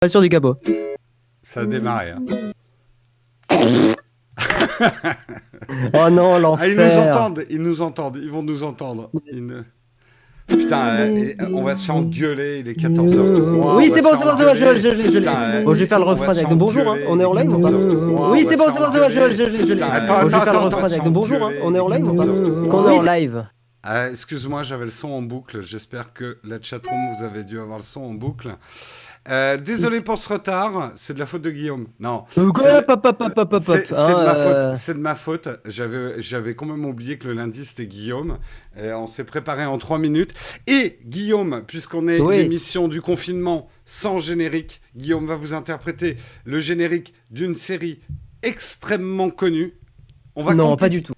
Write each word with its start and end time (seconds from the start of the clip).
Pas 0.00 0.08
sûr 0.08 0.20
du 0.20 0.28
capot. 0.28 0.54
Ça 1.42 1.60
a 1.62 1.66
démarré. 1.66 2.10
hein. 2.12 2.20
Oh 5.92 6.08
non, 6.08 6.38
l'enfer. 6.38 6.64
Ah, 6.64 6.68
ils 6.68 6.76
nous 6.76 6.98
entendent, 7.08 7.44
ils 7.50 7.60
nous 7.62 7.82
entendent, 7.82 8.18
ils 8.22 8.30
vont 8.30 8.44
nous 8.44 8.62
entendre. 8.62 9.10
Ils 9.32 9.44
ne- 9.44 9.62
Putain, 10.46 10.86
euh, 11.00 11.32
on 11.52 11.62
va 11.64 11.74
se 11.74 11.84
faire 11.86 11.96
engueuler, 11.96 12.60
il 12.60 12.68
est 12.68 12.74
14h03. 12.80 13.76
Oui, 13.76 13.90
c'est 13.92 14.00
bon, 14.00 14.14
se 14.14 14.18
c'est 14.18 14.24
bon, 14.24 14.30
c'est 14.38 14.44
bon, 14.44 14.54
je, 14.54 14.78
je, 14.78 14.88
je, 15.04 15.10
je 15.10 15.64
Bon, 15.64 15.74
je 15.74 15.80
vais 15.80 15.86
faire 15.86 15.98
le 15.98 16.04
va 16.04 16.10
refrain 16.12 16.28
avec 16.30 16.48
bonjour, 16.50 16.88
hein. 16.88 16.96
on 17.08 17.18
est 17.20 17.24
en 17.24 17.32
live 17.32 17.52
ou 17.52 17.58
pas 17.60 17.68
14h03, 17.70 18.30
Oui, 18.30 18.46
c'est 18.48 18.56
bon, 18.56 18.70
se 18.70 18.70
c'est 18.70 18.78
bon, 18.78 18.86
c'est 18.92 19.00
bon, 19.00 19.08
je, 19.10 19.32
je, 19.32 19.44
je, 19.58 19.66
je 19.66 19.82
attends, 19.82 20.22
Bon, 20.22 20.30
je 20.30 20.36
vais 20.36 20.42
faire 20.42 20.52
le 20.52 20.58
refrain 20.60 20.84
avec 20.84 21.02
bonjour, 21.04 21.42
hein. 21.44 21.52
on 21.64 21.74
est 21.74 21.80
en 21.80 21.88
live 21.88 22.08
ou 22.08 22.14
pas 22.14 22.24
Oui, 22.24 22.68
Quand 22.70 22.84
on 22.84 22.90
est 22.90 22.98
en 22.98 23.02
live. 23.02 23.46
Ah, 23.82 24.08
excuse-moi, 24.10 24.62
j'avais 24.62 24.84
le 24.86 24.90
son 24.90 25.08
en 25.10 25.22
boucle. 25.22 25.60
J'espère 25.62 26.12
que 26.12 26.38
la 26.44 26.60
chatroom, 26.60 26.98
vous 27.16 27.24
avez 27.24 27.44
dû 27.44 27.58
avoir 27.60 27.78
le 27.78 27.84
son 27.84 28.00
en 28.02 28.12
boucle. 28.14 28.50
Euh, 29.30 29.56
désolé 29.58 30.00
pour 30.00 30.16
ce 30.18 30.32
retard, 30.32 30.92
c'est 30.94 31.12
de 31.14 31.18
la 31.18 31.26
faute 31.26 31.42
de 31.42 31.50
Guillaume. 31.50 31.86
Non. 32.00 32.24
C'est- 32.30 32.40
de 34.14 34.24
ma 34.24 34.34
faute. 34.34 34.76
C'est 34.78 34.94
de 34.94 34.98
ma 35.00 35.14
faute. 35.14 35.48
J'avais, 35.66 36.20
j'avais 36.20 36.54
quand 36.54 36.66
même 36.66 36.84
oublié 36.86 37.18
que 37.18 37.28
le 37.28 37.34
lundi 37.34 37.64
c'était 37.64 37.86
Guillaume. 37.86 38.38
Et 38.82 38.92
on 38.92 39.06
s'est 39.06 39.24
préparé 39.24 39.66
en 39.66 39.76
trois 39.78 39.98
minutes. 39.98 40.32
Et 40.66 40.98
Guillaume, 41.04 41.62
puisqu'on 41.66 42.08
est 42.08 42.20
Oui. 42.20 42.38
l'émission 42.38 42.88
du 42.88 43.02
confinement 43.02 43.68
sans 43.84 44.18
générique, 44.18 44.80
Guillaume 44.96 45.26
va 45.26 45.34
vous 45.36 45.52
interpréter 45.52 46.16
le 46.44 46.58
générique 46.60 47.12
d'une 47.30 47.54
série 47.54 48.00
extrêmement 48.42 49.30
connue. 49.30 49.74
On 50.36 50.42
va 50.42 50.54
Non, 50.54 50.76
pas 50.76 50.88
du 50.88 51.02
tout. 51.02 51.12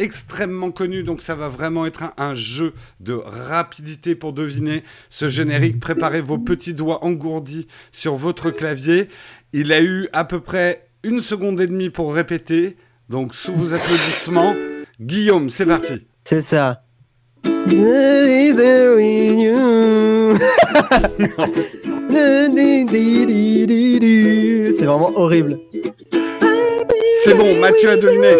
Extrêmement 0.00 0.72
connu, 0.72 1.04
donc 1.04 1.22
ça 1.22 1.36
va 1.36 1.48
vraiment 1.48 1.86
être 1.86 2.02
un, 2.02 2.12
un 2.16 2.34
jeu 2.34 2.72
de 2.98 3.12
rapidité 3.12 4.14
pour 4.14 4.32
deviner 4.32 4.82
ce 5.10 5.28
générique. 5.28 5.78
Préparez 5.78 6.20
vos 6.22 6.38
petits 6.38 6.74
doigts 6.74 7.04
engourdis 7.04 7.68
sur 7.92 8.16
votre 8.16 8.50
clavier. 8.50 9.08
Il 9.52 9.72
a 9.72 9.80
eu 9.82 10.08
à 10.12 10.24
peu 10.24 10.40
près 10.40 10.88
une 11.04 11.20
seconde 11.20 11.60
et 11.60 11.66
demie 11.66 11.90
pour 11.90 12.14
répéter, 12.14 12.76
donc 13.08 13.34
sous 13.34 13.52
vos 13.52 13.74
applaudissements, 13.74 14.54
Guillaume, 15.00 15.50
c'est 15.50 15.66
parti. 15.66 16.06
C'est 16.24 16.40
ça. 16.40 16.82
C'est 24.78 24.86
vraiment 24.86 25.12
horrible. 25.16 25.58
C'est 27.22 27.34
bon, 27.34 27.60
Mathieu 27.60 27.90
a 27.90 27.96
deviné. 27.96 28.34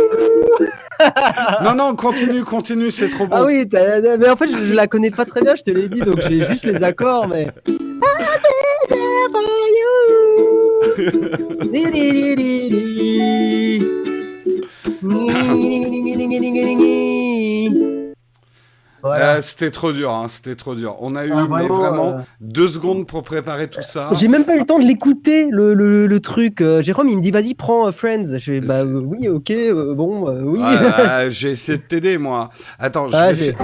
Non, 1.64 1.74
non, 1.74 1.94
continue, 1.94 2.44
continue, 2.44 2.90
c'est 2.90 3.08
trop 3.08 3.26
bon. 3.26 3.36
Ah 3.36 3.44
oui, 3.44 3.66
mais 3.72 4.28
en 4.28 4.36
fait, 4.36 4.48
je, 4.48 4.56
je 4.56 4.74
la 4.74 4.86
connais 4.86 5.10
pas 5.10 5.24
très 5.24 5.40
bien, 5.42 5.54
je 5.54 5.62
te 5.62 5.70
l'ai 5.70 5.88
dit, 5.88 6.00
donc 6.00 6.20
j'ai 6.28 6.40
juste 6.40 6.64
les 6.64 6.82
accords, 6.82 7.28
mais. 7.28 7.46
Voilà. 19.02 19.36
Euh, 19.36 19.42
c'était 19.42 19.70
trop 19.70 19.92
dur, 19.92 20.10
hein, 20.12 20.26
c'était 20.28 20.54
trop 20.56 20.74
dur. 20.74 20.96
On 21.00 21.16
a 21.16 21.24
eu 21.26 21.32
Ah, 21.34 21.46
mais 21.48 21.66
vraiment, 21.66 22.12
euh, 22.14 22.18
deux 22.40 22.68
secondes 22.68 23.06
pour 23.06 23.22
préparer 23.22 23.68
tout 23.68 23.82
ça. 23.82 24.10
J'ai 24.12 24.28
même 24.28 24.44
pas 24.44 24.56
eu 24.56 24.60
le 24.60 24.66
temps 24.66 24.78
de 24.78 24.84
l'écouter, 24.84 25.48
le, 25.50 25.74
le, 25.74 26.06
le 26.06 26.20
truc. 26.20 26.60
Euh, 26.60 26.82
Jérôme, 26.82 27.08
il 27.08 27.16
me 27.16 27.22
dit, 27.22 27.30
vas-y, 27.30 27.54
prends 27.54 27.86
euh, 27.86 27.92
Friends. 27.92 28.26
Je 28.38 28.38
fais, 28.38 28.60
bah 28.60 28.80
euh, 28.80 29.00
oui, 29.04 29.28
ok, 29.28 29.50
euh, 29.50 29.94
bon, 29.94 30.28
euh, 30.28 30.42
oui. 30.44 30.60
J'ai 31.30 31.50
essayé 31.50 31.78
de 31.78 31.82
t'aider, 31.82 32.18
moi. 32.18 32.50
Attends, 32.78 33.08
je, 33.08 33.16
Ah, 33.16 33.32
vais, 33.32 33.54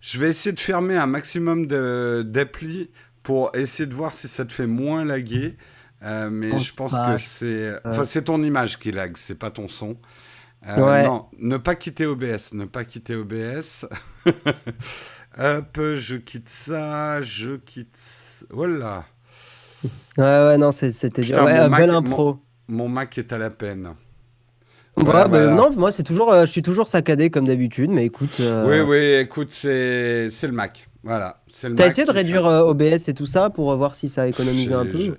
je 0.00 0.18
essayer 0.28 0.52
de 0.52 0.60
fermer 0.60 0.96
un 0.96 1.06
maximum 1.06 1.66
de- 1.66 2.22
d'applis 2.26 2.90
pour 3.22 3.50
essayer 3.54 3.86
de 3.86 3.94
voir 3.94 4.14
si 4.14 4.26
ça 4.28 4.44
te 4.44 4.52
fait 4.52 4.66
moins 4.66 5.04
laguer. 5.04 5.56
Euh, 6.04 6.30
mais 6.30 6.50
pense 6.50 6.64
je 6.66 6.74
pense 6.74 6.92
que 6.92 7.16
c'est. 7.18 7.72
Enfin, 7.84 8.04
c'est 8.06 8.22
ton 8.22 8.42
image 8.42 8.78
qui 8.78 8.92
lag, 8.92 9.12
c'est 9.16 9.34
pas 9.34 9.50
ton 9.50 9.66
son. 9.68 9.96
Euh, 10.66 10.76
Ouais. 10.84 11.04
Non, 11.04 11.26
ne 11.38 11.56
pas 11.56 11.74
quitter 11.76 12.04
OBS, 12.06 12.52
ne 12.52 12.64
pas 12.64 12.84
quitter 12.84 13.14
OBS. 13.14 13.86
Hop, 15.38 15.78
je 15.94 16.16
quitte 16.16 16.48
ça, 16.48 17.20
je 17.22 17.56
quitte. 17.56 17.96
Voilà, 18.50 19.04
Ouais, 20.16 20.24
ouais, 20.24 20.58
non, 20.58 20.72
c'était 20.72 21.22
dur. 21.22 21.36
Ouais, 21.44 21.60
mon 21.62 21.68
Mac- 21.68 21.80
belle 21.80 21.90
impro. 21.90 22.38
mon 22.66 22.88
Mac 22.88 23.16
est 23.18 23.32
à 23.32 23.38
la 23.38 23.50
peine. 23.50 23.86
Ouais, 23.86 25.04
Voilà, 25.04 25.28
bah, 25.28 25.38
voilà. 25.44 25.54
non, 25.54 25.70
moi, 25.70 25.92
c'est 25.92 26.02
toujours, 26.02 26.32
euh, 26.32 26.44
je 26.44 26.50
suis 26.50 26.62
toujours 26.62 26.88
saccadé 26.88 27.30
comme 27.30 27.46
d'habitude, 27.46 27.90
mais 27.90 28.04
écoute. 28.06 28.38
euh, 28.40 28.66
Oui, 28.68 28.80
oui, 28.90 29.20
écoute, 29.22 29.52
c'est 29.52 30.28
c'est 30.30 30.48
le 30.48 30.52
Mac. 30.54 30.88
Voilà, 31.04 31.40
c'est 31.46 31.68
le 31.68 31.76
T'as 31.76 31.86
essayé 31.86 32.04
de 32.04 32.10
fait- 32.10 32.18
réduire 32.18 32.46
euh, 32.46 32.62
OBS 32.62 33.08
et 33.08 33.14
tout 33.14 33.26
ça 33.26 33.50
pour 33.50 33.74
voir 33.76 33.94
si 33.94 34.08
ça 34.08 34.26
économisait 34.26 34.74
un 34.74 34.84
peu 34.84 35.16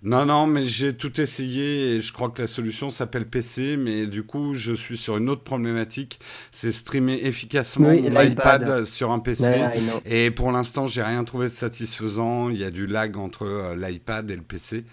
Non, 0.00 0.24
non, 0.24 0.46
mais 0.46 0.62
j'ai 0.64 0.96
tout 0.96 1.20
essayé 1.20 1.96
et 1.96 2.00
je 2.00 2.12
crois 2.12 2.30
que 2.30 2.40
la 2.40 2.46
solution 2.46 2.88
s'appelle 2.88 3.26
PC, 3.28 3.76
mais 3.76 4.06
du 4.06 4.22
coup, 4.22 4.54
je 4.54 4.72
suis 4.72 4.96
sur 4.96 5.16
une 5.16 5.28
autre 5.28 5.42
problématique, 5.42 6.20
c'est 6.52 6.70
streamer 6.70 7.18
efficacement 7.26 7.88
Oui, 7.88 8.02
mon 8.02 8.10
l'iPad. 8.10 8.62
iPad 8.62 8.84
sur 8.84 9.10
un 9.10 9.18
PC. 9.18 9.60
Et 10.06 10.30
pour 10.30 10.52
l'instant, 10.52 10.86
j'ai 10.86 11.02
rien 11.02 11.24
trouvé 11.24 11.48
de 11.48 11.52
satisfaisant. 11.52 12.48
Il 12.48 12.58
y 12.58 12.64
a 12.64 12.70
du 12.70 12.86
lag 12.86 13.16
entre 13.16 13.44
euh, 13.44 13.74
l'iPad 13.74 14.30
et 14.30 14.36
le 14.36 14.42
PC. 14.42 14.84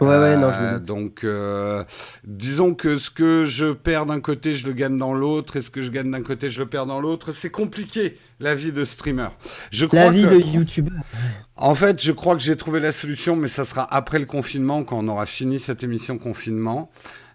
Ouais, 0.00 0.18
ouais, 0.18 0.36
non, 0.36 0.50
je 0.50 0.64
Euh, 0.64 0.78
donc, 0.78 1.24
euh, 1.24 1.84
disons 2.24 2.74
que 2.74 2.96
ce 2.98 3.10
que 3.10 3.44
je 3.44 3.72
perds 3.72 4.06
d'un 4.06 4.20
côté, 4.20 4.54
je 4.54 4.66
le 4.66 4.72
gagne 4.72 4.96
dans 4.96 5.14
l'autre, 5.14 5.56
et 5.56 5.62
ce 5.62 5.70
que 5.70 5.82
je 5.82 5.90
gagne 5.90 6.10
d'un 6.10 6.22
côté, 6.22 6.48
je 6.50 6.60
le 6.60 6.66
perds 6.68 6.86
dans 6.86 7.00
l'autre. 7.00 7.32
C'est 7.32 7.50
compliqué, 7.50 8.16
la 8.38 8.54
vie 8.54 8.72
de 8.72 8.84
streamer. 8.84 9.28
Je 9.70 9.86
crois 9.86 10.04
La 10.04 10.10
vie 10.10 10.24
que... 10.24 10.28
de 10.28 10.40
YouTubeur. 10.40 11.00
En 11.56 11.74
fait, 11.74 12.02
je 12.02 12.12
crois 12.12 12.34
que 12.36 12.42
j'ai 12.42 12.56
trouvé 12.56 12.80
la 12.80 12.92
solution, 12.92 13.36
mais 13.36 13.48
ça 13.48 13.64
sera 13.64 13.82
après 13.94 14.18
le 14.18 14.26
confinement, 14.26 14.82
quand 14.84 14.98
on 14.98 15.08
aura 15.08 15.26
fini 15.26 15.58
cette 15.58 15.82
émission 15.82 16.18
confinement. 16.18 16.90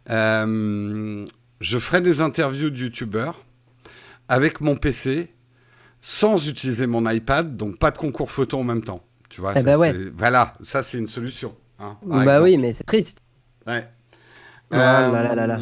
Euh, 0.10 1.26
je 1.60 1.78
ferai 1.80 2.02
des 2.02 2.22
interviews 2.22 2.70
de 2.70 2.78
youtubeurs 2.78 3.44
avec 4.28 4.62
mon 4.62 4.76
PC, 4.76 5.32
sans 6.02 6.48
utiliser 6.48 6.88
mon 6.88 7.10
iPad, 7.10 7.56
donc 7.58 7.78
pas 7.78 7.92
de 7.92 7.98
concours 7.98 8.32
photo 8.32 8.60
en 8.60 8.64
même 8.64 8.84
temps. 8.84 9.04
Tu 9.30 9.42
vois, 9.42 9.52
Eh 9.56 9.60
ça, 9.60 9.64
ben 9.64 9.78
ouais. 9.78 9.94
voilà, 10.16 10.54
ça 10.62 10.84
c'est 10.84 10.98
une 10.98 11.08
solution. 11.08 11.56
Hein, 11.80 11.98
Bah 12.06 12.22
exemple. 12.24 12.44
oui, 12.44 12.58
mais 12.58 12.74
c'est 12.74 12.84
triste. 12.84 13.22
Ouais. 13.68 13.88
Oh 14.72 14.76
là 14.76 15.10
là 15.24 15.36
là 15.36 15.48
là. 15.48 15.60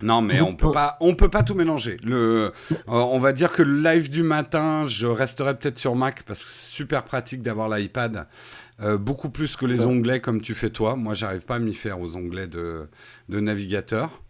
Non, 0.00 0.22
mais 0.22 0.40
on 0.40 0.54
peut 0.54 0.70
pas, 0.70 0.96
on 1.00 1.16
peut 1.16 1.28
pas 1.28 1.42
tout 1.42 1.54
mélanger. 1.54 1.96
Le, 2.04 2.52
euh, 2.70 2.72
on 2.86 3.18
va 3.18 3.32
dire 3.32 3.50
que 3.52 3.62
le 3.62 3.80
live 3.80 4.08
du 4.10 4.22
matin, 4.22 4.86
je 4.86 5.08
resterai 5.08 5.58
peut-être 5.58 5.78
sur 5.78 5.96
Mac 5.96 6.22
parce 6.22 6.40
que 6.44 6.48
c'est 6.48 6.70
super 6.70 7.02
pratique 7.02 7.42
d'avoir 7.42 7.68
l'iPad, 7.68 8.28
euh, 8.80 8.96
beaucoup 8.96 9.28
plus 9.28 9.56
que 9.56 9.66
les 9.66 9.86
onglets 9.86 10.20
comme 10.20 10.40
tu 10.40 10.54
fais 10.54 10.70
toi. 10.70 10.94
Moi, 10.94 11.14
j'arrive 11.14 11.44
pas 11.44 11.56
à 11.56 11.58
m'y 11.58 11.74
faire 11.74 12.00
aux 12.00 12.16
onglets 12.16 12.46
de, 12.46 12.88
de 13.28 13.40
navigateur. 13.40 14.22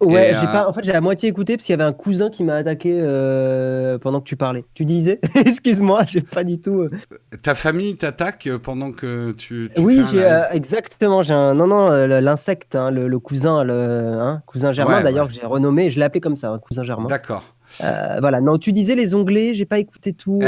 Ouais, 0.00 0.30
j'ai 0.32 0.46
euh, 0.46 0.52
pas. 0.52 0.68
En 0.68 0.72
fait, 0.72 0.84
j'ai 0.84 0.92
à 0.94 1.00
moitié 1.00 1.28
écouté 1.28 1.56
parce 1.56 1.64
qu'il 1.66 1.72
y 1.72 1.80
avait 1.80 1.88
un 1.88 1.92
cousin 1.92 2.28
qui 2.30 2.44
m'a 2.44 2.54
attaqué 2.56 2.98
euh, 3.00 3.98
pendant 3.98 4.20
que 4.20 4.26
tu 4.28 4.36
parlais. 4.36 4.64
Tu 4.74 4.84
disais? 4.84 5.20
Excuse-moi, 5.34 6.04
j'ai 6.06 6.20
pas 6.20 6.44
du 6.44 6.60
tout. 6.60 6.80
euh, 6.82 6.88
Ta 7.42 7.54
famille 7.54 7.96
t'attaque 7.96 8.48
pendant 8.62 8.92
que 8.92 9.32
tu. 9.32 9.70
tu 9.74 9.80
Oui, 9.80 10.02
j'ai 10.10 10.28
exactement. 10.52 11.22
J'ai 11.22 11.34
un 11.34 11.54
non 11.54 11.66
non 11.66 11.90
l'insecte, 12.20 12.74
hein, 12.74 12.90
le, 12.90 13.08
le 13.08 13.18
cousin, 13.18 13.64
le 13.64 13.72
hein, 13.74 14.42
cousin 14.46 14.72
Germain 14.72 14.98
Ouais, 14.98 15.02
d'ailleurs 15.02 15.26
ouais. 15.26 15.32
que 15.34 15.40
j'ai 15.40 15.46
renommé. 15.46 15.90
Je 15.90 15.98
l'ai 15.98 16.04
appelé 16.04 16.20
comme 16.20 16.36
ça, 16.36 16.50
un 16.50 16.58
cousin 16.58 16.84
Germain. 16.84 17.08
D'accord. 17.08 17.44
Voilà. 17.80 18.40
Non, 18.40 18.58
tu 18.58 18.72
disais 18.72 18.94
les 18.94 19.14
onglets. 19.14 19.54
J'ai 19.54 19.66
pas 19.66 19.78
écouté 19.78 20.12
tout. 20.12 20.40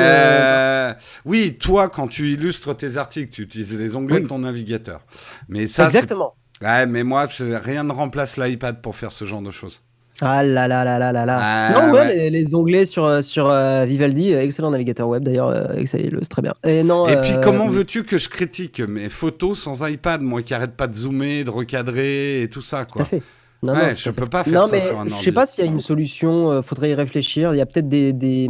oui, 1.24 1.56
toi, 1.58 1.88
quand 1.88 2.08
tu 2.08 2.30
illustres 2.32 2.76
tes 2.76 2.96
articles, 2.96 3.30
tu 3.32 3.42
utilises 3.42 3.78
les 3.78 3.96
onglets 3.96 4.16
Oui. 4.16 4.22
de 4.22 4.28
ton 4.28 4.40
navigateur. 4.40 5.00
Mais 5.48 5.66
ça, 5.66 5.86
exactement. 5.86 6.34
Ouais, 6.62 6.86
mais 6.86 7.04
moi, 7.04 7.26
rien 7.62 7.84
ne 7.84 7.92
remplace 7.92 8.36
l'iPad 8.36 8.80
pour 8.80 8.96
faire 8.96 9.12
ce 9.12 9.24
genre 9.24 9.42
de 9.42 9.50
choses. 9.50 9.80
Ah 10.20 10.42
là 10.42 10.66
là 10.66 10.82
là 10.84 10.98
là 10.98 11.12
là 11.12 11.24
là. 11.24 11.38
Ah, 11.40 11.70
non, 11.72 11.92
ouais, 11.92 12.00
ouais. 12.00 12.16
Les, 12.16 12.30
les 12.30 12.52
onglets 12.54 12.86
sur, 12.86 13.04
euh, 13.04 13.22
sur 13.22 13.48
euh, 13.48 13.84
Vivaldi, 13.84 14.34
euh, 14.34 14.42
excellent 14.42 14.72
navigateur 14.72 15.06
web 15.08 15.22
d'ailleurs, 15.22 15.50
euh, 15.50 15.84
c'est 15.86 16.10
très 16.28 16.42
bien. 16.42 16.54
Et, 16.64 16.82
non, 16.82 17.06
Et 17.06 17.20
puis, 17.20 17.34
euh, 17.34 17.40
comment 17.40 17.66
veux-tu 17.66 18.02
que 18.02 18.18
je 18.18 18.28
critique 18.28 18.80
mes 18.80 19.08
photos 19.10 19.60
sans 19.60 19.86
iPad, 19.86 20.20
moi 20.20 20.42
qui 20.42 20.54
arrête 20.54 20.72
pas 20.76 20.88
de 20.88 20.92
zoomer, 20.94 21.44
de 21.44 21.50
recadrer 21.50 22.42
et 22.42 22.50
tout 22.50 22.62
ça, 22.62 22.78
Tout 22.78 22.82
à 22.82 22.86
quoi 22.86 23.04
fait. 23.04 23.22
Non, 23.62 23.74
Ouais, 23.74 23.90
non, 23.90 23.94
je 23.94 24.08
tout 24.08 24.12
peux 24.16 24.24
fait. 24.24 24.30
pas 24.30 24.42
faire 24.44 24.52
Non, 24.60 24.66
ça 24.66 24.72
mais 24.72 24.80
sur 24.80 24.98
un 24.98 25.06
je 25.06 25.14
sais 25.22 25.32
pas 25.32 25.46
s'il 25.46 25.64
y 25.64 25.68
a 25.68 25.70
une 25.70 25.78
solution, 25.80 26.50
euh, 26.50 26.62
faudrait 26.62 26.90
y 26.90 26.94
réfléchir. 26.94 27.54
Il 27.54 27.58
y 27.58 27.60
a 27.60 27.66
peut-être 27.66 27.88
des, 27.88 28.12
des, 28.12 28.48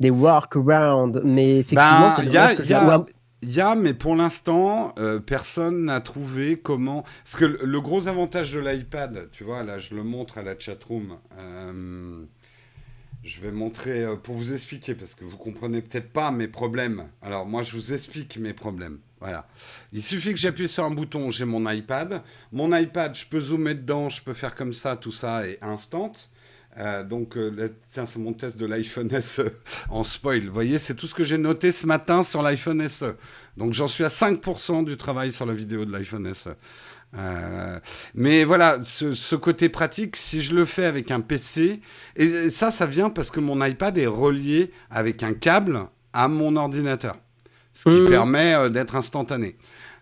des 0.00 0.10
workarounds, 0.10 1.20
mais 1.24 1.58
effectivement, 1.58 2.08
Ben, 2.08 2.14
c'est 2.16 2.26
y 2.32 2.36
a- 2.36 2.52
y 2.52 2.74
a- 2.74 2.84
ou 2.84 2.90
un- 2.90 3.06
Il 3.42 3.52
y 3.52 3.60
a, 3.60 3.74
mais 3.74 3.92
pour 3.92 4.16
l'instant, 4.16 4.94
euh, 4.98 5.20
personne 5.20 5.84
n'a 5.84 6.00
trouvé 6.00 6.58
comment. 6.58 7.02
Parce 7.24 7.36
que 7.36 7.44
le, 7.44 7.80
gros 7.80 8.08
avantage 8.08 8.52
de 8.52 8.60
l'iPad, 8.60 9.28
tu 9.30 9.44
vois, 9.44 9.62
là, 9.62 9.78
je 9.78 9.94
le 9.94 10.02
montre 10.02 10.38
à 10.38 10.42
la 10.42 10.58
chatroom. 10.58 11.18
Euh, 11.38 12.24
je 13.22 13.40
vais 13.40 13.50
montrer 13.50 14.04
euh, 14.04 14.16
pour 14.16 14.34
vous 14.34 14.52
expliquer, 14.52 14.94
parce 14.94 15.14
que 15.14 15.24
vous 15.24 15.36
comprenez 15.36 15.82
peut-être 15.82 16.10
pas 16.12 16.30
mes 16.30 16.48
problèmes. 16.48 17.08
Alors, 17.20 17.44
moi, 17.44 17.62
je 17.62 17.76
vous 17.76 17.92
explique 17.92 18.38
mes 18.38 18.54
problèmes. 18.54 18.98
Voilà. 19.20 19.46
Il 19.92 20.02
suffit 20.02 20.30
que 20.30 20.38
j'appuie 20.38 20.68
sur 20.68 20.84
un 20.84 20.90
bouton, 20.90 21.30
j'ai 21.30 21.44
mon 21.44 21.70
iPad. 21.70 22.22
Mon 22.52 22.74
iPad, 22.74 23.14
je 23.14 23.26
peux 23.26 23.40
zoomer 23.40 23.74
dedans, 23.74 24.08
je 24.08 24.22
peux 24.22 24.34
faire 24.34 24.54
comme 24.54 24.72
ça, 24.72 24.96
tout 24.96 25.12
ça 25.12 25.46
est 25.46 25.62
instant. 25.62 26.12
Euh, 26.78 27.02
donc, 27.04 27.36
euh, 27.36 27.50
là, 27.56 27.68
tiens, 27.90 28.04
c'est 28.04 28.18
mon 28.18 28.32
test 28.32 28.58
de 28.58 28.66
l'iPhone 28.66 29.08
SE 29.20 29.42
en 29.90 30.04
spoil. 30.04 30.46
Vous 30.46 30.52
voyez, 30.52 30.78
c'est 30.78 30.94
tout 30.94 31.06
ce 31.06 31.14
que 31.14 31.24
j'ai 31.24 31.38
noté 31.38 31.72
ce 31.72 31.86
matin 31.86 32.22
sur 32.22 32.42
l'iPhone 32.42 32.86
SE. 32.86 33.14
Donc, 33.56 33.72
j'en 33.72 33.88
suis 33.88 34.04
à 34.04 34.08
5% 34.08 34.84
du 34.84 34.96
travail 34.96 35.32
sur 35.32 35.46
la 35.46 35.54
vidéo 35.54 35.84
de 35.84 35.92
l'iPhone 35.92 36.32
SE. 36.34 36.50
Euh, 37.16 37.78
mais 38.14 38.44
voilà, 38.44 38.82
ce, 38.82 39.12
ce 39.12 39.36
côté 39.36 39.68
pratique, 39.68 40.16
si 40.16 40.42
je 40.42 40.54
le 40.54 40.64
fais 40.64 40.84
avec 40.84 41.10
un 41.10 41.20
PC, 41.20 41.80
et 42.16 42.50
ça, 42.50 42.70
ça 42.70 42.86
vient 42.86 43.10
parce 43.10 43.30
que 43.30 43.40
mon 43.40 43.64
iPad 43.64 43.96
est 43.96 44.06
relié 44.06 44.70
avec 44.90 45.22
un 45.22 45.32
câble 45.32 45.86
à 46.12 46.28
mon 46.28 46.56
ordinateur, 46.56 47.16
ce 47.72 47.88
qui 47.88 48.10
permet 48.10 48.54
euh, 48.54 48.68
d'être 48.68 48.96
instantané. 48.96 49.56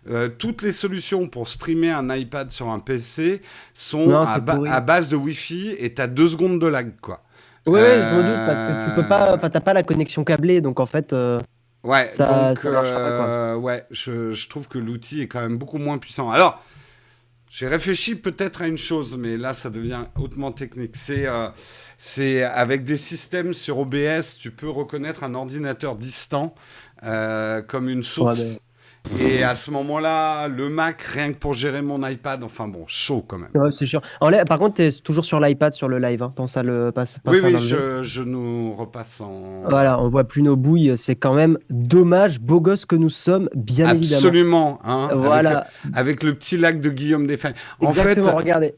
Euh, 0.09 0.29
toutes 0.29 0.61
les 0.61 0.71
solutions 0.71 1.27
pour 1.27 1.47
streamer 1.47 1.89
un 1.91 2.15
iPad 2.15 2.49
sur 2.51 2.69
un 2.69 2.79
PC 2.79 3.41
sont 3.73 4.05
Non, 4.07 4.21
à, 4.21 4.39
ba- 4.39 4.79
base 4.81 5.09
de 5.09 5.15
Wi-Fi 5.15 5.75
et 5.79 5.93
t'as 5.95 6.07
deux 6.07 6.27
secondes 6.29 6.59
de 6.61 6.67
lag, 6.67 6.91
quoi. 7.01 7.23
Oui, 7.67 7.79
Euh, 7.79 8.09
je 8.11 8.15
me 8.15 8.21
doute 8.21 8.45
parce 8.45 8.61
que 8.61 8.89
tu 8.89 9.01
peux 9.01 9.07
pas, 9.07 9.33
enfin 9.33 9.49
t'as 9.49 9.59
pas 9.61 9.73
la 9.73 9.81
connexion 9.81 10.23
câblée, 10.23 10.61
donc 10.61 10.79
en 10.79 10.85
fait, 10.85 11.13
euh, 11.13 11.39
Ouais, 11.83 12.07
Ça- 12.09 12.49
donc 12.49 12.59
ça 12.59 12.69
marchera 12.71 12.99
pas, 12.99 13.17
quoi. 13.17 13.25
euh, 13.27 13.55
ouais, 13.55 13.83
je, 13.91 14.31
je 14.31 14.49
trouve 14.49 14.67
que 14.67 14.77
l'outil 14.79 15.21
est 15.21 15.27
quand 15.27 15.41
même 15.41 15.57
beaucoup 15.57 15.77
moins 15.79 15.97
puissant. 15.99 16.29
Alors, 16.31 16.63
j'ai 17.49 17.67
réfléchi 17.67 18.15
peut-être 18.15 18.61
à 18.63 18.67
une 18.67 18.77
chose, 18.77 19.15
mais 19.17 19.37
là 19.37 19.53
ça 19.53 19.69
devient 19.69 20.05
hautement 20.19 20.51
technique. 20.51 20.95
C'est 20.95 21.25
euh, 21.27 22.49
avec 22.53 22.83
des 22.85 22.97
systèmes 22.97 23.53
sur 23.53 23.79
OBS, 23.79 24.37
tu 24.39 24.51
peux 24.51 24.69
reconnaître 24.69 25.23
un 25.23 25.33
ordinateur 25.35 25.95
distant 25.95 26.53
euh, 27.03 27.61
comme 27.61 27.87
une 27.89 28.03
source. 28.03 28.39
Ouais, 28.39 28.59
Et 29.19 29.43
à 29.43 29.55
ce 29.55 29.69
moment-là, 29.71 30.47
le 30.47 30.67
Mac, 30.69 31.01
rien 31.01 31.31
que 31.31 31.37
pour 31.37 31.53
gérer 31.53 31.81
mon 31.81 32.05
iPad, 32.07 32.43
enfin 32.43 32.67
bon, 32.67 32.83
chaud 32.87 33.23
quand 33.27 33.37
même. 33.37 33.49
ouais, 33.53 33.69
c'est. 33.71 33.85
En 34.19 34.29
live- 34.29 34.45
par 34.45 34.57
contre, 34.59 34.75
t'es 34.75 34.91
toujours 34.91 35.25
sur 35.25 35.39
l'iPad 35.39 35.73
sur 35.73 35.87
le 35.87 35.99
live, 35.99 36.23
hein. 36.23 36.33
pense 36.35 36.57
à 36.57 36.63
le 36.63 36.91
passe. 36.91 37.17
Oui, 37.25 37.39
oui, 37.43 37.55
je, 37.59 38.01
je 38.03 38.23
nous 38.23 38.73
repasse 38.73 39.21
en... 39.21 39.61
Voilà, 39.69 39.99
on 40.01 40.09
voit 40.09 40.23
plus 40.23 40.41
nos 40.41 40.55
bouilles, 40.55 40.97
c'est 40.97 41.15
quand 41.15 41.33
même 41.35 41.57
dommage, 41.69 42.39
beau 42.39 42.59
gosse 42.59 42.85
que 42.85 42.95
nous 42.95 43.09
sommes, 43.09 43.47
bien 43.55 43.93
évidemment. 43.93 44.17
Absolument, 44.17 44.79
hein, 44.83 45.07
avec, 45.11 45.23
Voilà, 45.23 45.67
avec 45.93 46.23
le 46.23 46.33
petit 46.33 46.57
lac 46.57 46.81
de 46.81 46.89
Guillaume 46.89 47.27
Desfalles. 47.27 47.53
En 47.81 47.91
fait, 47.91 48.19
regardez. 48.19 48.75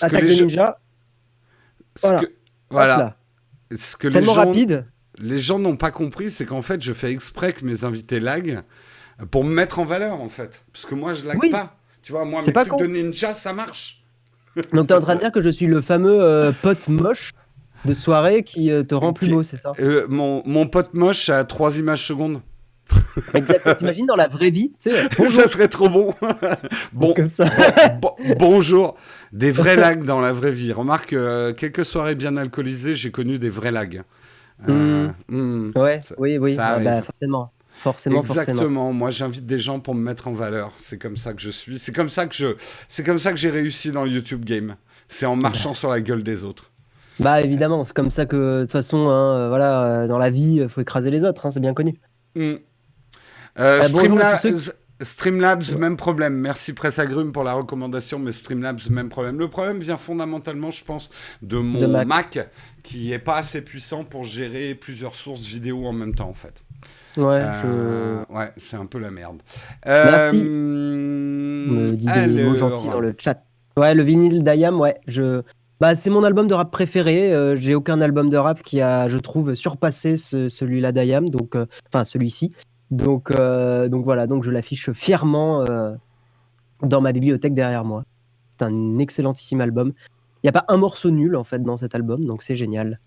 Attaque 0.00 0.24
de 0.24 0.28
ninja, 0.42 0.78
ce 1.96 2.06
Voilà. 2.06 2.20
que- 2.22 2.32
voilà. 2.70 3.16
Ce 3.76 3.96
que 3.96 4.08
les 4.08 4.14
tellement 4.14 4.34
gens, 4.34 4.46
rapide. 4.46 4.86
les 5.18 5.38
gens 5.38 5.58
n'ont 5.58 5.76
pas 5.76 5.90
compris, 5.90 6.30
c'est 6.30 6.44
qu'en 6.46 6.62
fait, 6.62 6.82
je 6.82 6.92
fais 6.92 7.10
exprès 7.12 7.52
que 7.52 7.64
mes 7.64 7.84
invités 7.84 8.20
lag 8.20 8.62
pour 9.30 9.44
me 9.44 9.52
mettre 9.54 9.78
en 9.78 9.84
valeur, 9.84 10.20
en 10.20 10.28
fait. 10.28 10.62
Parce 10.72 10.86
que 10.86 10.94
moi, 10.94 11.14
je 11.14 11.26
lag 11.26 11.38
Oui. 11.40 11.50
pas. 11.50 11.76
Tu 12.02 12.12
vois, 12.12 12.24
moi, 12.24 12.42
mes 12.46 12.52
pas 12.52 12.60
trucs 12.64 12.72
con. 12.72 12.76
de 12.78 12.86
ninja, 12.86 13.34
ça 13.34 13.52
marche. 13.52 14.02
Donc 14.72 14.86
t'es 14.88 14.94
en 14.94 15.00
train 15.00 15.16
de 15.16 15.20
dire 15.20 15.32
que 15.32 15.42
je 15.42 15.50
suis 15.50 15.66
le 15.66 15.80
fameux 15.80 16.22
euh, 16.22 16.52
pote 16.62 16.88
moche 16.88 17.32
de 17.84 17.92
soirée 17.94 18.42
qui 18.42 18.70
euh, 18.70 18.82
te 18.84 18.94
rend 18.94 19.12
plus 19.12 19.28
beau, 19.28 19.42
c'est 19.42 19.56
ça? 19.56 19.72
Euh, 19.80 20.06
mon, 20.08 20.42
mon 20.46 20.66
pote 20.66 20.94
moche 20.94 21.28
à 21.28 21.44
3 21.44 21.78
images 21.78 22.06
secondes. 22.06 22.40
Exactement. 23.34 23.74
T'imagines 23.78 24.06
dans 24.06 24.16
la 24.16 24.28
vraie 24.28 24.50
vie, 24.50 24.72
tu 24.80 24.90
sais, 24.90 25.08
bonjour, 25.18 25.42
ça 25.42 25.48
serait 25.48 25.68
trop 25.68 25.88
bon. 25.88 26.14
bon, 26.92 27.12
comme 27.12 27.30
ça. 27.30 27.44
bon- 28.00 28.14
bonjour. 28.38 28.96
Des 29.32 29.50
vrais 29.50 29.76
lags 29.76 30.04
dans 30.04 30.20
la 30.20 30.32
vraie 30.32 30.52
vie. 30.52 30.72
Remarque, 30.72 31.12
euh, 31.12 31.52
quelques 31.52 31.84
soirées 31.84 32.14
bien 32.14 32.36
alcoolisées, 32.36 32.94
j'ai 32.94 33.10
connu 33.10 33.38
des 33.38 33.50
vrais 33.50 33.72
lags. 33.72 34.02
Euh, 34.68 35.08
hmm. 35.28 35.72
Ouais, 35.76 36.00
Ça- 36.02 36.14
oui, 36.18 36.38
oui, 36.38 36.54
ça 36.54 36.68
ah 36.68 36.78
bah, 36.78 37.02
forcément, 37.02 37.50
forcément, 37.78 38.20
Exactement. 38.20 38.56
forcément. 38.58 38.92
Moi, 38.92 39.10
j'invite 39.10 39.46
des 39.46 39.58
gens 39.58 39.80
pour 39.80 39.94
me 39.94 40.02
mettre 40.02 40.28
en 40.28 40.32
valeur. 40.32 40.72
C'est 40.76 40.98
comme 40.98 41.16
ça 41.16 41.32
que 41.34 41.40
je 41.40 41.50
suis. 41.50 41.78
C'est 41.78 41.94
comme 41.94 42.08
ça 42.08 42.26
que 42.26 42.34
je. 42.34 42.56
C'est 42.88 43.04
comme 43.04 43.18
ça 43.18 43.30
que 43.30 43.36
j'ai 43.36 43.50
réussi 43.50 43.90
dans 43.90 44.04
le 44.04 44.10
YouTube 44.10 44.44
game. 44.44 44.76
C'est 45.08 45.26
en 45.26 45.36
marchant 45.36 45.74
sur 45.74 45.88
la 45.88 46.00
gueule 46.00 46.22
des 46.22 46.44
autres. 46.44 46.72
Bah 47.18 47.40
évidemment, 47.40 47.84
c'est 47.84 47.94
comme 47.94 48.10
ça 48.10 48.26
que 48.26 48.58
de 48.58 48.62
toute 48.64 48.72
façon, 48.72 49.08
hein, 49.08 49.36
euh, 49.36 49.48
voilà, 49.48 50.02
euh, 50.02 50.06
dans 50.06 50.18
la 50.18 50.28
vie, 50.28 50.60
euh, 50.60 50.68
faut 50.68 50.82
écraser 50.82 51.10
les 51.10 51.24
autres, 51.24 51.46
hein, 51.46 51.50
c'est 51.50 51.60
bien 51.60 51.72
connu. 51.72 51.98
Euh, 52.36 53.88
tous 53.88 54.58
ceux 54.58 54.72
Streamlabs, 55.02 55.76
même 55.78 55.96
problème. 55.96 56.34
Merci 56.34 56.72
Presse 56.72 56.98
Agrume 56.98 57.32
pour 57.32 57.44
la 57.44 57.52
recommandation, 57.52 58.18
mais 58.18 58.32
Streamlabs, 58.32 58.88
même 58.90 59.10
problème. 59.10 59.38
Le 59.38 59.48
problème 59.48 59.78
vient 59.78 59.98
fondamentalement, 59.98 60.70
je 60.70 60.84
pense, 60.84 61.10
de 61.42 61.58
mon 61.58 61.80
De 61.80 61.86
Mac. 61.86 62.06
Mac. 62.06 62.48
qui 62.82 63.12
est 63.12 63.18
pas 63.18 63.36
assez 63.36 63.60
puissant 63.60 64.04
pour 64.04 64.24
gérer 64.24 64.74
plusieurs 64.74 65.14
sources 65.14 65.42
vidéo 65.42 65.86
en 65.86 65.92
même 65.92 66.14
temps, 66.14 66.30
en 66.30 66.34
fait. 66.34 66.62
Ouais, 67.16 67.40
Euh, 67.42 68.24
Ouais, 68.30 68.52
c'est 68.56 68.76
un 68.76 68.86
peu 68.86 68.98
la 68.98 69.10
merde. 69.10 69.38
Euh, 69.86 70.04
Merci. 70.10 70.36
Me 70.44 71.92
dis 71.92 72.06
des 72.06 72.44
mots 72.44 72.54
gentils 72.56 72.88
dans 72.88 73.00
le 73.00 73.14
chat. 73.18 73.42
Ouais, 73.76 73.94
le 73.94 74.02
vinyle 74.02 74.42
d'Ayam, 74.42 74.80
ouais, 74.80 74.96
je. 75.08 75.42
Bah, 75.80 75.94
c'est 75.94 76.08
mon 76.08 76.24
album 76.24 76.46
de 76.46 76.54
rap 76.54 76.70
préféré. 76.70 77.32
euh, 77.34 77.54
J'ai 77.56 77.74
aucun 77.74 78.00
album 78.00 78.30
de 78.30 78.36
rap 78.38 78.62
qui 78.62 78.80
a, 78.80 79.08
je 79.08 79.18
trouve, 79.18 79.54
surpassé 79.54 80.16
ce- 80.16 80.48
celui-là 80.48 80.92
d'Ayam, 80.92 81.28
donc, 81.28 81.54
euh, 81.54 81.66
enfin 81.88 82.04
celui-ci. 82.04 82.52
Donc, 82.90 83.30
euh, 83.32 83.88
donc 83.88 84.04
voilà, 84.04 84.26
donc 84.26 84.42
je 84.44 84.50
l'affiche 84.50 84.90
fièrement 84.92 85.64
euh, 85.68 85.92
dans 86.82 87.00
ma 87.02 87.12
bibliothèque 87.12 87.52
derrière 87.54 87.84
moi. 87.84 88.04
C'est 88.58 88.64
un 88.64 88.98
excellentissime 88.98 89.60
album. 89.60 89.92
Il 90.42 90.46
n'y 90.46 90.48
a 90.48 90.52
pas 90.52 90.64
un 90.68 90.76
morceau 90.78 91.10
nul 91.10 91.36
en 91.36 91.44
fait 91.44 91.62
dans 91.62 91.76
cet 91.76 91.94
album, 91.94 92.24
donc 92.24 92.42
c'est 92.42 92.56
génial. 92.56 93.00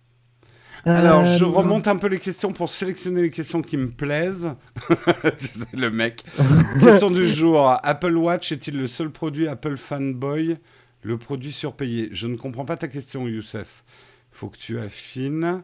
Alors, 0.85 1.25
je 1.25 1.43
Euh, 1.43 1.47
remonte 1.47 1.87
un 1.87 1.97
peu 1.97 2.07
les 2.07 2.19
questions 2.19 2.51
pour 2.51 2.69
sélectionner 2.69 3.21
les 3.21 3.29
questions 3.29 3.61
qui 3.61 3.77
me 3.77 3.89
plaisent. 3.89 4.53
Le 5.73 5.89
mec. 5.89 6.23
Question 6.81 7.11
du 7.11 7.27
jour. 7.27 7.77
Apple 7.83 8.15
Watch 8.15 8.51
est-il 8.51 8.77
le 8.77 8.87
seul 8.87 9.09
produit 9.09 9.47
Apple 9.47 9.77
Fanboy 9.77 10.57
Le 11.03 11.17
produit 11.17 11.51
surpayé? 11.51 12.09
Je 12.11 12.27
ne 12.27 12.35
comprends 12.37 12.65
pas 12.65 12.77
ta 12.77 12.87
question, 12.87 13.27
Youssef. 13.27 13.83
Faut 14.31 14.47
que 14.47 14.57
tu 14.57 14.79
affines. 14.79 15.61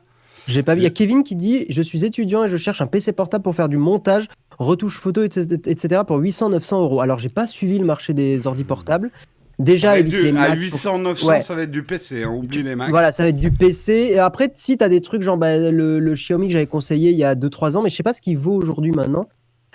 J'ai 0.47 0.63
pas 0.63 0.75
vu. 0.75 0.81
Il 0.81 0.83
y 0.83 0.88
a 0.88 0.91
Kevin 0.91 1.23
qui 1.23 1.35
dit 1.35 1.65
Je 1.69 1.81
suis 1.81 2.03
étudiant 2.03 2.44
et 2.44 2.50
je 2.50 2.57
cherche 2.57 2.81
un 2.81 2.88
PC 2.88 3.13
portable 3.13 3.44
pour 3.44 3.56
faire 3.56 3.69
du 3.69 3.77
montage, 3.77 4.25
retouche 4.59 4.97
photo, 4.97 5.23
etc. 5.23 5.47
etc. 5.65 6.01
pour 6.06 6.19
800-900 6.19 6.75
euros. 6.81 7.00
Alors, 7.01 7.19
j'ai 7.19 7.29
pas 7.29 7.47
suivi 7.47 7.79
le 7.79 7.85
marché 7.85 8.13
des 8.13 8.45
ordi 8.47 8.63
portables. 8.65 9.11
Déjà, 9.60 9.98
évite 9.98 10.13
du- 10.13 10.24
les 10.24 10.30
à 10.30 10.34
Macs. 10.50 10.60
800, 10.60 11.00
900, 11.00 11.28
Ouais. 11.28 11.40
ça 11.42 11.56
va 11.56 11.62
être 11.63 11.72
du 11.72 11.84
PC. 11.84 12.24
hein, 12.24 12.30
oublie 12.30 12.62
les 12.63 12.75
Macs. 12.75 12.90
Voilà, 12.90 13.12
ça 13.12 13.24
va 13.24 13.30
être 13.30 13.38
du 13.38 13.52
PC. 13.52 14.10
Et 14.12 14.19
après, 14.19 14.52
si 14.56 14.78
t'as 14.78 14.90
des 14.90 15.02
trucs 15.02 15.22
genre 15.22 15.38
bah, 15.38 15.57
le, 15.57 16.00
le 16.00 16.13
Xiaomi 16.13 16.48
que 16.48 16.54
j'avais 16.54 16.66
conseillé 16.68 17.12
il 17.12 17.18
y 17.18 17.24
a 17.24 17.36
2-3 17.36 17.78
ans, 17.78 17.81
mais 17.81 17.90
je 17.90 17.96
sais 17.96 18.04
pas 18.04 18.13
ce 18.13 18.22
qu'il 18.22 18.38
vaut 18.38 18.54
aujourd'hui 18.56 18.92
maintenant. 18.92 19.28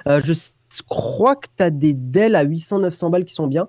Euh, 0.06 0.21
je 0.25 0.32
crois 0.88 1.37
que 1.37 1.47
t'as 1.56 1.71
des 1.71 1.93
Dell 1.94 2.35
à 2.37 2.44
800-900 2.44 3.11
balles 3.11 3.25
qui 3.25 3.35
sont 3.35 3.47
bien. 3.47 3.69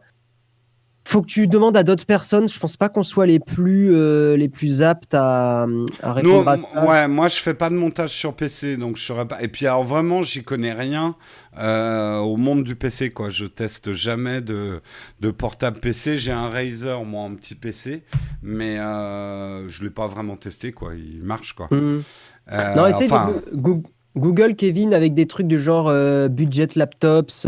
Faut 1.03 1.21
que 1.24 1.27
tu 1.27 1.48
demandes 1.48 1.75
à 1.75 1.83
d'autres 1.83 2.06
personnes. 2.06 2.48
Je 2.48 2.59
pense 2.59 2.77
pas 2.77 2.88
qu'on 2.88 3.01
soit 3.03 3.25
les 3.25 3.39
plus, 3.39 3.89
euh, 3.94 4.38
les 4.38 4.48
plus 4.48 4.81
aptes 4.83 5.13
à, 5.15 5.65
à 6.01 6.13
répondre 6.13 6.44
Nous, 6.44 6.50
à 6.50 6.57
ça. 6.57 6.86
ouais, 6.86 7.07
moi 7.07 7.27
je 7.27 7.38
fais 7.39 7.56
pas 7.56 7.69
de 7.71 7.75
montage 7.75 8.12
sur 8.12 8.36
PC, 8.36 8.77
donc 8.77 8.98
je 8.98 9.03
saurais 9.03 9.27
pas. 9.27 9.42
Et 9.42 9.48
puis 9.48 9.65
alors 9.65 9.83
vraiment, 9.83 10.21
j'y 10.21 10.44
connais 10.44 10.74
rien 10.74 11.15
euh, 11.57 12.19
au 12.19 12.38
monde 12.38 12.63
du 12.63 12.75
PC, 12.75 13.09
quoi. 13.09 13.30
Je 13.31 13.45
teste 13.48 13.94
jamais 13.94 14.42
de, 14.42 14.80
de 15.21 15.31
portable 15.31 15.80
PC. 15.80 16.17
J'ai 16.20 16.31
un 16.31 16.50
Razer, 16.50 17.03
moi, 17.03 17.24
en 17.24 17.34
petit 17.36 17.55
PC, 17.55 18.03
mais 18.43 18.77
euh, 18.79 19.67
je 19.70 19.84
l'ai 19.84 19.89
pas 19.89 20.08
vraiment 20.08 20.36
testé, 20.38 20.72
quoi. 20.72 20.91
Il 20.96 21.24
marche, 21.24 21.53
quoi. 21.53 21.67
Mhm. 21.72 22.03
Euh, 22.51 22.75
Non, 22.75 22.86
essaye 22.86 23.08
enfin, 23.12 23.34
de 23.51 23.58
Goo- 23.58 23.84
Google 24.15 24.55
Kevin 24.55 24.93
avec 24.93 25.13
des 25.15 25.25
trucs 25.25 25.48
du 25.48 25.60
genre 25.60 25.91
budget 26.29 26.67
laptops. 26.75 27.48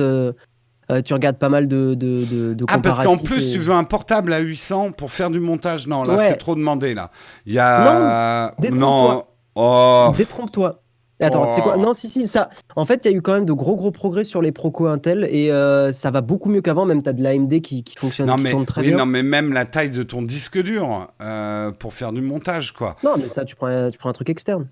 Euh, 0.93 1.01
tu 1.01 1.13
regardes 1.13 1.37
pas 1.37 1.49
mal 1.49 1.67
de, 1.67 1.93
de, 1.95 2.23
de, 2.25 2.53
de 2.53 2.65
Ah, 2.69 2.77
parce 2.79 3.03
qu'en 3.03 3.17
plus, 3.17 3.49
et- 3.49 3.51
tu 3.53 3.59
veux 3.59 3.73
un 3.73 3.83
portable 3.83 4.31
à 4.33 4.39
800 4.39 4.91
pour 4.91 5.11
faire 5.11 5.29
du 5.29 5.39
montage. 5.39 5.87
Non, 5.87 6.03
là, 6.03 6.15
Ouais. 6.15 6.27
c'est 6.29 6.37
trop 6.37 6.55
demandé, 6.55 6.93
là. 6.93 7.11
Il 7.45 7.53
y 7.53 7.59
a. 7.59 8.53
non. 8.71 9.23
Oh. 9.55 10.11
Détrompe-toi. 10.17 10.79
Attends, 11.21 11.47
tu 11.47 11.55
sais 11.55 11.61
quoi? 11.61 11.75
Oh. 11.77 11.81
Non, 11.81 11.93
si, 11.93 12.07
si, 12.09 12.27
ça. 12.27 12.49
En 12.75 12.83
fait, 12.85 13.05
il 13.05 13.11
y 13.11 13.13
a 13.13 13.17
eu 13.17 13.21
quand 13.21 13.33
même 13.33 13.45
de 13.45 13.53
gros, 13.53 13.75
gros 13.75 13.91
progrès 13.91 14.23
sur 14.25 14.41
les 14.41 14.51
Proco 14.51 14.87
Intel 14.87 15.25
et 15.29 15.51
euh, 15.51 15.91
ça 15.93 16.11
va 16.11 16.19
beaucoup 16.21 16.49
mieux 16.49 16.61
qu'avant. 16.61 16.85
Même, 16.85 17.01
tu 17.01 17.07
as 17.07 17.13
de 17.13 17.21
l'AMD 17.23 17.61
qui, 17.61 17.83
qui 17.83 17.95
fonctionne, 17.95 18.27
Non 18.27 18.35
mais, 18.37 18.51
très 18.65 18.81
oui, 18.81 18.87
bien. 18.89 18.97
non, 18.97 19.05
mais 19.05 19.23
même 19.23 19.53
la 19.53 19.63
taille 19.65 19.91
de 19.91 20.03
ton 20.03 20.21
disque 20.21 20.61
dur 20.61 21.07
euh, 21.21 21.71
pour 21.71 21.93
faire 21.93 22.11
du 22.11 22.21
montage, 22.21 22.73
quoi. 22.73 22.97
Non, 23.03 23.11
mais 23.17 23.29
ça, 23.29 23.45
tu 23.45 23.55
prends, 23.55 23.67
un- 23.67 23.89
tu 23.91 23.97
prends 23.99 24.09
un 24.09 24.13
truc 24.13 24.29
externe. 24.29 24.67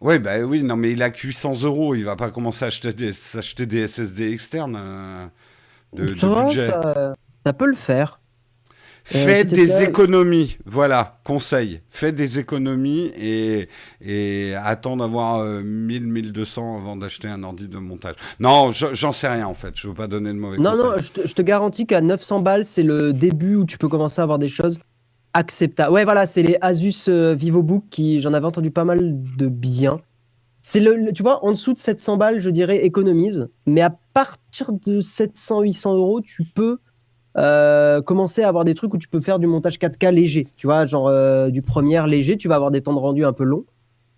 Oui, 0.00 0.18
bah 0.18 0.38
oui, 0.40 0.64
non, 0.64 0.74
mais 0.76 0.90
il 0.90 1.02
a 1.04 1.10
que 1.10 1.20
800 1.24 1.62
euros. 1.62 1.94
Il 1.94 2.04
va 2.04 2.16
pas 2.16 2.30
commencer 2.30 2.64
à 2.64 2.68
acheter 2.68 2.92
des, 2.92 3.12
s'acheter 3.12 3.66
des 3.66 3.86
SSD 3.86 4.32
externes 4.32 4.76
euh, 4.80 5.26
de, 5.94 6.14
ça, 6.14 6.44
budget. 6.46 6.66
ça, 6.68 7.14
ça 7.44 7.52
peut 7.52 7.66
le 7.66 7.74
faire. 7.76 8.18
Fais 9.04 9.40
Euh, 9.40 9.48
tu 9.48 9.54
des 9.56 9.82
économies. 9.82 10.58
Voilà, 10.64 11.18
conseil. 11.24 11.80
Fais 11.88 12.12
des 12.12 12.38
économies 12.38 13.10
et, 13.18 13.68
et 14.00 14.54
attends 14.54 14.96
d'avoir 14.96 15.40
euh, 15.40 15.60
1000, 15.60 16.06
1200 16.06 16.76
avant 16.78 16.94
d'acheter 16.96 17.26
un 17.26 17.42
ordi 17.42 17.66
de 17.66 17.78
montage. 17.78 18.14
Non, 18.38 18.70
je- 18.70 18.94
j'en 18.94 19.10
sais 19.10 19.26
rien 19.26 19.46
en 19.48 19.54
fait. 19.54 19.72
Je 19.74 19.88
veux 19.88 19.94
pas 19.94 20.06
donner 20.06 20.30
de 20.30 20.38
mauvais 20.38 20.58
Non, 20.58 20.70
conseils. 20.70 20.84
non, 20.84 20.92
je 20.98 21.08
te, 21.22 21.26
je 21.26 21.34
te 21.34 21.42
garantis 21.42 21.84
qu'à 21.84 22.00
900 22.00 22.40
balles, 22.42 22.64
c'est 22.64 22.84
le 22.84 23.12
début 23.12 23.56
où 23.56 23.64
tu 23.66 23.76
peux 23.76 23.88
commencer 23.88 24.20
à 24.20 24.22
avoir 24.22 24.38
des 24.38 24.48
choses 24.48 24.78
acceptables. 25.34 25.92
Ouais, 25.92 26.04
voilà, 26.04 26.26
c'est 26.26 26.42
les 26.44 26.56
Asus 26.60 27.06
euh, 27.08 27.34
VivoBook 27.34 27.82
qui, 27.90 28.20
j'en 28.20 28.32
avais 28.34 28.46
entendu 28.46 28.70
pas 28.70 28.84
mal 28.84 29.16
de 29.36 29.48
bien. 29.48 30.00
C'est 30.62 30.80
le, 30.80 31.12
tu 31.12 31.22
vois, 31.22 31.44
en 31.44 31.50
dessous 31.50 31.72
de 31.72 31.78
700 31.78 32.16
balles, 32.16 32.40
je 32.40 32.48
dirais 32.48 32.84
économise. 32.84 33.48
Mais 33.66 33.80
à 33.80 33.90
partir 34.14 34.72
de 34.72 35.00
700-800 35.00 35.96
euros, 35.96 36.20
tu 36.20 36.44
peux 36.44 36.78
commencer 38.04 38.42
à 38.42 38.48
avoir 38.48 38.64
des 38.64 38.74
trucs 38.74 38.94
où 38.94 38.98
tu 38.98 39.08
peux 39.08 39.20
faire 39.20 39.38
du 39.38 39.46
montage 39.46 39.78
4K 39.78 40.10
léger. 40.12 40.46
Tu 40.56 40.66
vois, 40.66 40.86
genre 40.86 41.10
du 41.50 41.62
premier 41.62 42.06
léger, 42.06 42.36
tu 42.36 42.46
vas 42.48 42.54
avoir 42.54 42.70
des 42.70 42.80
temps 42.80 42.92
de 42.92 42.98
rendu 42.98 43.24
un 43.24 43.32
peu 43.32 43.44
longs, 43.44 43.64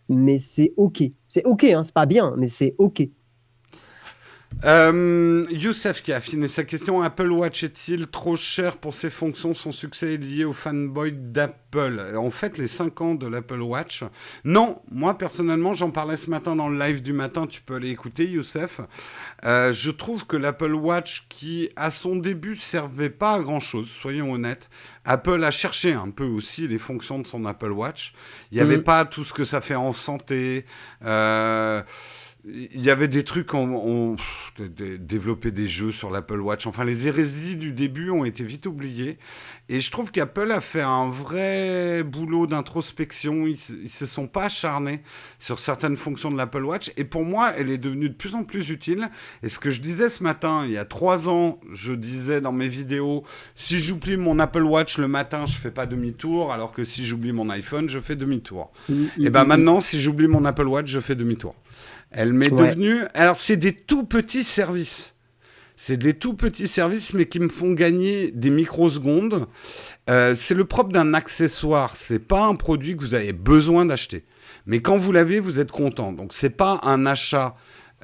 mais 0.08 0.38
c'est 0.38 0.72
OK. 0.76 1.02
C'est 1.28 1.44
OK, 1.46 1.64
hein, 1.64 1.82
c'est 1.82 1.94
pas 1.94 2.06
bien, 2.06 2.34
mais 2.36 2.48
c'est 2.48 2.74
OK. 2.78 3.08
Euh, 4.64 5.44
Youssef 5.50 6.02
qui 6.02 6.12
a 6.12 6.16
affiné 6.16 6.49
sa 6.49 6.64
question 6.64 7.02
Apple 7.02 7.30
Watch 7.30 7.64
est-il 7.64 8.06
trop 8.06 8.37
cher 8.37 8.76
pour 8.76 8.94
ses 8.94 9.11
fonctions 9.11 9.54
Son 9.54 9.73
succès 9.73 10.14
est 10.14 10.18
lié 10.18 10.44
au 10.44 10.52
fanboy 10.52 11.12
d'Apple? 11.12 12.14
En 12.16 12.30
fait, 12.30 12.56
les 12.56 12.66
5 12.66 13.00
ans 13.00 13.14
de 13.14 13.26
l'Apple 13.26 13.61
Watch. 13.61 14.04
Non, 14.44 14.80
moi 14.90 15.18
personnellement, 15.18 15.75
j'en 15.75 15.90
parlais 15.90 16.16
ce 16.16 16.30
matin 16.30 16.56
dans 16.56 16.68
le 16.68 16.78
live 16.78 17.02
du 17.02 17.12
matin. 17.12 17.46
Tu 17.46 17.61
peux 17.61 17.75
aller 17.75 17.90
écouter, 17.90 18.26
Youssef. 18.26 18.80
Euh, 19.44 19.73
je 19.73 19.90
trouve 19.90 20.26
que 20.26 20.37
l'Apple 20.37 20.75
Watch, 20.75 21.26
qui 21.28 21.68
à 21.76 21.90
son 21.90 22.16
début 22.16 22.56
servait 22.56 23.11
pas 23.11 23.34
à 23.34 23.40
grand 23.40 23.61
chose, 23.61 23.88
soyons 23.88 24.32
honnêtes, 24.32 24.68
Apple 25.04 25.44
a 25.44 25.50
cherché 25.50 25.92
un 25.92 26.11
peu 26.11 26.25
aussi 26.25 26.66
les 26.66 26.78
fonctions 26.78 27.18
de 27.18 27.26
son 27.26 27.44
Apple 27.44 27.73
Watch. 27.73 28.14
Il 28.50 28.56
n'y 28.56 28.62
avait 28.62 28.78
mm. 28.78 28.84
pas 28.84 29.04
tout 29.04 29.25
ce 29.25 29.32
que 29.32 29.44
ça 29.44 29.61
fait 29.61 29.75
en 29.75 29.92
santé. 29.92 30.64
Euh, 31.04 31.82
il 32.46 32.82
y 32.82 32.90
avait 32.90 33.08
des 33.08 33.22
trucs, 33.22 33.54
on, 33.54 34.16
développé 34.58 35.50
des 35.50 35.66
jeux 35.66 35.92
sur 35.92 36.10
l'Apple 36.10 36.40
Watch. 36.40 36.66
Enfin, 36.66 36.84
les 36.84 37.08
hérésies 37.08 37.56
du 37.56 37.72
début 37.72 38.10
ont 38.10 38.26
été 38.26 38.44
vite 38.44 38.66
oubliées. 38.66 39.18
Et 39.70 39.80
je 39.80 39.90
trouve 39.90 40.10
qu'Apple 40.10 40.52
a 40.52 40.60
fait 40.60 40.82
un 40.82 41.08
vrai 41.08 42.02
boulot 42.04 42.46
d'introspection. 42.46 43.46
Ils, 43.46 43.56
ne 43.82 43.88
se 43.88 44.04
sont 44.04 44.26
pas 44.26 44.44
acharnés 44.44 45.00
sur 45.38 45.58
certaines 45.58 45.96
fonctions 45.96 46.30
de 46.30 46.36
l'Apple 46.36 46.64
Watch. 46.64 46.92
Et 46.98 47.04
pour 47.04 47.24
moi, 47.24 47.54
elle 47.56 47.70
est 47.70 47.78
devenue 47.78 48.10
de 48.10 48.14
plus 48.14 48.34
en 48.34 48.44
plus 48.44 48.68
utile. 48.68 49.08
Et 49.42 49.48
ce 49.48 49.58
que 49.58 49.70
je 49.70 49.80
disais 49.80 50.10
ce 50.10 50.22
matin, 50.22 50.64
il 50.66 50.72
y 50.72 50.78
a 50.78 50.84
trois 50.84 51.30
ans, 51.30 51.58
je 51.72 51.94
disais 51.94 52.42
dans 52.42 52.52
mes 52.52 52.68
vidéos, 52.68 53.24
si 53.54 53.78
j'oublie 53.78 54.18
mon 54.18 54.38
Apple 54.38 54.64
Watch 54.64 54.98
le 54.98 55.08
matin, 55.08 55.46
je 55.46 55.56
fais 55.56 55.70
pas 55.70 55.86
demi-tour, 55.86 56.52
alors 56.52 56.72
que 56.72 56.84
si 56.84 57.06
j'oublie 57.06 57.32
mon 57.32 57.48
iPhone, 57.48 57.88
je 57.88 58.00
fais 58.00 58.16
demi-tour. 58.16 58.70
Mmh, 58.90 58.94
mmh, 58.94 59.26
et 59.26 59.30
ben 59.30 59.44
mmh, 59.44 59.48
maintenant, 59.48 59.80
si 59.80 59.98
j'oublie 59.98 60.28
mon 60.28 60.44
Apple 60.44 60.66
Watch, 60.66 60.88
je 60.88 61.00
fais 61.00 61.14
demi-tour. 61.14 61.54
Elle 62.16 62.33
m'est 62.33 62.50
devenue. 62.50 63.02
Alors, 63.14 63.37
c'est 63.37 63.56
des 63.56 63.73
tout 63.73 64.04
petits 64.04 64.44
services. 64.44 65.14
C'est 65.76 65.97
des 65.97 66.14
tout 66.14 66.35
petits 66.35 66.68
services, 66.68 67.14
mais 67.14 67.26
qui 67.26 67.40
me 67.40 67.49
font 67.49 67.73
gagner 67.73 68.30
des 68.30 68.50
microsecondes. 68.50 69.49
Euh, 70.09 70.35
c'est 70.37 70.54
le 70.54 70.64
propre 70.64 70.92
d'un 70.92 71.14
accessoire. 71.14 71.97
C'est 71.97 72.21
pas 72.21 72.44
un 72.44 72.54
produit 72.54 72.97
que 72.97 73.02
vous 73.02 73.14
avez 73.16 73.33
besoin 73.33 73.85
d'acheter. 73.85 74.25
Mais 74.66 74.80
quand 74.80 74.97
vous 74.97 75.11
l'avez, 75.11 75.40
vous 75.40 75.59
êtes 75.59 75.73
content. 75.73 76.12
Donc, 76.12 76.33
c'est 76.33 76.50
pas 76.50 76.80
un 76.85 77.04
achat. 77.06 77.56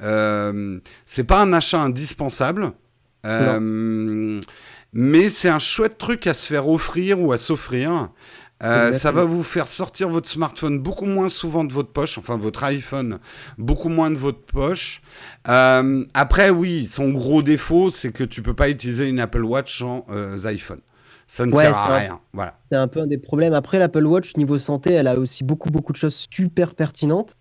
Euh, 0.03 0.79
c'est 1.05 1.23
pas 1.23 1.41
un 1.41 1.53
achat 1.53 1.81
indispensable. 1.81 2.73
Euh, 3.25 4.41
mais 4.93 5.29
c'est 5.29 5.49
un 5.49 5.59
chouette 5.59 5.97
truc 5.97 6.27
à 6.27 6.33
se 6.33 6.45
faire 6.47 6.67
offrir 6.67 7.21
ou 7.21 7.31
à 7.31 7.37
s'offrir. 7.37 8.09
Euh, 8.63 8.93
ça 8.93 9.11
va 9.11 9.25
vous 9.25 9.43
faire 9.43 9.67
sortir 9.67 10.09
votre 10.09 10.29
smartphone 10.29 10.79
beaucoup 10.79 11.05
moins 11.05 11.29
souvent 11.29 11.63
de 11.63 11.73
votre 11.73 11.89
poche, 11.89 12.17
enfin 12.17 12.37
votre 12.37 12.63
iPhone 12.63 13.19
beaucoup 13.57 13.89
moins 13.89 14.11
de 14.11 14.17
votre 14.17 14.41
poche. 14.41 15.01
Euh, 15.47 16.05
après, 16.13 16.49
oui, 16.49 16.85
son 16.85 17.09
gros 17.09 17.41
défaut, 17.41 17.89
c'est 17.89 18.11
que 18.11 18.23
tu 18.23 18.41
peux 18.41 18.53
pas 18.53 18.69
utiliser 18.69 19.07
une 19.07 19.19
Apple 19.19 19.43
Watch 19.43 19.79
sans 19.79 20.05
euh, 20.11 20.37
iPhone. 20.45 20.81
Ça 21.27 21.45
ne 21.45 21.53
sert 21.53 21.77
à 21.77 21.97
rien. 21.97 22.19
Voilà. 22.33 22.59
C'est 22.69 22.77
un 22.77 22.89
peu 22.89 22.99
un 22.99 23.07
des 23.07 23.17
problèmes. 23.17 23.53
Après, 23.53 23.79
l'Apple 23.79 24.05
Watch, 24.05 24.35
niveau 24.35 24.57
santé, 24.57 24.91
elle 24.91 25.07
a 25.07 25.17
aussi 25.17 25.45
beaucoup, 25.45 25.69
beaucoup 25.69 25.93
de 25.93 25.97
choses 25.97 26.27
super 26.29 26.75
pertinentes. 26.75 27.37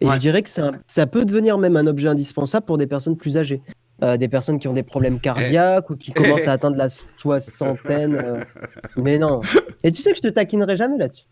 Et 0.00 0.08
je 0.08 0.16
dirais 0.16 0.42
que 0.42 0.48
ça 0.48 1.06
peut 1.06 1.24
devenir 1.24 1.56
même 1.56 1.76
un 1.76 1.86
objet 1.86 2.08
indispensable 2.08 2.66
pour 2.66 2.78
des 2.78 2.86
personnes 2.86 3.16
plus 3.16 3.36
âgées. 3.36 3.62
Euh, 4.00 4.16
des 4.16 4.28
personnes 4.28 4.60
qui 4.60 4.68
ont 4.68 4.72
des 4.72 4.84
problèmes 4.84 5.18
cardiaques 5.18 5.90
ou 5.90 5.96
qui 5.96 6.12
commencent 6.12 6.46
à 6.46 6.52
atteindre 6.52 6.76
la 6.76 6.88
soixantaine. 6.88 8.14
Euh. 8.14 8.40
Mais 8.96 9.18
non. 9.18 9.40
Et 9.82 9.90
tu 9.90 10.02
sais 10.02 10.12
que 10.12 10.18
je 10.18 10.22
te 10.22 10.28
taquinerai 10.28 10.76
jamais 10.76 10.98
là-dessus. 10.98 11.24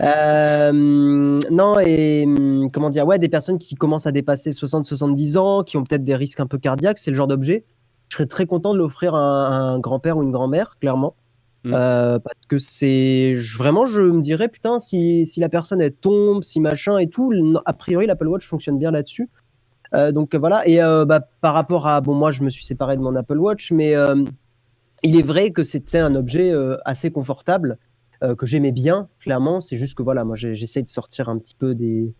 Euh, 0.00 0.72
non, 0.72 1.78
et 1.78 2.24
hum, 2.26 2.68
comment 2.72 2.90
dire, 2.90 3.06
ouais, 3.06 3.20
des 3.20 3.28
personnes 3.28 3.58
qui 3.58 3.76
commencent 3.76 4.08
à 4.08 4.12
dépasser 4.12 4.50
60-70 4.50 5.38
ans, 5.38 5.62
qui 5.62 5.76
ont 5.76 5.84
peut-être 5.84 6.02
des 6.02 6.16
risques 6.16 6.40
un 6.40 6.48
peu 6.48 6.58
cardiaques, 6.58 6.98
c'est 6.98 7.12
le 7.12 7.16
genre 7.16 7.28
d'objet. 7.28 7.64
Je 8.08 8.16
serais 8.16 8.26
très 8.26 8.46
content 8.46 8.72
de 8.72 8.78
l'offrir 8.78 9.14
à, 9.14 9.48
un 9.48 9.78
grand-père 9.78 10.16
ou 10.16 10.24
une 10.24 10.32
grand-mère, 10.32 10.76
clairement. 10.80 11.14
Mm. 11.62 11.72
parce 11.72 12.46
que 12.48 12.58
c'est 12.58 13.34
vraiment, 13.56 13.86
je 13.86 14.02
me 14.02 14.20
dirais, 14.20 14.48
putain, 14.48 14.80
si, 14.80 15.26
si 15.26 15.40
la 15.40 15.48
personne 15.48 15.80
elle 15.80 15.92
tombe, 15.92 16.42
si 16.42 16.58
machin 16.60 16.98
et 16.98 17.08
tout, 17.08 17.32
a 17.64 17.72
priori 17.72 18.06
l'Apple 18.06 18.26
Watch 18.26 18.46
fonctionne 18.46 18.78
bien 18.78 18.90
là-dessus. 18.90 19.28
Euh, 19.94 20.12
donc 20.12 20.34
voilà. 20.34 20.66
Et 20.66 20.82
euh, 20.82 21.04
bah, 21.04 21.20
par 21.40 21.54
rapport 21.54 21.86
à 21.86 22.00
bon, 22.00 22.14
moi 22.14 22.30
je 22.30 22.42
me 22.42 22.50
suis 22.50 22.64
séparé 22.64 22.96
de 22.96 23.02
mon 23.02 23.14
Apple 23.14 23.38
Watch, 23.38 23.72
mais 23.72 23.94
euh, 23.94 24.16
il 25.02 25.16
est 25.18 25.22
vrai 25.22 25.50
que 25.50 25.62
c'était 25.62 25.98
un 25.98 26.14
objet 26.14 26.52
assez 26.84 27.10
confortable 27.10 27.78
que 28.38 28.46
j'aimais 28.46 28.72
bien. 28.72 29.08
Clairement, 29.20 29.60
c'est 29.60 29.76
juste 29.76 29.94
que 29.94 30.02
voilà, 30.02 30.24
moi 30.24 30.36
j'essaie 30.36 30.82
de 30.82 30.88
sortir 30.88 31.28
un 31.28 31.38
petit 31.38 31.54
peu 31.54 31.74
des, 31.74 32.14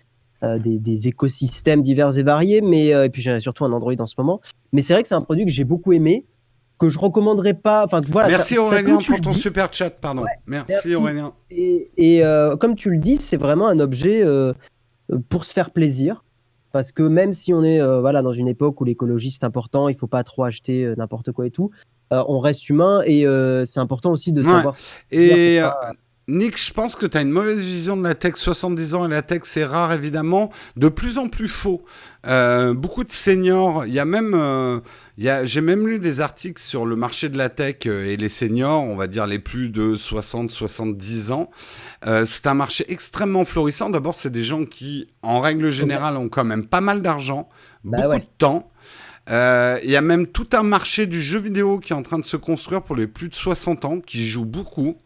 des, 0.58 1.08
écosystèmes 1.08 1.80
divers 1.80 2.16
et 2.18 2.22
variés, 2.22 2.60
mais 2.60 2.88
et 2.88 3.08
puis 3.08 3.22
j'ai 3.22 3.40
surtout 3.40 3.64
un 3.64 3.72
Android 3.72 3.94
en 3.98 4.06
ce 4.06 4.14
moment. 4.18 4.40
Mais 4.72 4.82
c'est 4.82 4.92
vrai 4.92 5.02
que 5.02 5.08
c'est 5.08 5.14
un 5.14 5.22
produit 5.22 5.46
que 5.46 5.50
j'ai 5.50 5.64
beaucoup 5.64 5.94
aimé, 5.94 6.26
que 6.78 6.88
je 6.88 6.98
recommanderais 6.98 7.54
pas. 7.54 7.82
Enfin 7.82 8.02
voilà. 8.08 8.28
Merci 8.28 8.58
Aurélien 8.58 8.98
pour 8.98 9.20
ton 9.22 9.32
super 9.32 9.72
chat, 9.72 9.90
pardon. 9.90 10.24
merci, 10.46 10.94
Aurélien. 10.94 11.32
Et, 11.50 11.90
et 11.96 12.22
comme 12.60 12.76
tu 12.76 12.90
le 12.90 12.98
dis, 12.98 13.16
c'est 13.16 13.38
vraiment 13.38 13.66
un 13.66 13.80
objet 13.80 14.22
pour 15.30 15.46
se 15.46 15.54
faire 15.54 15.70
plaisir 15.70 16.22
parce 16.76 16.92
que 16.92 17.02
même 17.02 17.32
si 17.32 17.54
on 17.54 17.64
est 17.64 17.80
euh, 17.80 18.02
voilà 18.02 18.20
dans 18.20 18.34
une 18.34 18.48
époque 18.48 18.78
où 18.82 18.84
l'écologie 18.84 19.30
c'est 19.30 19.44
important, 19.44 19.88
il 19.88 19.94
faut 19.94 20.06
pas 20.06 20.22
trop 20.24 20.44
acheter 20.44 20.84
euh, 20.84 20.94
n'importe 20.98 21.32
quoi 21.32 21.46
et 21.46 21.50
tout, 21.50 21.70
euh, 22.12 22.22
on 22.28 22.36
reste 22.36 22.68
humain 22.68 23.00
et 23.06 23.24
c'est 23.64 23.80
important 23.80 24.12
aussi 24.12 24.30
de 24.30 24.42
savoir. 24.42 24.76
Et 25.10 25.58
Nick, 26.28 26.60
je 26.60 26.72
pense 26.72 26.96
que 26.96 27.06
tu 27.06 27.16
as 27.16 27.20
une 27.20 27.30
mauvaise 27.30 27.60
vision 27.60 27.96
de 27.96 28.02
la 28.02 28.16
tech. 28.16 28.34
70 28.34 28.94
ans 28.96 29.06
et 29.06 29.08
la 29.08 29.22
tech, 29.22 29.42
c'est 29.44 29.64
rare, 29.64 29.92
évidemment. 29.92 30.50
De 30.76 30.88
plus 30.88 31.18
en 31.18 31.28
plus 31.28 31.46
faux. 31.46 31.84
Euh, 32.26 32.74
beaucoup 32.74 33.04
de 33.04 33.12
seniors. 33.12 33.86
Il 33.86 33.92
y 33.92 34.00
a 34.00 34.04
même, 34.04 34.34
euh, 34.34 34.80
j'ai 35.16 35.60
même 35.60 35.86
lu 35.86 36.00
des 36.00 36.20
articles 36.20 36.60
sur 36.60 36.84
le 36.84 36.96
marché 36.96 37.28
de 37.28 37.38
la 37.38 37.48
tech 37.48 37.76
euh, 37.86 38.06
et 38.06 38.16
les 38.16 38.28
seniors, 38.28 38.82
on 38.82 38.96
va 38.96 39.06
dire 39.06 39.28
les 39.28 39.38
plus 39.38 39.68
de 39.68 39.94
60-70 39.94 41.30
ans. 41.30 41.48
c'est 42.24 42.48
un 42.48 42.54
marché 42.54 42.84
extrêmement 42.88 43.44
florissant. 43.44 43.88
D'abord, 43.88 44.16
c'est 44.16 44.30
des 44.30 44.42
gens 44.42 44.64
qui, 44.64 45.06
en 45.22 45.40
règle 45.40 45.70
générale, 45.70 46.16
ont 46.16 46.28
quand 46.28 46.44
même 46.44 46.66
pas 46.66 46.80
mal 46.80 47.02
d'argent, 47.02 47.48
bah 47.84 47.98
beaucoup 48.02 48.18
de 48.18 48.26
temps. 48.38 48.72
Il 49.28 49.90
y 49.90 49.96
a 49.96 50.00
même 50.00 50.26
tout 50.26 50.48
un 50.54 50.64
marché 50.64 51.06
du 51.06 51.22
jeu 51.22 51.38
vidéo 51.38 51.78
qui 51.78 51.92
est 51.92 51.96
en 51.96 52.02
train 52.02 52.18
de 52.18 52.24
se 52.24 52.36
construire 52.36 52.82
pour 52.82 52.96
les 52.96 53.06
plus 53.06 53.28
de 53.28 53.34
60 53.36 53.84
ans, 53.84 54.00
qui 54.00 54.26
jouent 54.26 54.44
beaucoup. 54.44 54.96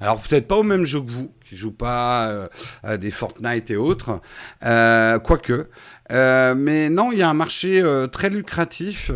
Alors 0.00 0.20
peut-être 0.20 0.46
pas 0.46 0.56
au 0.56 0.62
même 0.62 0.84
jeu 0.84 1.00
que 1.00 1.10
vous, 1.10 1.32
qui 1.44 1.56
joue 1.56 1.72
pas 1.72 2.28
euh, 2.28 2.48
à 2.82 2.96
des 2.96 3.10
Fortnite 3.10 3.70
et 3.70 3.76
autres, 3.76 4.20
euh, 4.64 5.18
quoique. 5.18 5.68
Euh, 6.12 6.54
mais 6.56 6.88
non, 6.88 7.10
il 7.12 7.18
y 7.18 7.22
a 7.22 7.28
un 7.28 7.34
marché 7.34 7.82
très 8.12 8.30
lucratif. 8.30 9.10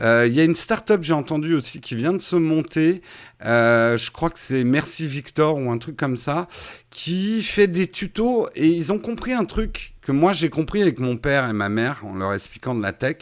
Il 0.00 0.32
y 0.32 0.40
a 0.40 0.44
une 0.44 0.54
start-up, 0.54 1.02
j'ai 1.02 1.12
entendu 1.12 1.54
aussi, 1.54 1.80
qui 1.80 1.96
vient 1.96 2.12
de 2.12 2.18
se 2.18 2.36
monter. 2.36 3.02
je 3.40 4.10
crois 4.10 4.30
que 4.30 4.38
c'est 4.38 4.64
Merci 4.64 5.06
Victor 5.06 5.56
ou 5.56 5.70
un 5.70 5.78
truc 5.78 5.96
comme 5.96 6.16
ça, 6.16 6.46
qui 6.90 7.42
fait 7.42 7.66
des 7.66 7.88
tutos 7.88 8.48
et 8.54 8.66
ils 8.66 8.92
ont 8.92 8.98
compris 8.98 9.32
un 9.32 9.44
truc 9.44 9.95
que 10.06 10.12
moi 10.12 10.32
j'ai 10.32 10.50
compris 10.50 10.82
avec 10.82 11.00
mon 11.00 11.16
père 11.16 11.50
et 11.50 11.52
ma 11.52 11.68
mère 11.68 12.04
en 12.06 12.14
leur 12.14 12.32
expliquant 12.32 12.76
de 12.76 12.82
la 12.82 12.92
tech, 12.92 13.16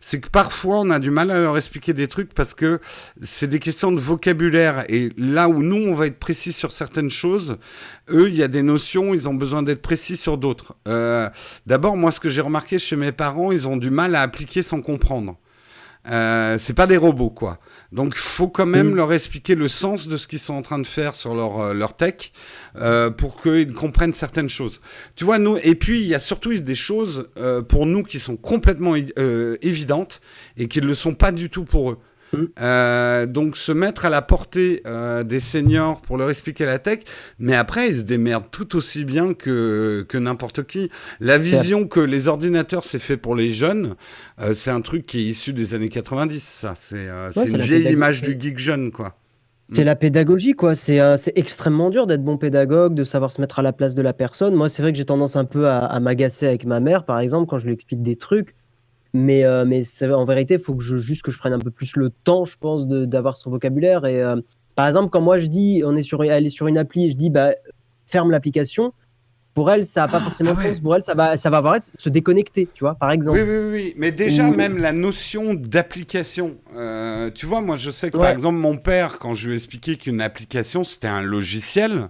c'est 0.00 0.18
que 0.18 0.30
parfois 0.30 0.78
on 0.78 0.88
a 0.90 0.98
du 0.98 1.10
mal 1.10 1.30
à 1.30 1.38
leur 1.38 1.58
expliquer 1.58 1.92
des 1.92 2.08
trucs 2.08 2.32
parce 2.32 2.54
que 2.54 2.80
c'est 3.20 3.48
des 3.48 3.58
questions 3.58 3.92
de 3.92 4.00
vocabulaire 4.00 4.84
et 4.88 5.10
là 5.18 5.50
où 5.50 5.62
nous 5.62 5.76
on 5.76 5.94
va 5.94 6.06
être 6.06 6.18
précis 6.18 6.52
sur 6.52 6.72
certaines 6.72 7.10
choses, 7.10 7.58
eux 8.08 8.28
il 8.28 8.34
y 8.34 8.42
a 8.42 8.48
des 8.48 8.62
notions, 8.62 9.12
ils 9.12 9.28
ont 9.28 9.34
besoin 9.34 9.62
d'être 9.62 9.82
précis 9.82 10.16
sur 10.16 10.38
d'autres. 10.38 10.74
Euh, 10.88 11.28
d'abord 11.66 11.98
moi 11.98 12.10
ce 12.10 12.18
que 12.18 12.30
j'ai 12.30 12.40
remarqué 12.40 12.78
chez 12.78 12.96
mes 12.96 13.12
parents, 13.12 13.52
ils 13.52 13.68
ont 13.68 13.76
du 13.76 13.90
mal 13.90 14.14
à 14.14 14.22
appliquer 14.22 14.62
sans 14.62 14.80
comprendre. 14.80 15.36
Euh, 16.08 16.58
c'est 16.58 16.74
pas 16.74 16.86
des 16.86 16.96
robots, 16.96 17.30
quoi. 17.30 17.58
Donc, 17.92 18.14
il 18.16 18.20
faut 18.20 18.48
quand 18.48 18.66
même 18.66 18.90
mm. 18.90 18.96
leur 18.96 19.12
expliquer 19.12 19.54
le 19.54 19.68
sens 19.68 20.08
de 20.08 20.16
ce 20.16 20.26
qu'ils 20.26 20.40
sont 20.40 20.54
en 20.54 20.62
train 20.62 20.78
de 20.78 20.86
faire 20.86 21.14
sur 21.14 21.34
leur, 21.34 21.60
euh, 21.60 21.74
leur 21.74 21.96
tech 21.96 22.32
euh, 22.76 23.10
pour 23.10 23.40
qu'ils 23.40 23.72
comprennent 23.72 24.12
certaines 24.12 24.48
choses. 24.48 24.80
Tu 25.14 25.24
vois, 25.24 25.38
nous, 25.38 25.58
et 25.62 25.74
puis, 25.74 26.00
il 26.00 26.06
y 26.06 26.14
a 26.14 26.18
surtout 26.18 26.52
des 26.54 26.74
choses 26.74 27.28
euh, 27.36 27.62
pour 27.62 27.86
nous 27.86 28.02
qui 28.02 28.18
sont 28.18 28.36
complètement 28.36 28.94
euh, 29.18 29.56
évidentes 29.62 30.20
et 30.56 30.66
qui 30.66 30.80
ne 30.80 30.86
le 30.86 30.94
sont 30.94 31.14
pas 31.14 31.30
du 31.30 31.50
tout 31.50 31.64
pour 31.64 31.92
eux. 31.92 31.98
Euh, 32.60 33.26
donc 33.26 33.56
se 33.56 33.72
mettre 33.72 34.04
à 34.04 34.10
la 34.10 34.22
portée 34.22 34.82
euh, 34.86 35.22
des 35.22 35.40
seniors 35.40 36.00
pour 36.00 36.16
leur 36.16 36.30
expliquer 36.30 36.64
la 36.64 36.78
tech, 36.78 37.00
mais 37.38 37.54
après 37.54 37.88
ils 37.88 37.98
se 37.98 38.04
démerdent 38.04 38.50
tout 38.50 38.76
aussi 38.76 39.04
bien 39.04 39.34
que, 39.34 40.04
que 40.08 40.18
n'importe 40.18 40.66
qui. 40.66 40.90
La 41.20 41.38
vision 41.38 41.86
que 41.86 42.00
les 42.00 42.28
ordinateurs 42.28 42.84
c'est 42.84 42.98
fait 42.98 43.16
pour 43.16 43.34
les 43.34 43.50
jeunes, 43.50 43.96
euh, 44.40 44.54
c'est 44.54 44.70
un 44.70 44.80
truc 44.80 45.06
qui 45.06 45.18
est 45.18 45.24
issu 45.24 45.52
des 45.52 45.74
années 45.74 45.88
90. 45.88 46.42
Ça, 46.42 46.74
c'est 46.76 47.08
une 47.46 47.58
vieille 47.58 47.92
image 47.92 48.22
du 48.22 48.36
geek 48.38 48.58
jeune, 48.58 48.90
quoi. 48.90 49.16
C'est 49.70 49.84
la 49.84 49.96
pédagogie, 49.96 50.52
quoi. 50.52 50.74
C'est 50.74 51.00
extrêmement 51.34 51.88
dur 51.88 52.06
d'être 52.06 52.22
bon 52.22 52.36
pédagogue, 52.36 52.94
de 52.94 53.04
savoir 53.04 53.32
se 53.32 53.40
mettre 53.40 53.58
à 53.58 53.62
la 53.62 53.72
place 53.72 53.94
de 53.94 54.02
la 54.02 54.12
personne. 54.12 54.54
Moi, 54.54 54.68
c'est 54.68 54.82
vrai 54.82 54.92
que 54.92 54.98
j'ai 54.98 55.04
tendance 55.06 55.36
un 55.36 55.46
peu 55.46 55.66
à, 55.66 55.78
à 55.78 56.00
m'agacer 56.00 56.46
avec 56.46 56.66
ma 56.66 56.80
mère, 56.80 57.04
par 57.04 57.18
exemple, 57.20 57.48
quand 57.48 57.58
je 57.58 57.64
lui 57.64 57.72
explique 57.72 58.02
des 58.02 58.16
trucs 58.16 58.54
Mais, 59.14 59.44
mais 59.66 59.84
en 60.12 60.24
vérité, 60.24 60.54
il 60.54 60.60
faut 60.60 60.74
que 60.74 60.82
je, 60.82 60.96
juste 60.96 61.22
que 61.22 61.30
je 61.30 61.38
prenne 61.38 61.52
un 61.52 61.58
peu 61.58 61.70
plus 61.70 61.96
le 61.96 62.10
temps, 62.10 62.44
je 62.44 62.56
pense, 62.58 62.86
d'avoir 62.86 63.36
son 63.36 63.50
vocabulaire. 63.50 64.06
Et 64.06 64.22
par 64.74 64.86
exemple, 64.86 65.10
quand 65.10 65.20
moi 65.20 65.38
je 65.38 65.46
dis, 65.46 65.82
on 65.84 65.94
est 65.96 66.02
sur, 66.02 66.24
elle 66.24 66.46
est 66.46 66.50
sur 66.50 66.66
une 66.66 66.78
appli 66.78 67.06
et 67.06 67.10
je 67.10 67.16
dis, 67.16 67.28
bah, 67.28 67.52
ferme 68.06 68.30
l'application, 68.30 68.92
pour 69.54 69.70
elle, 69.70 69.84
ça 69.84 70.02
n'a 70.02 70.08
pas 70.08 70.18
ah, 70.18 70.24
forcément 70.24 70.54
de 70.54 70.58
ah 70.60 70.68
sens. 70.68 70.80
Pour 70.80 70.96
elle, 70.96 71.02
ça 71.02 71.14
va, 71.14 71.36
ça 71.36 71.50
va 71.50 71.58
avoir 71.58 71.76
être 71.76 71.92
se 71.98 72.08
déconnecter, 72.08 72.68
tu 72.72 72.84
vois, 72.84 72.94
par 72.94 73.10
exemple. 73.10 73.38
Oui, 73.38 73.44
oui, 73.46 73.70
oui. 73.70 73.94
Mais 73.96 74.10
déjà, 74.10 74.50
même 74.50 74.78
la 74.78 74.92
notion 74.92 75.54
d'application. 75.54 76.56
Euh, 76.74 77.30
tu 77.30 77.46
vois, 77.46 77.60
moi, 77.60 77.76
je 77.76 77.90
sais 77.90 78.10
que 78.10 78.16
par 78.16 78.30
exemple, 78.30 78.58
mon 78.58 78.78
père, 78.78 79.18
quand 79.18 79.34
je 79.34 79.48
lui 79.48 79.54
ai 79.54 79.56
expliqué 79.56 79.96
qu'une 79.96 80.20
application, 80.20 80.84
c'était 80.84 81.08
un 81.08 81.22
logiciel, 81.22 82.08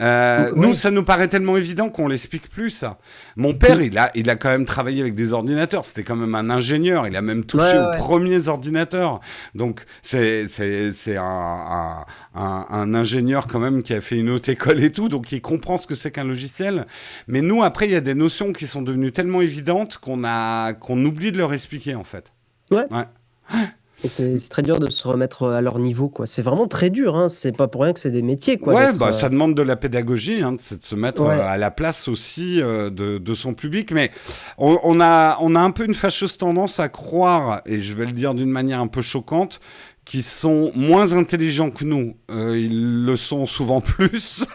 euh, 0.00 0.52
nous, 0.54 0.74
ça 0.74 0.90
nous 0.90 1.02
paraît 1.02 1.28
tellement 1.28 1.56
évident 1.56 1.88
qu'on 1.88 2.08
l'explique 2.08 2.50
plus, 2.50 2.70
ça. 2.70 2.98
Mon 3.36 3.54
père, 3.54 3.80
il 3.80 3.96
a, 3.96 4.10
il 4.14 4.28
a 4.28 4.36
quand 4.36 4.50
même 4.50 4.66
travaillé 4.66 5.00
avec 5.00 5.14
des 5.14 5.32
ordinateurs. 5.32 5.84
C'était 5.84 6.02
quand 6.02 6.16
même 6.16 6.34
un 6.34 6.50
ingénieur. 6.50 7.06
Il 7.06 7.16
a 7.16 7.22
même 7.22 7.44
touché 7.44 7.78
aux 7.78 7.96
premiers 7.96 8.48
ordinateurs. 8.48 9.20
Donc, 9.54 9.84
c'est, 10.02 10.48
c'est, 10.48 10.92
c'est 10.92 11.16
un, 11.16 12.04
un, 12.34 12.66
un, 12.68 12.94
ingénieur 12.94 13.46
quand 13.46 13.58
même 13.58 13.82
qui 13.82 13.94
a 13.94 14.00
fait 14.00 14.18
une 14.18 14.30
haute 14.30 14.48
école 14.48 14.82
et 14.82 14.92
tout. 14.92 15.08
Donc, 15.08 15.32
il 15.32 15.40
comprend 15.40 15.76
ce 15.76 15.86
que 15.86 15.94
c'est 15.94 16.10
qu'un 16.10 16.24
logiciel. 16.24 16.86
Mais 17.26 17.40
nous, 17.40 17.62
après, 17.62 17.86
il 17.86 17.92
y 17.92 17.96
a 17.96 18.00
des 18.00 18.14
notions 18.14 18.52
qui 18.52 18.66
sont 18.66 18.82
devenues 18.82 19.12
tellement 19.12 19.40
évidentes 19.40 19.98
qu'on 19.98 20.24
a, 20.24 20.74
qu'on 20.74 21.02
oublie 21.04 21.32
de 21.32 21.38
leur 21.38 21.52
expliquer, 21.52 21.94
en 21.94 22.04
fait. 22.04 22.32
Ouais. 22.70 22.86
ouais. 22.90 23.04
C'est 24.04 24.38
très 24.50 24.62
dur 24.62 24.78
de 24.78 24.90
se 24.90 25.08
remettre 25.08 25.48
à 25.48 25.60
leur 25.62 25.78
niveau, 25.78 26.08
quoi. 26.08 26.26
C'est 26.26 26.42
vraiment 26.42 26.66
très 26.68 26.90
dur, 26.90 27.16
hein. 27.16 27.28
C'est 27.30 27.52
pas 27.52 27.66
pour 27.66 27.82
rien 27.82 27.94
que 27.94 28.00
c'est 28.00 28.10
des 28.10 28.22
métiers, 28.22 28.58
quoi. 28.58 28.74
Ouais, 28.74 28.92
bah, 28.92 29.08
euh, 29.08 29.12
ça 29.12 29.30
demande 29.30 29.54
de 29.54 29.62
la 29.62 29.76
pédagogie, 29.76 30.42
hein, 30.42 30.56
c'est 30.58 30.78
de 30.78 30.84
se 30.84 30.94
mettre 30.94 31.22
euh, 31.22 31.40
à 31.40 31.56
la 31.56 31.70
place 31.70 32.06
aussi 32.06 32.60
euh, 32.60 32.90
de, 32.90 33.16
de, 33.16 33.34
son 33.34 33.54
public. 33.54 33.92
Mais 33.92 34.10
on, 34.58 34.78
on, 34.82 35.00
a, 35.00 35.38
on 35.40 35.54
a 35.54 35.60
un 35.60 35.70
peu 35.70 35.84
une 35.84 35.94
fâcheuse 35.94 36.36
tendance 36.36 36.78
à 36.78 36.90
croire, 36.90 37.62
et 37.64 37.80
je 37.80 37.94
vais 37.94 38.04
le 38.04 38.12
dire 38.12 38.34
d'une 38.34 38.50
manière 38.50 38.80
un 38.80 38.86
peu 38.86 39.00
choquante, 39.00 39.60
qui 40.06 40.22
sont 40.22 40.70
moins 40.76 41.12
intelligents 41.12 41.70
que 41.70 41.84
nous. 41.84 42.14
Euh, 42.30 42.56
ils 42.56 43.04
le 43.04 43.16
sont 43.16 43.44
souvent 43.44 43.80
plus. 43.82 44.46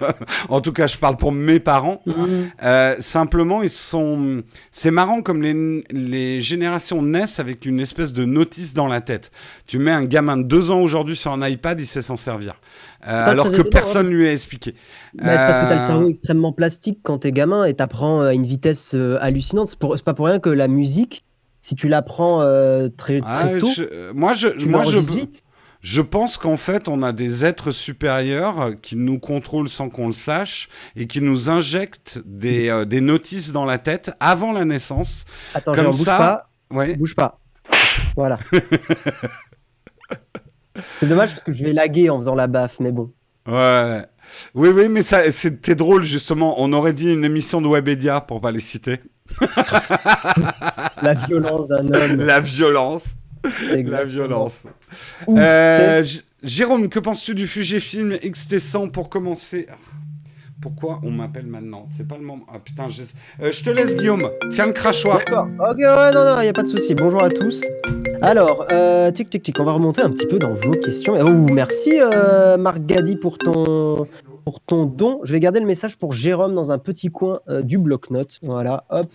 en 0.50 0.62
tout 0.62 0.72
cas, 0.72 0.88
je 0.88 0.98
parle 0.98 1.18
pour 1.18 1.34
mes 1.34 1.60
parents. 1.60 2.02
Mmh. 2.06 2.14
Euh, 2.64 2.96
simplement, 3.00 3.62
ils 3.62 3.70
sont. 3.70 4.44
C'est 4.72 4.92
marrant 4.92 5.22
comme 5.22 5.44
les, 5.44 5.84
les 5.92 6.40
générations 6.40 7.02
naissent 7.02 7.40
avec 7.40 7.66
une 7.66 7.82
espèce 7.82 8.14
de 8.14 8.24
notice 8.24 8.74
dans 8.74 8.88
la 8.88 9.02
tête. 9.02 9.30
Tu 9.68 9.78
mets 9.78 9.92
un 9.92 10.06
gamin 10.06 10.38
de 10.38 10.44
deux 10.44 10.72
ans 10.72 10.80
aujourd'hui 10.80 11.18
sur 11.18 11.34
un 11.34 11.46
iPad, 11.46 11.80
il 11.80 11.86
sait 11.86 12.02
s'en 12.02 12.16
servir. 12.16 12.54
Euh, 13.06 13.30
alors 13.30 13.52
que 13.52 13.62
personne 13.62 14.08
ne 14.08 14.12
lui 14.12 14.30
a 14.30 14.32
expliqué. 14.32 14.74
Bah, 15.16 15.38
c'est 15.38 15.46
parce 15.46 15.60
que 15.60 15.66
tu 15.66 15.74
as 15.74 15.82
le 15.82 15.88
cerveau 15.88 16.10
extrêmement 16.10 16.54
plastique 16.54 17.00
quand 17.04 17.18
t'es 17.20 17.34
gamin 17.34 17.66
et 17.66 17.74
t'apprends 17.74 18.22
à 18.22 18.34
une 18.34 18.46
vitesse 18.46 18.96
hallucinante. 19.20 19.68
C'est 19.68 20.04
pas 20.06 20.14
pour 20.14 20.28
rien 20.28 20.40
que 20.40 20.50
la 20.50 20.70
musique 20.70 21.26
si 21.62 21.76
tu 21.76 21.88
l'apprends 21.88 22.42
euh, 22.42 22.90
très, 22.90 23.22
très 23.22 23.56
ah, 23.56 23.60
tôt, 23.60 23.70
moi 24.14 24.34
je, 24.34 24.48
moi 24.68 24.84
je, 24.84 25.00
je 25.82 26.02
pense 26.02 26.38
qu'en 26.38 26.58
fait 26.58 26.88
on 26.88 27.04
a 27.04 27.12
des 27.12 27.46
êtres 27.46 27.72
supérieurs 27.72 28.72
qui 28.82 28.96
nous 28.96 29.20
contrôlent 29.20 29.70
sans 29.70 29.90
qu'on 29.90 30.08
le 30.08 30.14
sache 30.14 30.70
et 30.96 31.08
qui 31.08 31.22
nous 31.22 31.50
injectent 31.50 32.20
des, 32.26 32.70
euh, 32.70 32.86
des 32.86 33.02
notices 33.02 33.52
dans 33.52 33.66
la 33.66 33.78
tête 33.78 34.12
avant 34.20 34.52
la 34.54 34.66
naissance. 34.66 35.26
Attends, 35.54 35.74
comme 35.74 35.94
ça, 35.94 35.94
bouge 35.94 36.06
pas. 36.06 36.50
Ouais. 36.72 36.96
Bouge 36.96 37.16
pas. 37.16 37.40
Voilà. 38.16 38.40
C'est 41.00 41.08
dommage 41.08 41.32
parce 41.32 41.44
que 41.44 41.52
je 41.52 41.64
vais 41.64 41.74
laguer 41.74 42.10
en 42.10 42.18
faisant 42.18 42.36
la 42.36 42.48
baffe, 42.48 42.80
mais 42.80 42.92
bon. 42.92 43.12
Ouais. 43.48 44.06
Oui, 44.56 44.70
oui, 44.70 44.90
mais 44.90 45.02
c'était 45.02 45.76
drôle 45.76 46.04
justement. 46.04 46.56
On 46.58 46.74
aurait 46.74 46.94
dit 46.94 47.12
une 47.14 47.26
émission 47.26 47.62
de 47.62 47.68
Webedia 47.68 48.22
pour 48.22 48.42
pas 48.42 48.52
les 48.52 48.60
citer. 48.60 49.00
la 51.02 51.14
violence 51.14 51.68
d'un 51.68 51.94
homme. 51.94 52.16
La 52.18 52.40
violence. 52.40 53.06
La 53.74 54.04
violence. 54.06 54.64
Euh, 55.30 56.04
Jérôme, 56.44 56.90
que 56.90 57.00
penses-tu 57.00 57.34
du 57.36 57.48
Fujifilm 57.48 58.14
XT100 58.14 58.92
pour 58.92 59.10
commencer? 59.10 59.68
Pourquoi 60.62 61.00
on 61.04 61.10
m'appelle 61.10 61.48
maintenant? 61.48 61.88
C'est 61.90 62.08
pas 62.08 62.18
le 62.18 62.24
moment. 62.24 62.46
Ah 62.54 62.60
putain, 62.60 62.88
je, 62.88 63.02
euh, 63.42 63.52
je 63.52 63.64
te 63.64 63.72
laisse 63.72 63.98
Guillaume. 63.98 64.30
Tiens 64.52 64.68
le 64.68 64.74
crachoir. 64.74 65.18
D'accord. 65.18 65.48
Ok, 65.60 65.78
ouais, 65.78 66.12
non, 66.12 66.24
non, 66.24 66.40
il 66.40 66.44
n'y 66.44 66.50
a 66.50 66.54
pas 66.54 66.62
de 66.62 66.68
souci. 66.68 66.94
Bonjour 66.94 67.24
à 67.24 67.30
tous. 67.30 67.64
Alors, 68.22 68.68
euh, 68.72 69.10
tic, 69.10 69.32
tic, 69.32 69.42
tic, 69.42 69.60
on 69.60 69.64
va 69.64 69.72
remonter 69.72 70.02
un 70.02 70.12
petit 70.12 70.28
peu 70.28 70.38
dans 70.38 70.54
vos 70.54 70.72
questions. 70.74 71.16
Oh, 71.20 71.32
merci 71.52 71.94
Marc 72.60 72.86
Gadi 72.86 73.16
pour 73.16 73.40
ton, 73.40 74.08
pour 74.44 74.60
ton 74.62 74.86
don. 74.86 75.20
Je 75.24 75.32
vais 75.32 75.40
garder 75.40 75.60
le 75.60 75.66
message 75.66 75.98
pour 75.98 76.14
Jérôme 76.14 76.56
dans 76.56 76.72
un 76.72 76.78
petit 76.78 77.10
coin 77.10 77.40
euh, 77.50 77.62
du 77.62 77.78
bloc-notes. 77.78 78.40
Voilà, 78.44 78.86
hop. 78.90 79.08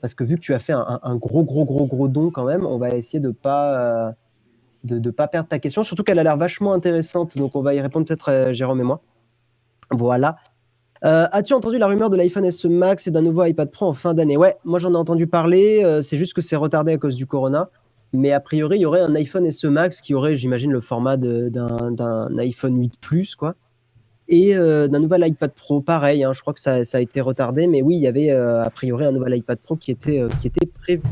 Parce 0.00 0.14
que 0.14 0.24
vu 0.24 0.36
que 0.36 0.40
tu 0.40 0.54
as 0.54 0.58
fait 0.58 0.72
un, 0.74 1.16
gros, 1.16 1.42
gros, 1.42 1.64
gros, 1.64 1.86
gros 1.86 2.06
don 2.06 2.30
quand 2.30 2.44
même, 2.44 2.64
on 2.64 2.78
va 2.78 2.90
essayer 2.90 3.18
de 3.18 3.30
pas 3.30 3.74
euh, 3.80 4.12
de, 4.84 5.10
pas 5.10 5.26
perdre 5.26 5.48
ta 5.48 5.58
question. 5.58 5.82
Surtout 5.82 6.04
qu'elle 6.04 6.18
a 6.18 6.22
l'air 6.22 6.36
vachement 6.36 6.74
intéressante. 6.74 7.36
Donc 7.36 7.56
on 7.56 7.62
va 7.62 7.74
y 7.74 7.80
répondre 7.80 8.06
peut-être 8.06 8.30
euh, 8.30 8.52
Jérôme 8.52 8.80
et 8.80 8.84
moi. 8.84 9.00
Voilà. 9.90 10.36
As-tu 11.02 11.54
entendu 11.54 11.78
la 11.78 11.86
rumeur 11.86 12.10
de 12.10 12.16
l'iPhone 12.16 12.50
SE 12.50 12.66
Max 12.66 13.06
et 13.06 13.12
d'un 13.12 13.22
nouveau 13.22 13.44
iPad 13.44 13.70
Pro 13.70 13.86
en 13.86 13.92
fin 13.92 14.12
d'année? 14.12 14.36
Ouais, 14.36 14.56
moi 14.64 14.80
j'en 14.80 14.92
ai 14.92 14.96
entendu 14.96 15.28
parler. 15.28 16.00
c'est 16.02 16.16
juste 16.16 16.34
que 16.34 16.40
c'est 16.40 16.56
retardé 16.56 16.92
à 16.92 16.98
cause 16.98 17.14
du 17.14 17.26
Corona. 17.26 17.70
Mais 18.12 18.32
a 18.32 18.40
priori, 18.40 18.78
il 18.78 18.80
y 18.80 18.86
aurait 18.86 19.02
un 19.02 19.14
iPhone 19.14 19.50
SE 19.52 19.68
Max 19.68 20.00
qui 20.00 20.14
aurait, 20.14 20.34
j'imagine, 20.34 20.72
le 20.72 20.80
format 20.80 21.16
d'un 21.16 22.38
iPhone 22.38 22.76
8 22.76 22.94
Plus, 23.00 23.36
quoi 23.36 23.54
et 24.28 24.56
euh, 24.56 24.88
d'un 24.88 25.00
nouvel 25.00 25.26
iPad 25.26 25.52
Pro. 25.52 25.80
Pareil, 25.80 26.24
hein, 26.24 26.32
je 26.32 26.40
crois 26.40 26.52
que 26.52 26.60
ça, 26.60 26.74
a 26.92 27.00
été 27.00 27.20
retardé, 27.20 27.66
mais 27.66 27.82
oui, 27.82 27.96
il 27.96 28.00
y 28.00 28.06
avait 28.06 28.30
euh, 28.30 28.62
a 28.62 28.70
priori 28.70 29.04
un 29.04 29.12
nouvel 29.12 29.36
iPad 29.36 29.58
Pro 29.58 29.76
qui 29.76 29.90
était, 29.90 30.20
euh, 30.20 30.28
qui 30.40 30.46
était 30.48 30.66
prévu. 30.66 31.02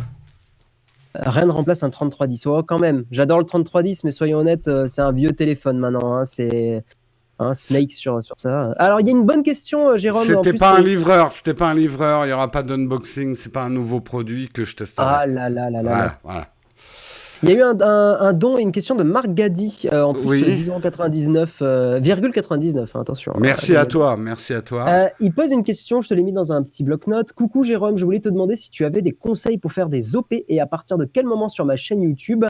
Rien 1.15 1.47
ne 1.47 1.53
remplace 1.53 1.85
un 1.85 1.91
3310. 1.91 2.47
Oh, 2.47 2.63
quand 2.65 2.81
même, 2.81 3.05
j'adore 3.13 3.39
le 3.39 3.45
3310, 3.45 4.03
mais 4.03 4.11
soyons 4.11 4.39
honnêtes, 4.39 4.69
c'est 4.89 5.01
un 5.01 5.13
vieux 5.13 5.31
téléphone 5.31 5.79
maintenant. 5.79 6.17
Hein, 6.17 6.25
c'est 6.25 6.83
un 7.39 7.55
Snake 7.55 7.93
sur, 7.93 8.21
sur 8.21 8.35
ça. 8.37 8.73
Alors, 8.79 9.01
il 9.01 9.07
y 9.07 9.11
a 9.11 9.13
une 9.13 9.25
bonne 9.25 9.45
question, 9.45 9.97
Jérôme. 9.97 10.27
C'était 10.27 10.55
pas 10.55 10.77
un 10.77 10.81
livreur, 10.81 11.31
c'était 11.31 11.55
pas 11.55 11.71
un 11.71 11.75
livreur, 11.75 12.25
il 12.25 12.29
n'y 12.29 12.33
aura 12.33 12.51
pas 12.51 12.65
d'unboxing, 12.65 13.37
c'est 13.37 13.53
pas 13.53 13.63
un 13.63 13.71
nouveau 13.71 14.01
produit 14.01 14.49
que 14.49 14.65
je 14.65 14.75
testerai. 14.75 15.07
Ah 15.09 15.27
là 15.27 15.49
là 15.49 15.71
là 15.71 15.83
là. 15.83 16.19
voilà. 16.25 16.49
Il 17.45 17.51
y 17.51 17.53
a 17.53 17.57
eu 17.59 17.63
un, 17.63 18.33
don 18.33 18.57
et 18.57 18.63
une 18.63 18.73
question 18.73 18.95
de 18.95 19.03
Marc 19.03 19.29
Gadi, 19.29 19.87
euh, 19.93 20.03
en 20.03 20.15
plus 20.15 20.27
oui. 20.27 20.43
10,99, 20.43 21.49
euh, 21.61 22.01
99, 22.01 22.97
hein, 22.97 23.01
attention. 23.01 23.35
Merci 23.39 23.77
à 23.77 23.85
toi, 23.85 24.17
merci 24.17 24.55
à 24.55 24.63
toi. 24.63 24.87
Euh, 24.89 25.09
il 25.21 25.31
pose 25.31 25.51
une 25.51 25.63
question, 25.63 26.01
je 26.01 26.09
te 26.09 26.15
l'ai 26.15 26.23
mis 26.23 26.33
dans 26.33 26.53
un 26.53 26.63
petit 26.63 26.83
bloc-notes. 26.83 27.35
Coucou 27.35 27.63
Jérôme, 27.63 27.99
je 27.99 28.05
voulais 28.07 28.21
te 28.21 28.31
demander 28.31 28.57
si 28.57 28.71
tu 28.71 28.87
avais 28.87 29.03
des 29.03 29.13
conseils 29.13 29.59
pour 29.59 29.73
faire 29.73 29.91
des 29.91 30.17
OP 30.17 30.33
et 30.33 30.59
à 30.59 30.65
partir 30.65 30.97
de 30.97 31.05
quel 31.05 31.27
moment 31.27 31.51
sur 31.51 31.67
ma 31.67 31.77
chaîne 31.77 32.01
YouTube 32.01 32.47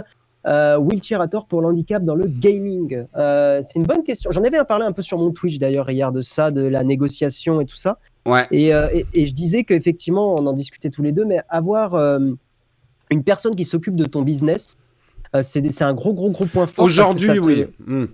euh, 0.47 0.79
Wheelchairator 0.79 1.47
pour 1.47 1.61
l'handicap 1.61 2.05
dans 2.05 2.15
le 2.15 2.29
gaming? 2.29 3.05
C'est 3.17 3.75
une 3.75 3.87
bonne 3.87 4.05
question. 4.05 4.31
J'en 4.31 4.45
avais 4.45 4.63
parlé 4.63 4.85
un 4.85 4.93
peu 4.93 5.03
sur 5.03 5.19
mon 5.19 5.33
Twitch 5.33 5.59
d'ailleurs 5.59 5.91
hier 5.91 6.13
de 6.13 6.21
ça, 6.21 6.53
de 6.53 6.63
la 6.63 6.85
négociation 6.85 7.61
et 7.61 7.65
tout 7.65 7.77
ça. 7.77 7.99
Ouais. 8.27 8.47
Et, 8.53 8.69
et 8.69 9.27
je 9.27 9.35
disais 9.35 9.65
qu'effectivement, 9.65 10.37
on 10.39 10.47
en 10.47 10.53
discutait 10.53 10.91
tous 10.91 11.03
les 11.03 11.11
deux, 11.11 11.25
mais 11.25 11.41
avoir 11.49 11.97
une 13.11 13.25
personne 13.25 13.55
qui 13.55 13.65
s'occupe 13.65 13.97
de 13.97 14.05
ton 14.05 14.23
business, 14.23 14.77
euh, 14.77 14.84
c'est 15.43 15.83
un 15.83 15.95
gros, 15.95 16.13
gros, 16.13 16.31
gros 16.31 16.47
point 16.47 16.67
fort. 16.67 16.85
Aujourd'hui, 16.85 17.39
oui. 17.39 17.67
Hmm. 17.87 18.07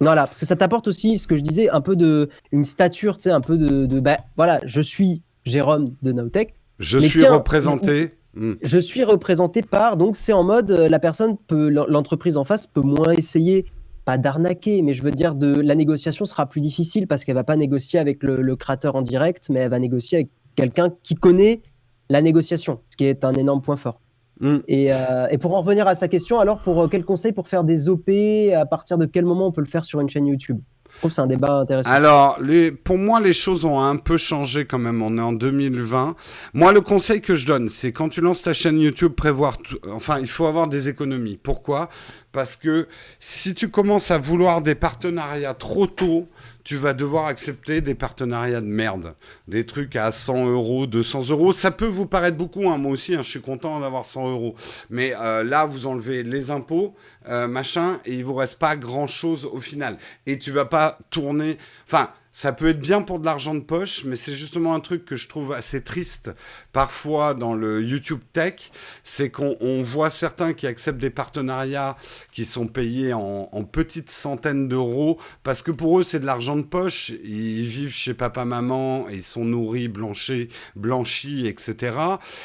Voilà, 0.00 0.26
parce 0.26 0.40
que 0.40 0.46
ça 0.46 0.56
t'apporte 0.56 0.88
aussi 0.88 1.18
ce 1.18 1.26
que 1.26 1.36
je 1.36 1.42
disais, 1.42 1.68
un 1.68 1.80
peu 1.80 1.96
de 1.96 2.28
une 2.52 2.64
stature, 2.64 3.16
tu 3.16 3.24
sais, 3.24 3.30
un 3.30 3.40
peu 3.40 3.56
de, 3.56 3.86
de 3.86 4.00
bah, 4.00 4.18
voilà, 4.36 4.60
je 4.64 4.80
suis 4.80 5.22
Jérôme 5.44 5.94
de 6.02 6.12
Nautech. 6.12 6.54
Je 6.78 6.98
suis 6.98 7.26
représenté. 7.26 8.14
Hmm. 8.34 8.54
Je 8.62 8.78
suis 8.78 9.02
représenté 9.02 9.62
par, 9.62 9.96
donc 9.96 10.16
c'est 10.16 10.32
en 10.32 10.44
mode, 10.44 10.70
euh, 10.70 10.88
la 10.88 10.98
personne 10.98 11.36
peut, 11.48 11.68
l'entreprise 11.70 12.36
en 12.36 12.44
face 12.44 12.66
peut 12.66 12.82
moins 12.82 13.12
essayer, 13.12 13.64
pas 14.04 14.18
d'arnaquer, 14.18 14.82
mais 14.82 14.92
je 14.92 15.02
veux 15.02 15.10
dire, 15.10 15.34
de 15.34 15.54
la 15.54 15.74
négociation 15.74 16.24
sera 16.24 16.46
plus 16.46 16.60
difficile 16.60 17.06
parce 17.06 17.24
qu'elle 17.24 17.34
va 17.34 17.42
pas 17.42 17.56
négocier 17.56 17.98
avec 17.98 18.22
le, 18.22 18.40
le, 18.42 18.54
créateur 18.54 18.94
en 18.94 19.02
direct, 19.02 19.48
mais 19.50 19.60
elle 19.60 19.70
va 19.70 19.78
négocier 19.78 20.18
avec 20.18 20.28
quelqu'un 20.54 20.92
qui 21.02 21.14
connaît 21.14 21.62
la 22.10 22.22
négociation, 22.22 22.80
ce 22.90 22.96
qui 22.96 23.06
est 23.06 23.24
un 23.24 23.32
énorme 23.32 23.62
point 23.62 23.76
fort. 23.76 24.00
Mm. 24.40 24.56
Euh, 24.70 25.26
et, 25.30 25.38
pour 25.38 25.54
en 25.54 25.62
revenir 25.62 25.88
à 25.88 25.94
sa 25.94 26.08
question, 26.08 26.40
alors 26.40 26.58
pour 26.60 26.82
euh, 26.82 26.88
quel 26.88 27.04
conseil 27.04 27.32
pour 27.32 27.48
faire 27.48 27.64
des 27.64 27.88
OP 27.88 28.08
À 28.54 28.66
partir 28.66 28.98
de 28.98 29.06
quel 29.06 29.24
moment 29.24 29.48
on 29.48 29.52
peut 29.52 29.60
le 29.60 29.66
faire 29.66 29.84
sur 29.84 30.00
une 30.00 30.08
chaîne 30.08 30.26
YouTube? 30.26 30.60
Je 30.90 31.02
trouve 31.02 31.10
que 31.10 31.14
c'est 31.14 31.20
un 31.20 31.26
débat 31.28 31.60
intéressant. 31.60 31.90
Alors, 31.90 32.40
les, 32.40 32.72
pour 32.72 32.98
moi, 32.98 33.20
les 33.20 33.32
choses 33.32 33.64
ont 33.64 33.78
un 33.78 33.96
peu 33.96 34.16
changé 34.16 34.64
quand 34.64 34.78
même. 34.78 35.00
On 35.00 35.16
est 35.16 35.22
en 35.22 35.32
2020. 35.32 36.16
Moi, 36.54 36.72
le 36.72 36.80
conseil 36.80 37.20
que 37.20 37.36
je 37.36 37.46
donne, 37.46 37.68
c'est 37.68 37.92
quand 37.92 38.08
tu 38.08 38.20
lances 38.20 38.42
ta 38.42 38.52
chaîne 38.52 38.80
YouTube, 38.80 39.12
prévoir. 39.12 39.58
Enfin, 39.92 40.18
il 40.18 40.26
faut 40.26 40.46
avoir 40.46 40.66
des 40.66 40.88
économies. 40.88 41.38
Pourquoi? 41.40 41.88
Parce 42.32 42.56
que 42.56 42.88
si 43.20 43.54
tu 43.54 43.68
commences 43.68 44.10
à 44.10 44.18
vouloir 44.18 44.60
des 44.60 44.74
partenariats 44.74 45.54
trop 45.54 45.86
tôt, 45.86 46.26
tu 46.68 46.76
vas 46.76 46.92
devoir 46.92 47.24
accepter 47.24 47.80
des 47.80 47.94
partenariats 47.94 48.60
de 48.60 48.66
merde. 48.66 49.14
Des 49.46 49.64
trucs 49.64 49.96
à 49.96 50.12
100 50.12 50.50
euros, 50.50 50.86
200 50.86 51.30
euros. 51.30 51.50
Ça 51.50 51.70
peut 51.70 51.86
vous 51.86 52.04
paraître 52.04 52.36
beaucoup, 52.36 52.68
hein. 52.68 52.76
moi 52.76 52.92
aussi, 52.92 53.14
hein, 53.14 53.22
je 53.22 53.30
suis 53.30 53.40
content 53.40 53.80
d'avoir 53.80 54.04
100 54.04 54.30
euros. 54.30 54.54
Mais 54.90 55.14
euh, 55.18 55.44
là, 55.44 55.64
vous 55.64 55.86
enlevez 55.86 56.22
les 56.22 56.50
impôts, 56.50 56.94
euh, 57.26 57.48
machin, 57.48 58.00
et 58.04 58.16
il 58.16 58.22
vous 58.22 58.34
reste 58.34 58.58
pas 58.58 58.76
grand-chose 58.76 59.46
au 59.46 59.60
final. 59.60 59.96
Et 60.26 60.38
tu 60.38 60.50
vas 60.50 60.66
pas 60.66 60.98
tourner... 61.08 61.56
Enfin, 61.86 62.10
ça 62.38 62.52
peut 62.52 62.68
être 62.68 62.78
bien 62.78 63.02
pour 63.02 63.18
de 63.18 63.24
l'argent 63.24 63.52
de 63.52 63.58
poche, 63.58 64.04
mais 64.04 64.14
c'est 64.14 64.32
justement 64.32 64.72
un 64.72 64.78
truc 64.78 65.04
que 65.04 65.16
je 65.16 65.26
trouve 65.26 65.52
assez 65.52 65.82
triste 65.82 66.30
parfois 66.72 67.34
dans 67.34 67.52
le 67.52 67.82
YouTube 67.82 68.20
Tech, 68.32 68.70
c'est 69.02 69.28
qu'on 69.28 69.82
voit 69.82 70.08
certains 70.08 70.52
qui 70.52 70.68
acceptent 70.68 71.00
des 71.00 71.10
partenariats 71.10 71.96
qui 72.30 72.44
sont 72.44 72.68
payés 72.68 73.12
en, 73.12 73.48
petites 73.64 74.08
centaines 74.08 74.68
d'euros, 74.68 75.18
parce 75.42 75.62
que 75.62 75.72
pour 75.72 75.98
eux 75.98 76.04
c'est 76.04 76.20
de 76.20 76.26
l'argent 76.26 76.56
de 76.56 76.62
poche, 76.62 77.10
ils 77.24 77.66
vivent 77.66 77.92
chez 77.92 78.14
papa-maman, 78.14 79.08
ils 79.08 79.24
sont 79.24 79.44
nourris, 79.44 79.88
blanchis, 79.88 80.48
blanchis, 80.76 81.48
etc. 81.48 81.96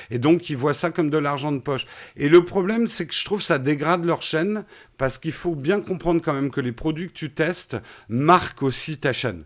Et 0.09 0.17
donc 0.17 0.49
ils 0.49 0.57
voient 0.57 0.73
ça 0.73 0.89
comme 0.89 1.11
de 1.11 1.19
l'argent 1.19 1.51
de 1.51 1.59
poche. 1.59 1.85
Et 2.17 2.29
le 2.29 2.43
problème 2.43 2.87
c'est 2.87 3.05
que 3.05 3.13
je 3.13 3.25
trouve 3.25 3.43
ça 3.43 3.59
dégrade 3.59 4.05
leur 4.05 4.23
chaîne, 4.23 4.65
parce 4.97 5.17
qu'il 5.17 5.31
faut 5.31 5.55
bien 5.55 5.81
comprendre 5.81 6.21
quand 6.23 6.33
même 6.33 6.49
que 6.49 6.61
les 6.61 6.71
produits 6.71 7.07
que 7.07 7.13
tu 7.13 7.31
testes 7.31 7.77
marquent 8.09 8.63
aussi 8.63 8.97
ta 8.97 9.13
chaîne. 9.13 9.43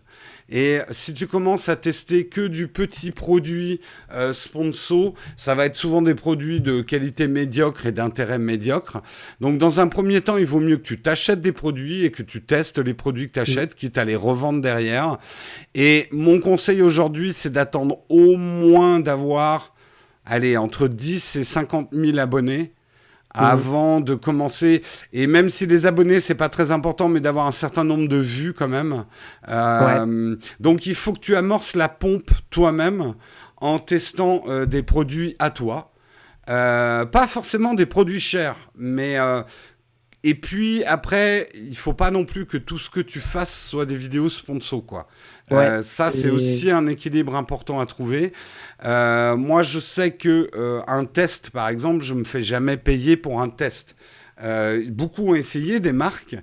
Et 0.50 0.78
si 0.90 1.12
tu 1.12 1.26
commences 1.26 1.68
à 1.68 1.76
tester 1.76 2.26
que 2.26 2.46
du 2.46 2.68
petit 2.68 3.10
produit 3.10 3.80
euh, 4.12 4.32
sponsor, 4.32 5.12
ça 5.36 5.54
va 5.54 5.66
être 5.66 5.76
souvent 5.76 6.00
des 6.00 6.14
produits 6.14 6.60
de 6.60 6.80
qualité 6.80 7.28
médiocre 7.28 7.84
et 7.86 7.92
d'intérêt 7.92 8.38
médiocre. 8.38 9.02
Donc 9.40 9.58
dans 9.58 9.80
un 9.80 9.88
premier 9.88 10.22
temps, 10.22 10.38
il 10.38 10.46
vaut 10.46 10.60
mieux 10.60 10.78
que 10.78 10.82
tu 10.82 11.00
t'achètes 11.00 11.42
des 11.42 11.52
produits 11.52 12.04
et 12.04 12.10
que 12.10 12.22
tu 12.22 12.42
testes 12.42 12.78
les 12.78 12.94
produits 12.94 13.28
que 13.28 13.34
tu 13.34 13.40
achètes, 13.40 13.74
quitte 13.74 13.98
à 13.98 14.04
les 14.04 14.16
revendre 14.16 14.62
derrière. 14.62 15.18
Et 15.74 16.08
mon 16.12 16.40
conseil 16.40 16.80
aujourd'hui, 16.80 17.32
c'est 17.34 17.50
d'attendre 17.50 18.00
au 18.08 18.36
moins 18.36 19.00
d'avoir, 19.00 19.74
allez, 20.24 20.56
entre 20.56 20.88
10 20.88 21.36
et 21.36 21.44
50 21.44 21.90
000 21.92 22.18
abonnés 22.18 22.72
Mmh. 23.38 23.44
avant 23.44 24.00
de 24.00 24.14
commencer. 24.16 24.82
Et 25.12 25.28
même 25.28 25.48
si 25.48 25.66
les 25.66 25.86
abonnés, 25.86 26.18
c'est 26.18 26.34
pas 26.34 26.48
très 26.48 26.72
important, 26.72 27.08
mais 27.08 27.20
d'avoir 27.20 27.46
un 27.46 27.52
certain 27.52 27.84
nombre 27.84 28.08
de 28.08 28.16
vues 28.16 28.52
quand 28.52 28.66
même. 28.66 29.04
Euh, 29.48 30.36
donc 30.58 30.86
il 30.86 30.96
faut 30.96 31.12
que 31.12 31.20
tu 31.20 31.36
amorces 31.36 31.76
la 31.76 31.88
pompe 31.88 32.30
toi-même 32.50 33.14
en 33.58 33.78
testant 33.78 34.42
euh, 34.48 34.66
des 34.66 34.82
produits 34.82 35.36
à 35.38 35.50
toi. 35.50 35.92
Euh, 36.50 37.04
pas 37.04 37.28
forcément 37.28 37.74
des 37.74 37.86
produits 37.86 38.20
chers, 38.20 38.56
mais 38.74 39.18
et 40.24 40.34
puis 40.34 40.82
après, 40.84 41.48
il 41.54 41.76
faut 41.76 41.92
pas 41.92 42.10
non 42.10 42.24
plus 42.24 42.44
que 42.44 42.56
tout 42.56 42.78
ce 42.78 42.90
que 42.90 43.00
tu 43.00 43.20
fasses 43.20 43.68
soit 43.68 43.86
des 43.86 43.94
vidéos 43.94 44.28
sponsor, 44.28 44.84
quoi. 44.84 45.06
Euh, 45.52 45.82
ça, 45.82 46.10
c'est 46.10 46.30
aussi 46.30 46.70
un 46.70 46.86
équilibre 46.86 47.34
important 47.34 47.80
à 47.80 47.86
trouver. 47.86 48.32
Euh, 48.84 49.36
moi, 49.36 49.62
je 49.62 49.80
sais 49.80 50.12
que 50.12 50.50
euh, 50.54 50.80
un 50.86 51.04
test, 51.04 51.50
par 51.50 51.68
exemple, 51.68 52.02
je 52.02 52.14
me 52.14 52.24
fais 52.24 52.42
jamais 52.42 52.76
payer 52.76 53.16
pour 53.16 53.40
un 53.40 53.48
test. 53.48 53.96
beaucoup 54.88 55.30
ont 55.30 55.34
essayé 55.34 55.80
des 55.80 55.92
marques, 55.92 56.36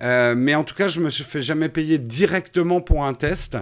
mais 0.00 0.54
en 0.54 0.64
tout 0.64 0.74
cas, 0.74 0.88
je 0.88 1.00
me 1.00 1.10
fais 1.10 1.42
jamais 1.42 1.68
payer 1.68 1.98
directement 1.98 2.80
pour 2.80 3.04
un 3.04 3.14
test. 3.14 3.56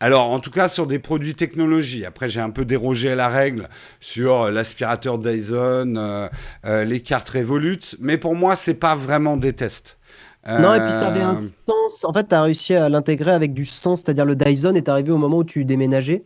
Alors, 0.00 0.30
en 0.30 0.40
tout 0.40 0.50
cas, 0.50 0.68
sur 0.68 0.88
des 0.88 0.98
produits 0.98 1.36
technologie. 1.36 2.04
Après, 2.04 2.28
j'ai 2.28 2.40
un 2.40 2.50
peu 2.50 2.64
dérogé 2.64 3.12
à 3.12 3.14
la 3.14 3.28
règle 3.28 3.68
sur 4.00 4.50
l'aspirateur 4.50 5.18
Dyson, 5.18 6.28
les 6.64 7.00
cartes 7.00 7.28
Revolut, 7.28 7.96
mais 8.00 8.18
pour 8.18 8.34
moi, 8.34 8.56
c'est 8.56 8.74
pas 8.74 8.96
vraiment 8.96 9.36
des 9.36 9.52
tests. 9.52 9.98
Non, 10.46 10.74
et 10.74 10.80
puis 10.80 10.92
ça 10.92 11.08
avait 11.08 11.20
un 11.20 11.36
euh, 11.36 11.48
sens. 11.66 12.04
En 12.04 12.12
fait, 12.12 12.28
tu 12.28 12.34
as 12.34 12.42
réussi 12.42 12.74
à 12.74 12.88
l'intégrer 12.88 13.32
avec 13.32 13.54
du 13.54 13.64
sens, 13.64 14.02
c'est-à-dire 14.02 14.24
le 14.24 14.34
Dyson 14.34 14.74
est 14.74 14.88
arrivé 14.88 15.12
au 15.12 15.18
moment 15.18 15.38
où 15.38 15.44
tu 15.44 15.64
déménageais, 15.64 16.22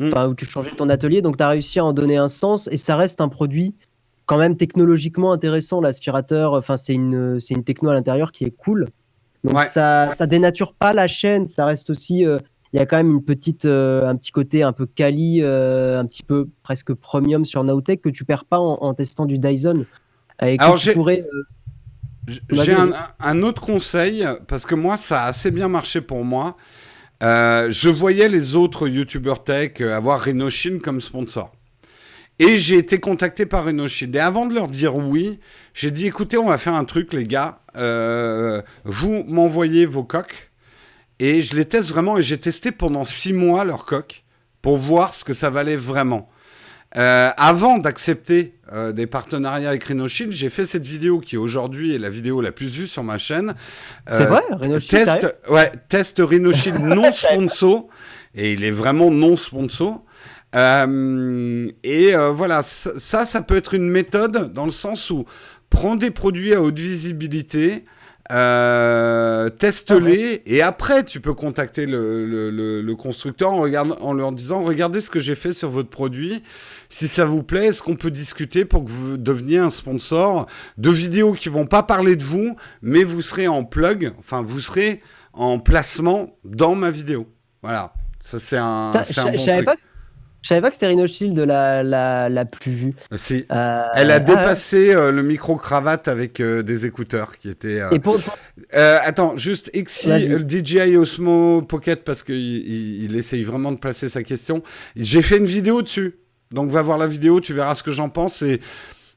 enfin 0.00 0.26
où 0.26 0.34
tu 0.34 0.44
changeais 0.44 0.70
ton 0.70 0.88
atelier, 0.88 1.22
donc 1.22 1.36
tu 1.36 1.42
as 1.44 1.48
réussi 1.48 1.78
à 1.78 1.84
en 1.84 1.92
donner 1.92 2.16
un 2.16 2.28
sens 2.28 2.68
et 2.72 2.76
ça 2.76 2.96
reste 2.96 3.20
un 3.20 3.28
produit 3.28 3.74
quand 4.26 4.38
même 4.38 4.56
technologiquement 4.56 5.32
intéressant. 5.32 5.80
L'aspirateur, 5.80 6.54
enfin 6.54 6.76
c'est 6.76 6.94
une, 6.94 7.38
c'est 7.38 7.54
une 7.54 7.62
techno 7.62 7.90
à 7.90 7.94
l'intérieur 7.94 8.32
qui 8.32 8.44
est 8.44 8.50
cool. 8.50 8.88
Donc 9.44 9.56
ça, 9.62 10.14
ça 10.16 10.26
dénature 10.26 10.74
pas 10.74 10.92
la 10.92 11.06
chaîne, 11.06 11.48
ça 11.48 11.64
reste 11.64 11.90
aussi. 11.90 12.26
Euh, 12.26 12.38
il 12.72 12.78
y 12.78 12.80
a 12.80 12.86
quand 12.86 12.96
même 12.96 13.10
une 13.10 13.24
petite, 13.24 13.64
euh, 13.64 14.06
un 14.06 14.14
petit 14.16 14.30
côté 14.30 14.62
un 14.62 14.72
peu 14.72 14.86
quali, 14.86 15.42
un 15.42 16.06
petit 16.06 16.22
peu 16.22 16.48
presque 16.62 16.92
premium 16.92 17.44
sur 17.44 17.62
Nowtech 17.64 18.00
que 18.00 18.08
tu 18.08 18.24
perds 18.24 18.44
pas 18.44 18.58
en, 18.58 18.94
testant 18.94 19.26
du 19.26 19.38
Dyson. 19.38 19.86
Et 20.42 20.56
que 20.56 20.62
Alors, 20.62 20.78
tu 20.78 20.92
pourrais, 20.92 21.26
j'ai 22.50 22.74
un, 23.20 23.42
autre 23.42 23.62
conseil, 23.62 24.26
parce 24.48 24.66
que 24.66 24.74
moi, 24.74 24.96
ça 24.96 25.24
a 25.24 25.28
assez 25.28 25.50
bien 25.50 25.68
marché 25.68 26.00
pour 26.00 26.24
moi. 26.24 26.56
Euh, 27.22 27.68
je 27.70 27.88
voyais 27.90 28.28
les 28.28 28.54
autres 28.54 28.88
YouTubers 28.88 29.44
tech 29.44 29.80
avoir 29.80 30.20
Rhinoshin 30.20 30.78
comme 30.82 31.00
sponsor. 31.00 31.52
Et 32.38 32.56
j'ai 32.56 32.78
été 32.78 32.98
contacté 32.98 33.44
par 33.44 33.66
Rhinoshin. 33.66 34.10
Et 34.14 34.18
avant 34.18 34.46
de 34.46 34.54
leur 34.54 34.68
dire 34.68 34.96
oui, 34.96 35.38
j'ai 35.74 35.90
dit 35.90 36.06
écoutez, 36.06 36.38
on 36.38 36.46
va 36.46 36.56
faire 36.56 36.74
un 36.74 36.84
truc, 36.84 37.12
les 37.12 37.26
gars. 37.26 37.60
Euh, 37.76 38.62
vous 38.84 39.24
m'envoyez 39.28 39.84
vos 39.84 40.04
coques. 40.04 40.50
Et 41.18 41.42
je 41.42 41.54
les 41.54 41.66
teste 41.66 41.90
vraiment. 41.90 42.16
Et 42.16 42.22
j'ai 42.22 42.38
testé 42.38 42.72
pendant 42.72 43.04
six 43.04 43.34
mois 43.34 43.64
leurs 43.64 43.84
coques 43.84 44.24
pour 44.62 44.78
voir 44.78 45.12
ce 45.12 45.22
que 45.22 45.34
ça 45.34 45.50
valait 45.50 45.76
vraiment. 45.76 46.30
Euh, 46.96 47.30
avant 47.36 47.78
d'accepter 47.78 48.54
euh, 48.72 48.90
des 48.90 49.06
partenariats 49.06 49.68
avec 49.68 49.84
Rhinoshield, 49.84 50.32
j'ai 50.32 50.50
fait 50.50 50.66
cette 50.66 50.84
vidéo 50.84 51.20
qui 51.20 51.36
aujourd'hui 51.36 51.94
est 51.94 51.98
la 51.98 52.10
vidéo 52.10 52.40
la 52.40 52.50
plus 52.50 52.66
vue 52.66 52.86
sur 52.88 53.04
ma 53.04 53.16
chaîne. 53.16 53.54
Euh, 54.10 54.18
C'est 54.18 54.24
vrai, 54.24 54.42
test, 54.88 55.36
ouais, 55.48 55.70
test 55.88 56.18
Rhinoshield 56.18 56.80
non 56.82 57.12
sponsor 57.12 57.86
et 58.34 58.54
il 58.54 58.64
est 58.64 58.72
vraiment 58.72 59.10
non 59.10 59.36
sponsor. 59.36 60.04
et 60.54 62.14
voilà, 62.32 62.62
ça, 62.64 63.24
ça 63.24 63.42
peut 63.42 63.56
être 63.56 63.74
une 63.74 63.88
méthode 63.88 64.52
dans 64.52 64.64
le 64.66 64.72
sens 64.72 65.10
où 65.10 65.26
prends 65.68 65.94
des 65.94 66.10
produits 66.10 66.54
à 66.54 66.60
haute 66.60 66.78
visibilité, 66.78 67.84
euh, 68.32 69.48
teste-les 69.48 70.42
et 70.46 70.62
après 70.62 71.02
tu 71.02 71.20
peux 71.20 71.34
contacter 71.34 71.84
le, 71.84 72.94
constructeur 72.94 73.54
en, 73.54 73.64
en 73.64 74.12
leur 74.12 74.30
disant 74.30 74.60
regardez 74.60 75.00
ce 75.00 75.10
que 75.10 75.18
j'ai 75.18 75.34
fait 75.34 75.52
sur 75.52 75.70
votre 75.70 75.90
produit. 75.90 76.42
Si 76.92 77.06
ça 77.06 77.24
vous 77.24 77.44
plaît, 77.44 77.66
est-ce 77.66 77.84
qu'on 77.84 77.94
peut 77.94 78.10
discuter 78.10 78.64
pour 78.64 78.84
que 78.84 78.90
vous 78.90 79.16
deveniez 79.16 79.58
un 79.58 79.70
sponsor 79.70 80.46
de 80.76 80.90
vidéos 80.90 81.32
qui 81.34 81.48
vont 81.48 81.66
pas 81.66 81.84
parler 81.84 82.16
de 82.16 82.24
vous, 82.24 82.56
mais 82.82 83.04
vous 83.04 83.22
serez 83.22 83.46
en 83.46 83.64
plug, 83.64 84.12
enfin 84.18 84.42
vous 84.42 84.58
serez 84.58 85.00
en 85.32 85.60
placement 85.60 86.36
dans 86.44 86.74
ma 86.74 86.90
vidéo? 86.90 87.28
Voilà. 87.62 87.94
Ça 88.20 88.40
c'est 88.40 88.58
un, 88.58 88.92
un 88.92 89.30
bon 89.30 89.64
truc. 89.64 89.80
Je 90.42 90.48
savais 90.48 90.62
pas 90.62 90.70
que 90.70 90.74
c'était 90.74 90.86
Rhino 90.86 91.06
Shield 91.06 91.38
la, 91.38 91.82
la, 91.82 92.28
la, 92.30 92.44
plus 92.46 92.72
vue. 92.72 92.94
Euh, 93.12 93.16
si. 93.18 93.44
Euh, 93.52 93.84
Elle 93.94 94.10
a 94.10 94.14
ah 94.14 94.20
dépassé 94.20 94.94
euh, 94.94 95.12
le 95.12 95.22
micro-cravate 95.22 96.08
avec 96.08 96.40
des 96.40 96.86
écouteurs 96.86 97.36
qui 97.36 97.50
étaient. 97.50 97.80
Et 97.92 97.98
pour... 97.98 98.18
attends, 98.72 99.36
juste 99.36 99.70
Xi, 99.72 100.10
DJI 100.48 100.96
Osmo 100.96 101.62
Pocket, 101.62 102.04
parce 102.04 102.22
qu'il 102.22 102.34
il, 102.36 103.16
essaye 103.16 103.44
vraiment 103.44 103.70
de 103.70 103.78
placer 103.78 104.08
sa 104.08 104.22
question. 104.22 104.62
J'ai 104.96 105.22
fait 105.22 105.36
une 105.36 105.44
vidéo 105.44 105.82
dessus. 105.82 106.19
Donc 106.52 106.70
va 106.70 106.82
voir 106.82 106.98
la 106.98 107.06
vidéo, 107.06 107.40
tu 107.40 107.54
verras 107.54 107.74
ce 107.74 107.82
que 107.82 107.92
j'en 107.92 108.08
pense. 108.08 108.42
Et 108.42 108.60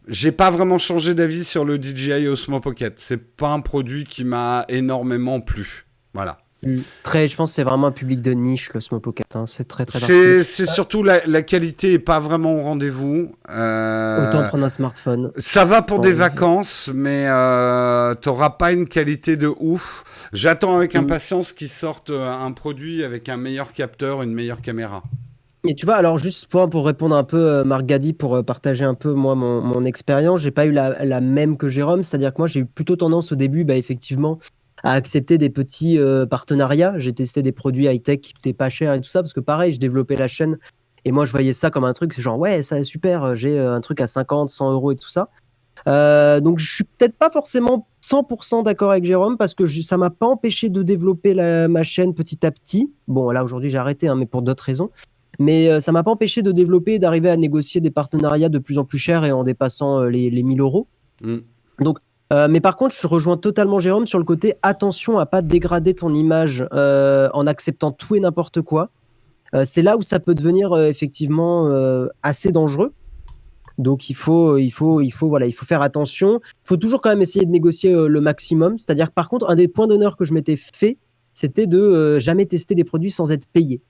j'ai 0.08 0.32
pas 0.32 0.52
vraiment 0.52 0.80
changé 0.80 1.14
d'avis 1.14 1.44
sur 1.44 1.66
le 1.66 1.82
DJI 1.82 2.28
Osmo 2.28 2.60
Pocket. 2.60 3.00
C'est 3.00 3.18
pas 3.18 3.50
un 3.50 3.60
produit 3.60 4.04
qui 4.04 4.24
m'a 4.24 4.66
énormément 4.70 5.40
plu. 5.40 5.86
Voilà. 6.14 6.38
Mm. 6.64 6.78
Très, 7.04 7.28
je 7.28 7.36
pense 7.36 7.52
que 7.52 7.56
c'est 7.56 7.64
vraiment 7.64 7.88
un 7.88 7.92
public 7.92 8.22
de 8.22 8.32
niche, 8.32 8.70
le 8.74 8.82
Smoke 8.82 9.02
Pocket. 9.02 9.26
Hein. 9.36 9.46
C'est 9.48 9.68
très, 9.68 9.86
très 9.86 10.00
C'est 10.00 10.66
surtout 10.66 11.04
la, 11.04 11.20
la, 11.26 11.42
qualité 11.42 11.94
est 11.94 12.00
pas 12.00 12.20
vraiment 12.20 12.54
au 12.54 12.62
rendez-vous. 12.62 13.36
Euh, 13.50 14.30
Autant 14.30 14.48
prendre 14.48 14.64
un 14.64 14.70
smartphone. 14.70 15.32
Ça 15.38 15.66
va 15.66 15.82
pour 15.82 16.00
des 16.00 16.14
vacances, 16.14 16.90
mais 16.94 17.28
euh, 17.28 18.14
t'auras 18.16 18.52
pas 18.52 18.72
une 18.72 18.88
qualité 18.88 19.36
de 19.36 19.52
ouf. 19.60 20.04
J'attends 20.32 20.76
avec 20.76 20.96
mm. 20.96 21.00
impatience 21.00 21.54
qu'ils 21.54 21.70
sortent 21.70 22.12
euh, 22.12 22.32
un 22.32 22.52
produit 22.52 23.04
avec 23.04 23.30
un 23.30 23.38
meilleur 23.38 23.74
capteur, 23.74 24.24
une 24.24 24.34
meilleure 24.34 24.62
caméra. 24.62 25.04
Et 25.66 25.76
tu 25.76 25.86
vois, 25.86 25.96
alors 25.96 26.18
juste 26.18 26.48
pour, 26.48 26.70
pour 26.70 26.86
répondre 26.86 27.16
un 27.16 27.24
peu, 27.24 27.38
euh, 27.38 27.64
Marc 27.64 27.86
Gadi, 27.86 28.14
pour 28.14 28.44
partager 28.44 28.84
un 28.84 28.96
peu 28.96 29.14
moi 29.14 29.34
mon, 29.36 29.62
mon 29.62 29.86
expérience, 29.86 30.42
j'ai 30.42 30.52
pas 30.52 30.66
eu 30.66 30.72
la, 30.72 31.06
la, 31.06 31.22
même 31.22 31.56
que 31.56 31.70
Jérôme, 31.70 32.04
c'est-à-dire 32.04 32.34
que 32.34 32.40
moi 32.40 32.48
j'ai 32.48 32.62
eu 32.62 32.66
plutôt 32.66 32.98
tendance 32.98 33.32
au 33.32 33.36
début, 33.36 33.64
bah, 33.64 33.76
effectivement, 33.76 34.40
à 34.84 34.92
accepter 34.92 35.38
des 35.38 35.50
petits 35.50 35.98
euh, 35.98 36.26
partenariats. 36.26 37.00
J'ai 37.00 37.14
testé 37.14 37.42
des 37.42 37.54
produits 37.54 37.86
high-tech 37.86 38.20
qui 38.20 38.34
coûtaient 38.34 38.54
pas 38.54 38.70
cher 38.70 38.94
et 38.94 39.00
tout 39.00 39.08
ça, 39.08 39.22
parce 39.22 39.34
que 39.34 39.40
pareil, 39.40 39.72
je 39.72 39.80
développais 39.80 40.18
la 40.18 40.28
chaîne 40.28 40.58
et 41.06 41.12
moi 41.12 41.26
je 41.26 41.32
voyais 41.32 41.54
ça 41.54 41.70
comme 41.70 41.84
un 41.84 41.94
truc, 41.94 42.14
c'est 42.14 42.22
genre 42.22 42.40
ouais, 42.40 42.64
ça 42.64 42.80
est 42.80 42.84
super, 42.84 43.36
j'ai 43.36 43.58
euh, 43.58 43.74
un 43.74 43.82
truc 43.82 44.02
à 44.02 44.08
50, 44.08 44.50
100 44.50 44.72
euros 44.72 44.92
et 44.92 44.96
tout 44.96 45.10
ça. 45.10 45.30
Euh, 45.88 46.40
donc 46.40 46.60
je 46.60 46.74
suis 46.74 46.84
peut-être 46.86 47.18
pas 47.18 47.30
forcément 47.30 47.88
100% 48.02 48.64
d'accord 48.64 48.92
avec 48.92 49.04
Jérôme 49.04 49.38
parce 49.38 49.54
que 49.54 49.66
ça 49.68 49.98
m'a 49.98 50.10
pas 50.10 50.28
empêché 50.28 50.70
de 50.70 50.82
développer 50.82 51.34
la, 51.34 51.68
ma 51.68 51.84
chaîne 51.84 52.14
petit 52.14 52.46
à 52.46 52.52
petit. 52.52 52.94
Bon 53.08 53.32
là 53.32 53.44
aujourd'hui 53.44 53.70
j'ai 53.70 53.78
arrêté, 53.78 54.08
hein, 54.08 54.16
mais 54.16 54.26
pour 54.26 54.42
d'autres 54.42 54.64
raisons. 54.64 54.92
Mais 55.40 55.82
ça 55.82 55.92
m'a 55.92 56.04
pas 56.04 56.12
empêché 56.12 56.42
de 56.42 56.52
développer, 56.52 57.00
d'arriver 57.00 57.30
à 57.30 57.38
négocier 57.38 57.82
des 57.82 57.90
partenariats 57.90 58.50
de 58.50 58.60
plus 58.60 58.78
en 58.78 58.86
plus 58.86 59.00
chers 59.00 59.26
et 59.26 59.32
en 59.32 59.44
dépassant 59.44 60.04
les, 60.04 60.30
les 60.30 60.44
1000 60.44 60.62
euros. 60.62 60.88
Mm. 61.24 61.38
Donc 61.80 61.98
euh, 62.34 62.48
mais 62.50 62.62
par 62.62 62.78
contre, 62.78 62.96
je 63.00 63.08
rejoins 63.08 63.38
totalement 63.38 63.80
Jérôme 63.80 64.08
sur 64.08 64.18
le 64.18 64.26
côté 64.26 64.56
attention 64.64 65.20
à 65.20 65.26
pas 65.26 65.42
dégrader 65.42 65.94
ton 65.94 66.14
image 66.14 66.66
euh, 66.74 67.30
en 67.34 67.46
acceptant 67.46 67.92
tout 67.92 68.16
et 68.16 68.20
n'importe 68.20 68.62
quoi. 68.62 68.90
Euh, 69.54 69.66
c'est 69.66 69.84
là 69.84 69.98
où 69.98 70.02
ça 70.02 70.20
peut 70.20 70.34
devenir 70.34 70.76
effectivement 70.78 71.70
assez 72.24 72.52
dangereux. 72.52 72.94
Donc 73.80 74.10
il 74.10 74.14
faut, 74.14 74.58
il 74.58 74.72
faut, 74.72 75.02
il 75.02 75.12
faut, 75.12 75.28
voilà, 75.30 75.46
il 75.46 75.52
faut 75.52 75.66
faire 75.66 75.82
attention. 75.82 76.40
Il 76.44 76.68
faut 76.68 76.78
toujours 76.78 77.02
quand 77.02 77.10
même 77.10 77.22
essayer 77.22 77.46
de 77.46 77.52
négocier 77.52 77.94
le 77.94 78.22
maximum. 78.22 78.78
C'est-à-dire 78.78 79.10
que 79.10 79.14
par 79.14 79.30
contre, 79.30 79.50
un 79.50 79.56
des 79.56 79.68
points 79.68 79.88
d'honneur 79.88 80.16
que 80.16 80.26
je 80.26 80.34
m'étais 80.34 80.56
fait, 80.56 80.98
c'était 81.34 81.68
de 81.68 82.18
jamais 82.20 82.46
tester 82.46 82.74
des 82.76 82.84
produits 82.84 83.12
sans 83.12 83.32
être 83.32 83.48
payé. 83.48 83.82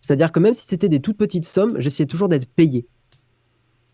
C'est-à-dire 0.00 0.32
que 0.32 0.40
même 0.40 0.54
si 0.54 0.66
c'était 0.66 0.88
des 0.88 1.00
toutes 1.00 1.18
petites 1.18 1.46
sommes, 1.46 1.78
j'essayais 1.78 2.06
toujours 2.06 2.28
d'être 2.28 2.46
payé. 2.46 2.86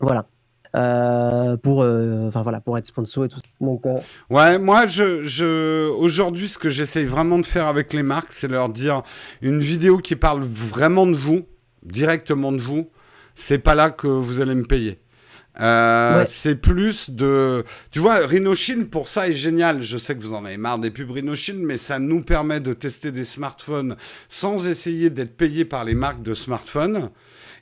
Voilà. 0.00 0.26
Euh, 0.74 1.56
pour, 1.56 1.82
euh, 1.82 2.30
pour 2.64 2.76
être 2.76 2.86
sponsor 2.86 3.24
et 3.24 3.28
tout. 3.28 3.40
Donc, 3.62 3.86
euh, 3.86 3.94
Ouais, 4.28 4.58
moi, 4.58 4.86
je, 4.86 5.22
je... 5.22 5.88
aujourd'hui, 5.88 6.48
ce 6.48 6.58
que 6.58 6.68
j'essaye 6.68 7.06
vraiment 7.06 7.38
de 7.38 7.46
faire 7.46 7.66
avec 7.66 7.94
les 7.94 8.02
marques, 8.02 8.30
c'est 8.32 8.48
leur 8.48 8.68
dire 8.68 9.02
une 9.40 9.60
vidéo 9.60 9.96
qui 9.98 10.16
parle 10.16 10.42
vraiment 10.42 11.06
de 11.06 11.14
vous, 11.14 11.46
directement 11.82 12.52
de 12.52 12.60
vous, 12.60 12.90
c'est 13.34 13.58
pas 13.58 13.74
là 13.74 13.88
que 13.88 14.06
vous 14.06 14.42
allez 14.42 14.54
me 14.54 14.64
payer. 14.64 14.98
C'est 15.58 16.56
plus 16.56 17.10
de... 17.10 17.64
Tu 17.90 17.98
vois, 17.98 18.26
Rhinoshield, 18.26 18.90
pour 18.90 19.08
ça, 19.08 19.28
est 19.28 19.32
génial. 19.32 19.82
Je 19.82 19.98
sais 19.98 20.14
que 20.14 20.20
vous 20.20 20.34
en 20.34 20.44
avez 20.44 20.56
marre 20.56 20.78
des 20.78 20.90
pubs 20.90 21.10
Rhinoshield, 21.10 21.60
mais 21.60 21.76
ça 21.76 21.98
nous 21.98 22.22
permet 22.22 22.60
de 22.60 22.72
tester 22.72 23.10
des 23.12 23.24
smartphones 23.24 23.96
sans 24.28 24.66
essayer 24.66 25.10
d'être 25.10 25.36
payé 25.36 25.64
par 25.64 25.84
les 25.84 25.94
marques 25.94 26.22
de 26.22 26.34
smartphones. 26.34 27.10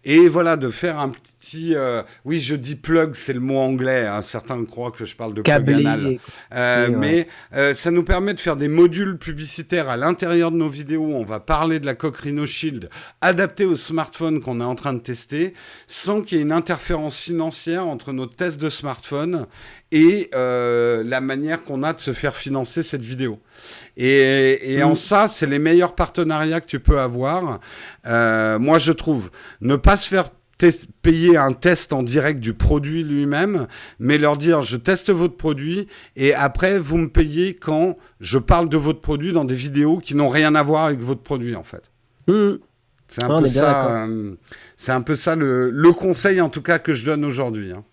Et 0.05 0.29
voilà, 0.29 0.57
de 0.57 0.71
faire 0.71 0.99
un 0.99 1.09
petit... 1.09 1.75
Euh, 1.75 2.03
oui, 2.25 2.40
je 2.40 2.55
dis 2.55 2.75
plug, 2.75 3.14
c'est 3.14 3.33
le 3.33 3.40
mot 3.40 3.59
anglais. 3.59 4.07
Hein, 4.07 4.23
certains 4.23 4.62
croient 4.64 4.90
que 4.90 5.05
je 5.05 5.17
parle 5.17 5.35
de 5.35 5.43
Câblé, 5.43 5.83
plug 5.83 6.21
euh, 6.55 6.90
Mais 6.93 7.27
euh, 7.55 7.75
ça 7.75 7.90
nous 7.90 8.05
permet 8.05 8.35
de 8.35 8.40
faire 8.40 8.57
des 8.57 8.69
modules 8.69 9.17
publicitaires 9.17 9.88
à 9.88 9.97
l'intérieur 9.97 10.51
de 10.51 10.57
nos 10.57 10.69
vidéos. 10.69 11.05
On 11.05 11.25
va 11.25 11.40
parler 11.40 11.81
de 11.81 11.87
la 11.87 11.95
coque 11.95 12.17
Rhino 12.17 12.45
Shield 12.45 12.90
adaptée 13.21 13.64
au 13.64 13.77
smartphone 13.77 14.40
qu'on 14.40 14.61
est 14.61 14.64
en 14.64 14.75
train 14.75 14.93
de 14.93 15.01
tester, 15.01 15.55
sans 15.87 16.21
qu'il 16.21 16.38
y 16.38 16.40
ait 16.40 16.45
une 16.45 16.53
interférence 16.53 17.19
financière 17.19 17.87
entre 17.87 18.12
nos 18.12 18.27
tests 18.27 18.61
de 18.61 18.69
smartphone 18.69 19.47
et 19.94 20.30
la 20.33 21.20
manière 21.20 21.62
qu'on 21.62 21.83
a 21.83 21.92
de 21.92 22.00
se 22.00 22.12
faire 22.12 22.35
financer 22.35 22.83
cette 22.83 23.02
vidéo. 23.02 23.38
Et, 23.96 24.80
en 24.83 24.92
mm. 24.92 24.96
ça, 24.96 25.28
c'est 25.28 25.46
les 25.46 25.59
meilleurs 25.59 25.94
partenariats 25.94 26.61
que 26.61 26.66
tu 26.66 26.80
peux 26.80 26.98
avoir. 27.00 27.61
Euh, 28.07 28.59
moi, 28.59 28.78
je 28.78 28.92
trouve. 28.92 29.30
Ne 29.61 29.76
pas 29.76 29.96
se 29.96 30.09
faire 30.09 30.24
payer 31.02 31.37
un 31.37 31.52
test 31.52 31.92
en 31.92 32.02
direct 32.02 32.40
du 32.40 32.54
produit 32.54 33.04
lui-même, 33.04 33.66
mais 33.98 34.16
leur 34.16 34.38
dire 34.38 34.62
je 34.62 34.78
teste 34.78 35.11
votre 35.11 35.37
produit 35.37 35.88
et 36.16 36.33
après 36.33 36.78
vous 36.78 36.96
me 36.96 37.09
payez 37.11 37.54
quand 37.54 37.98
je 38.20 38.38
parle 38.38 38.70
de 38.70 38.78
votre 38.78 39.00
produit 39.00 39.33
dans 39.33 39.44
des 39.44 39.54
vidéos 39.54 39.98
qui 39.98 40.14
n'ont 40.14 40.30
rien 40.30 40.54
à 40.54 40.62
voir 40.62 40.85
avec 40.85 41.00
votre 41.00 41.20
produit 41.20 41.54
en 41.54 41.64
fait. 41.64 41.83
Mm. 42.28 42.54
C'est 43.09 43.24
un, 43.24 43.42
peu 43.42 43.46
ça, 43.46 44.07
euh, 44.07 44.35
c'est 44.76 44.92
un 44.92 45.02
peu 45.02 45.16
ça 45.16 45.37
le, 45.37 45.68
le, 45.68 45.92
conseil 45.92 46.40
en 46.40 46.48
tout 46.48 46.62
cas 46.62 46.78
que 46.78 46.94
je 46.94 47.04
donne 47.04 47.26
aujourd'hui. 47.26 47.72
Hein. 47.72 47.85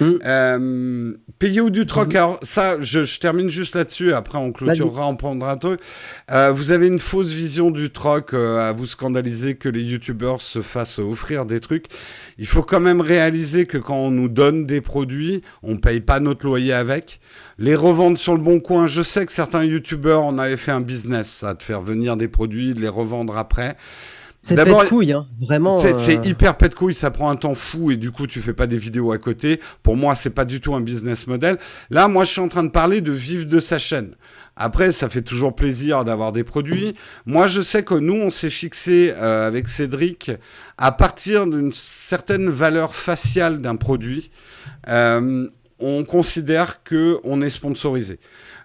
Mm. 0.00 0.12
Euh, 0.24 1.12
payer 1.38 1.60
ou 1.60 1.70
du 1.70 1.86
troc, 1.86 2.12
mm. 2.12 2.16
alors 2.16 2.38
ça, 2.42 2.76
je, 2.80 3.18
termine 3.18 3.50
juste 3.50 3.74
là-dessus, 3.74 4.12
après 4.12 4.38
on 4.38 4.52
clôturera, 4.52 5.06
on 5.06 5.16
prendra 5.16 5.52
un 5.52 5.56
truc. 5.56 5.80
Euh, 6.30 6.52
vous 6.52 6.70
avez 6.70 6.88
une 6.88 6.98
fausse 6.98 7.32
vision 7.32 7.70
du 7.70 7.90
troc, 7.90 8.34
euh, 8.34 8.58
à 8.58 8.72
vous 8.72 8.86
scandaliser 8.86 9.54
que 9.54 9.68
les 9.68 9.82
youtubeurs 9.82 10.40
se 10.40 10.62
fassent 10.62 10.98
offrir 10.98 11.46
des 11.46 11.60
trucs. 11.60 11.86
Il 12.38 12.46
faut 12.46 12.62
quand 12.62 12.80
même 12.80 13.00
réaliser 13.00 13.66
que 13.66 13.78
quand 13.78 13.96
on 13.96 14.10
nous 14.10 14.28
donne 14.28 14.66
des 14.66 14.80
produits, 14.80 15.42
on 15.62 15.76
paye 15.76 16.00
pas 16.00 16.20
notre 16.20 16.46
loyer 16.46 16.72
avec. 16.72 17.20
Les 17.58 17.74
revendre 17.74 18.18
sur 18.18 18.34
le 18.34 18.40
bon 18.40 18.60
coin, 18.60 18.86
je 18.86 19.02
sais 19.02 19.26
que 19.26 19.32
certains 19.32 19.64
youtubeurs 19.64 20.24
en 20.24 20.38
avaient 20.38 20.56
fait 20.56 20.72
un 20.72 20.80
business, 20.80 21.28
ça, 21.28 21.54
de 21.54 21.62
faire 21.62 21.80
venir 21.80 22.16
des 22.16 22.28
produits, 22.28 22.74
de 22.74 22.80
les 22.80 22.88
revendre 22.88 23.36
après. 23.36 23.76
C'est 24.44 24.56
pète 24.56 24.88
couille, 24.88 25.12
hein. 25.12 25.28
vraiment. 25.40 25.78
C'est 25.78 26.18
euh. 26.18 26.24
hyper 26.24 26.56
pète 26.56 26.74
couille, 26.74 26.94
ça 26.94 27.12
prend 27.12 27.30
un 27.30 27.36
temps 27.36 27.54
fou 27.54 27.92
et 27.92 27.96
du 27.96 28.10
coup 28.10 28.26
tu 28.26 28.40
fais 28.40 28.52
pas 28.52 28.66
des 28.66 28.76
vidéos 28.76 29.12
à 29.12 29.18
côté. 29.18 29.60
Pour 29.84 29.96
moi, 29.96 30.16
c'est 30.16 30.30
pas 30.30 30.44
du 30.44 30.60
tout 30.60 30.74
un 30.74 30.80
business 30.80 31.28
model. 31.28 31.58
Là, 31.90 32.08
moi, 32.08 32.24
je 32.24 32.32
suis 32.32 32.40
en 32.40 32.48
train 32.48 32.64
de 32.64 32.70
parler 32.70 33.00
de 33.00 33.12
vivre 33.12 33.46
de 33.46 33.60
sa 33.60 33.78
chaîne. 33.78 34.16
Après, 34.56 34.90
ça 34.90 35.08
fait 35.08 35.22
toujours 35.22 35.54
plaisir 35.54 36.04
d'avoir 36.04 36.32
des 36.32 36.42
produits. 36.42 36.94
Moi, 37.24 37.46
je 37.46 37.62
sais 37.62 37.84
que 37.84 37.94
nous, 37.94 38.16
on 38.16 38.30
s'est 38.30 38.50
fixé 38.50 39.14
euh, 39.16 39.46
avec 39.46 39.68
Cédric 39.68 40.32
à 40.76 40.90
partir 40.90 41.46
d'une 41.46 41.70
certaine 41.70 42.48
valeur 42.48 42.96
faciale 42.96 43.60
d'un 43.60 43.76
produit. 43.76 44.32
Euh, 44.88 45.48
on 45.78 46.02
considère 46.02 46.82
que 46.82 47.20
on 47.22 47.42
est 47.42 47.50
sponsorisé. 47.50 48.18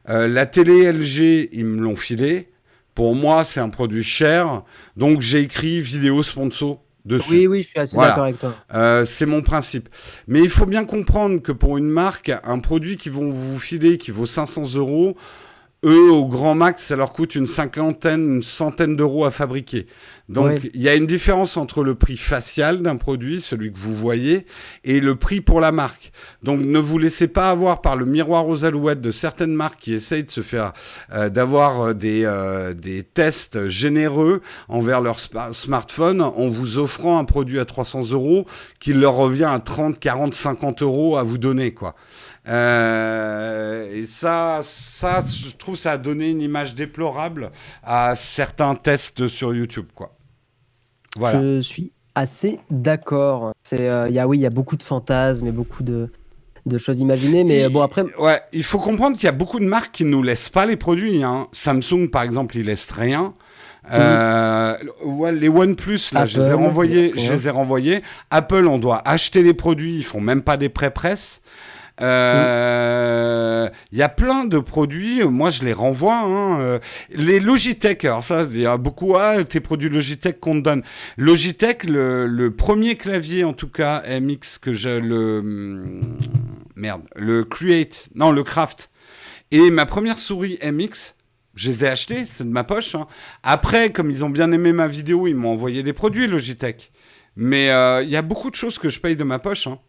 la 0.08 0.46
télé 0.48 0.92
LG, 0.92 1.50
ils 1.52 1.66
me 1.66 1.82
l'ont 1.82 1.96
filé. 1.96 2.50
Pour 2.98 3.14
moi, 3.14 3.44
c'est 3.44 3.60
un 3.60 3.70
produit 3.70 4.02
cher, 4.02 4.64
donc 4.96 5.22
j'ai 5.22 5.42
écrit 5.42 5.82
vidéo 5.82 6.24
sponsor 6.24 6.82
dessus. 7.06 7.30
Oui, 7.30 7.46
oui, 7.46 7.62
je 7.62 7.68
suis 7.68 7.80
assez 7.80 7.96
d'accord 7.96 8.24
avec 8.24 8.40
toi. 8.40 8.56
Euh, 8.74 9.06
c'est 9.06 9.28
mon 9.28 9.44
principe. 9.44 9.88
Mais 10.28 10.40
il 10.40 10.50
faut 10.50 10.66
bien 10.66 10.84
comprendre 10.84 11.40
que 11.40 11.52
pour 11.52 11.78
une 11.78 11.92
marque, 11.92 12.32
un 12.44 12.58
produit 12.58 12.98
qui 12.98 13.10
vont 13.10 13.30
vous 13.30 13.60
filer 13.60 14.00
qui 14.00 14.10
vaut 14.10 14.26
500 14.26 14.74
euros, 14.78 15.16
eux, 15.88 16.12
au 16.12 16.26
grand 16.26 16.54
max, 16.54 16.84
ça 16.84 16.95
leur 16.95 17.13
coûte 17.13 17.36
une 17.36 17.45
cinquantaine, 17.45 18.36
une 18.36 18.43
centaine 18.43 18.95
d'euros 18.95 19.26
à 19.26 19.32
fabriquer. 19.32 19.88
Donc, 20.30 20.69
il 20.73 20.82
y 20.82 20.89
a 20.89 20.95
une 20.95 21.08
différence 21.08 21.56
entre 21.56 21.84
le 21.84 21.95
prix 21.95 22.17
facial 22.17 22.82
d'un 22.82 22.97
produit, 22.97 23.39
celui 23.39 23.71
que 23.71 23.80
vous 23.80 23.95
voyez, 23.95 24.45
et 24.84 25.00
le 25.00 25.15
prix 25.15 25.39
pour 25.39 25.62
la 25.62 25.71
marque. 25.71 26.12
Donc, 26.43 26.60
ne 26.60 26.80
vous 26.80 26.97
laissez 26.97 27.30
pas 27.30 27.50
avoir 27.50 27.82
par 27.82 27.95
le 27.95 28.06
miroir 28.06 28.45
aux 28.47 28.65
alouettes 28.65 29.00
de 29.00 29.12
certaines 29.12 29.54
marques 29.54 29.80
qui 29.80 29.93
essayent 29.93 30.26
de 30.26 30.32
se 30.32 30.41
faire, 30.41 30.73
euh, 31.13 31.30
d'avoir 31.30 31.82
euh, 31.82 31.93
des, 31.93 32.26
euh, 32.26 32.73
des 32.73 33.04
tests 33.04 33.67
généreux 33.67 34.41
envers 34.67 35.00
leur 35.00 35.17
smartphone 35.19 36.21
en 36.21 36.50
vous 36.50 36.78
offrant 36.78 37.19
un 37.19 37.23
produit 37.23 37.60
à 37.60 37.65
300 37.65 38.12
euros 38.12 38.45
qui 38.82 38.91
leur 38.91 39.13
revient 39.13 39.45
à 39.45 39.60
30, 39.60 39.97
40, 39.97 40.34
50 40.34 40.82
euros 40.82 41.15
à 41.15 41.23
vous 41.23 41.38
donner, 41.38 41.73
quoi. 41.73 41.95
Euh, 42.48 43.92
et 43.94 44.06
ça, 44.06 44.62
ça, 44.64 45.20
je 45.22 45.56
trouve, 45.56 45.76
ça 45.76 45.94
a 45.94 45.98
donné 45.98 46.30
une 46.30 46.42
image 46.42 46.76
déplorable 46.76 47.52
à 47.84 48.16
certains 48.16 48.76
tests 48.76 49.28
sur 49.28 49.54
YouTube, 49.54 49.88
quoi. 49.94 50.16
Voilà. 51.18 51.42
Je 51.42 51.62
suis 51.62 51.92
assez 52.16 52.60
d'accord. 52.70 53.54
C'est, 53.64 53.90
euh, 53.90 54.10
y 54.10 54.20
a, 54.20 54.28
oui, 54.28 54.38
il 54.38 54.42
y 54.42 54.46
a 54.46 54.52
beaucoup 54.52 54.78
de 54.78 54.84
fantasmes 54.84 55.48
et 55.48 55.52
beaucoup 55.52 55.84
de, 55.84 56.10
de 56.66 56.78
choses 56.78 57.00
imaginées, 57.00 57.44
mais 57.44 57.68
bon 57.70 57.82
après. 57.82 58.04
Ouais, 58.20 58.40
il 58.54 58.64
faut 58.64 58.80
comprendre 58.80 59.18
qu'il 59.18 59.26
y 59.26 59.30
a 59.30 59.34
beaucoup 59.34 59.60
de 59.60 59.66
marques 59.66 59.94
qui 59.96 60.06
nous 60.06 60.24
laissent 60.24 60.50
pas 60.50 60.66
les 60.66 60.78
produits. 60.78 61.24
Hein. 61.24 61.48
Samsung, 61.52 62.10
par 62.12 62.22
exemple, 62.22 62.58
ils 62.58 62.66
laissent 62.66 62.92
rien. 62.92 63.34
Euh, 63.92 64.76
les 65.32 65.50
OnePlus, 65.50 66.00
là, 66.12 66.26
je 66.26 66.40
les 66.40 66.48
ai 66.48 66.54
renvoyés. 66.54 67.14
Je 67.16 67.32
les 67.32 67.48
ai 67.48 67.52
renvoyés. 67.52 68.04
Apple, 68.30 68.68
on 68.68 68.78
doit 68.80 69.02
acheter 69.08 69.44
les 69.44 69.54
produits. 69.54 69.96
Ils 69.96 70.04
font 70.04 70.22
même 70.22 70.42
pas 70.42 70.58
des 70.58 70.70
pré-presse. 70.70 71.42
Il 72.00 72.06
euh, 72.06 73.70
y 73.92 74.04
a 74.04 74.10
plein 74.10 74.46
de 74.46 74.60
produits, 74.60 75.24
moi 75.24 75.50
je 75.50 75.64
les 75.64 75.74
renvoie. 75.74 76.20
Hein, 76.20 76.60
euh, 76.60 76.80
les 77.10 77.40
Logitech, 77.40 78.06
alors 78.06 78.24
ça, 78.24 78.46
il 78.52 78.62
y 78.62 78.68
a 78.68 78.78
beaucoup, 78.78 79.16
ah, 79.18 79.44
tes 79.44 79.62
produits 79.62 79.90
Logitech 79.90 80.40
qu'on 80.40 80.56
te 80.56 80.60
donne. 80.60 80.84
Logitech, 81.18 81.86
le, 81.86 82.50
premier 82.50 82.96
clavier 82.96 83.44
en 83.44 83.54
tout 83.54 83.70
cas 83.70 84.04
MX 84.08 84.60
que 84.62 84.74
j'ai, 84.74 85.02
le. 85.02 85.42
Hmm, 85.42 86.18
merde, 86.76 87.02
le 87.16 87.44
Create, 87.44 88.10
non, 88.14 88.32
le 88.32 88.44
Craft. 88.44 88.92
Et 89.50 89.72
ma 89.72 89.88
première 89.88 90.20
souris 90.20 90.60
MX, 90.64 91.16
je 91.56 91.70
les 91.72 91.84
ai 91.84 91.88
achetés, 91.88 92.26
c'est 92.28 92.44
de 92.44 92.52
ma 92.52 92.64
poche. 92.64 92.94
Hein. 92.94 93.08
Après, 93.42 93.92
comme 93.92 94.12
ils 94.12 94.24
ont 94.24 94.30
bien 94.30 94.52
aimé 94.52 94.72
ma 94.72 94.88
vidéo, 94.88 95.26
ils 95.26 95.36
m'ont 95.36 95.52
envoyé 95.52 95.82
des 95.82 95.94
produits 95.94 96.28
Logitech. 96.28 96.92
Mais 97.36 97.72
euh, 97.72 98.04
il 98.04 98.10
y 98.10 98.16
a 98.16 98.22
beaucoup 98.22 98.52
de 98.52 98.56
choses 98.56 98.78
que 98.78 98.90
je 98.90 99.00
paye 99.00 99.16
de 99.16 99.24
ma 99.24 99.40
poche. 99.40 99.66
Hein. 99.66 99.80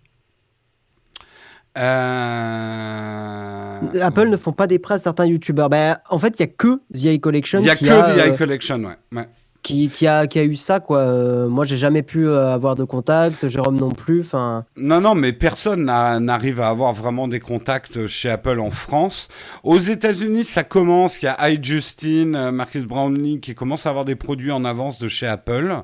Euh, 1.77 3.59
Apple 4.01 4.29
ne 4.29 4.37
font 4.37 4.53
pas 4.53 4.67
des 4.67 4.79
prêts 4.79 4.95
à 4.95 4.99
certains 4.99 5.27
youtubeurs. 5.27 5.69
Ben, 5.69 5.99
en 6.09 6.19
fait, 6.19 6.39
il 6.39 6.43
n'y 6.47 6.51
a 6.51 6.55
que 6.57 6.81
The 6.95 7.21
Collection. 7.21 7.59
Il 7.61 7.65
n'y 7.65 7.71
a 7.71 7.77
que 7.77 7.85
The 7.85 8.33
euh, 8.33 8.37
Collection, 8.37 8.83
ouais 9.13 9.27
qui, 9.69 9.91
qui, 9.91 10.07
a, 10.07 10.27
qui 10.27 10.39
a 10.39 10.45
eu 10.45 10.57
ça, 10.57 10.81
quoi. 10.81 11.01
Euh, 11.01 11.47
moi, 11.47 11.67
j'ai 11.67 11.77
jamais 11.77 12.03
pu 12.03 12.27
euh, 12.27 12.55
avoir 12.55 12.75
de 12.75 12.85
contact, 12.85 13.49
Jérôme 13.49 13.77
non 13.77 13.91
plus. 13.91 14.23
Enfin. 14.23 14.65
Non, 14.79 15.03
non, 15.03 15.15
mais 15.15 15.35
personne 15.35 15.85
n'arrive 15.85 16.61
à 16.61 16.69
avoir 16.69 16.95
vraiment 16.95 17.29
des 17.29 17.39
contacts 17.39 18.07
chez 18.07 18.31
Apple 18.31 18.61
en 18.61 18.71
France. 18.71 19.29
Aux 19.65 19.79
États-Unis, 19.79 20.45
ça 20.45 20.65
commence. 20.65 21.21
Il 21.21 21.27
y 21.27 21.29
a 21.29 21.51
iJustine, 21.51 22.35
euh, 22.35 22.51
Marcus 22.51 22.87
Brownlee 22.87 23.41
qui 23.41 23.55
commence 23.55 23.85
à 23.85 23.91
avoir 23.91 24.07
des 24.07 24.17
produits 24.17 24.53
en 24.53 24.65
avance 24.65 24.99
de 24.99 25.09
chez 25.09 25.27
Apple. 25.27 25.83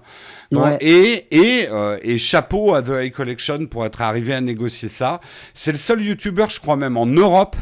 et, 0.81 1.27
et, 1.31 1.69
et 2.03 2.19
chapeau 2.19 2.75
à 2.75 2.81
The 2.81 2.93
High 3.03 3.13
Collection 3.13 3.67
pour 3.67 3.85
être 3.85 4.01
arrivé 4.01 4.33
à 4.33 4.41
négocier 4.41 4.89
ça. 4.89 5.21
C'est 5.53 5.73
le 5.73 5.79
seul 5.79 6.01
YouTuber, 6.01 6.47
je 6.49 6.61
crois 6.61 6.77
même 6.77 6.97
en 6.97 7.07
Europe, 7.07 7.57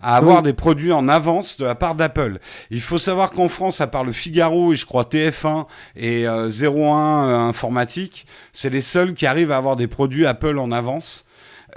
à 0.00 0.16
avoir 0.16 0.42
des 0.42 0.52
produits 0.52 0.92
en 0.92 1.08
avance 1.08 1.56
de 1.58 1.64
la 1.64 1.74
part 1.74 1.94
d'Apple. 1.94 2.38
Il 2.70 2.80
faut 2.80 2.98
savoir 2.98 3.30
qu'en 3.32 3.48
France, 3.48 3.80
à 3.80 3.86
part 3.86 4.04
le 4.04 4.12
Figaro 4.12 4.72
et 4.72 4.76
je 4.76 4.86
crois 4.86 5.04
TF1 5.04 5.66
et 5.96 6.24
01 6.24 6.28
euh, 6.28 6.48
euh, 6.48 7.38
Informatique, 7.50 8.26
c'est 8.52 8.70
les 8.70 8.80
seuls 8.80 9.14
qui 9.14 9.26
arrivent 9.26 9.52
à 9.52 9.56
avoir 9.56 9.76
des 9.76 9.86
produits 9.86 10.26
Apple 10.26 10.58
en 10.58 10.72
avance 10.72 11.24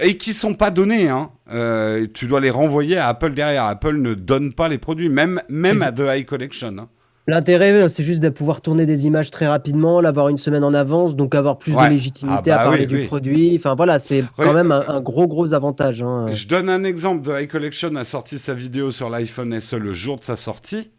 et 0.00 0.16
qui 0.16 0.32
sont 0.32 0.54
pas 0.54 0.70
donnés. 0.70 1.08
Hein. 1.08 1.30
Euh, 1.52 2.06
tu 2.12 2.26
dois 2.26 2.40
les 2.40 2.50
renvoyer 2.50 2.96
à 2.96 3.08
Apple 3.08 3.34
derrière. 3.34 3.64
Apple 3.64 3.96
ne 3.96 4.14
donne 4.14 4.52
pas 4.52 4.68
les 4.68 4.78
produits, 4.78 5.08
même, 5.08 5.40
même 5.48 5.82
à 5.82 5.92
The 5.92 6.02
High 6.06 6.24
Collection. 6.24 6.76
Hein. 6.78 6.88
L'intérêt, 7.26 7.72
euh, 7.72 7.88
c'est 7.88 8.04
juste 8.04 8.22
de 8.22 8.28
pouvoir 8.28 8.60
tourner 8.60 8.84
des 8.84 9.06
images 9.06 9.30
très 9.30 9.46
rapidement, 9.46 10.02
l'avoir 10.02 10.28
une 10.28 10.36
semaine 10.36 10.62
en 10.62 10.74
avance, 10.74 11.16
donc 11.16 11.34
avoir 11.34 11.58
plus 11.58 11.72
de 11.72 11.88
légitimité 11.88 12.50
ah 12.50 12.56
à 12.56 12.58
bah 12.58 12.64
parler 12.64 12.86
du 12.86 13.06
produit. 13.06 13.56
Enfin 13.56 13.74
voilà, 13.74 13.98
c'est 13.98 14.24
quand 14.36 14.52
même 14.52 14.70
un, 14.72 15.00
gros 15.00 15.26
gros 15.26 15.54
avantage. 15.54 16.02
Hein. 16.02 16.26
Je 16.28 16.46
donne 16.46 16.68
un 16.68 16.84
exemple. 16.84 17.22
The 17.22 17.44
iCollection 17.44 17.96
a 17.96 18.04
sorti 18.04 18.38
sa 18.38 18.52
vidéo 18.52 18.90
sur 18.90 19.08
l'iPhone 19.08 19.58
SE 19.58 19.76
le 19.76 19.94
jour 19.94 20.18
de 20.18 20.24
sa 20.24 20.36
sortie. 20.36 20.90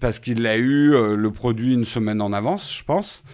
parce 0.00 0.18
qu'il 0.20 0.46
a 0.46 0.56
eu 0.56 0.90
le 1.16 1.30
produit 1.30 1.74
une 1.74 1.84
semaine 1.84 2.20
en 2.20 2.32
avance, 2.32 2.72
je 2.72 2.84
pense. 2.84 3.24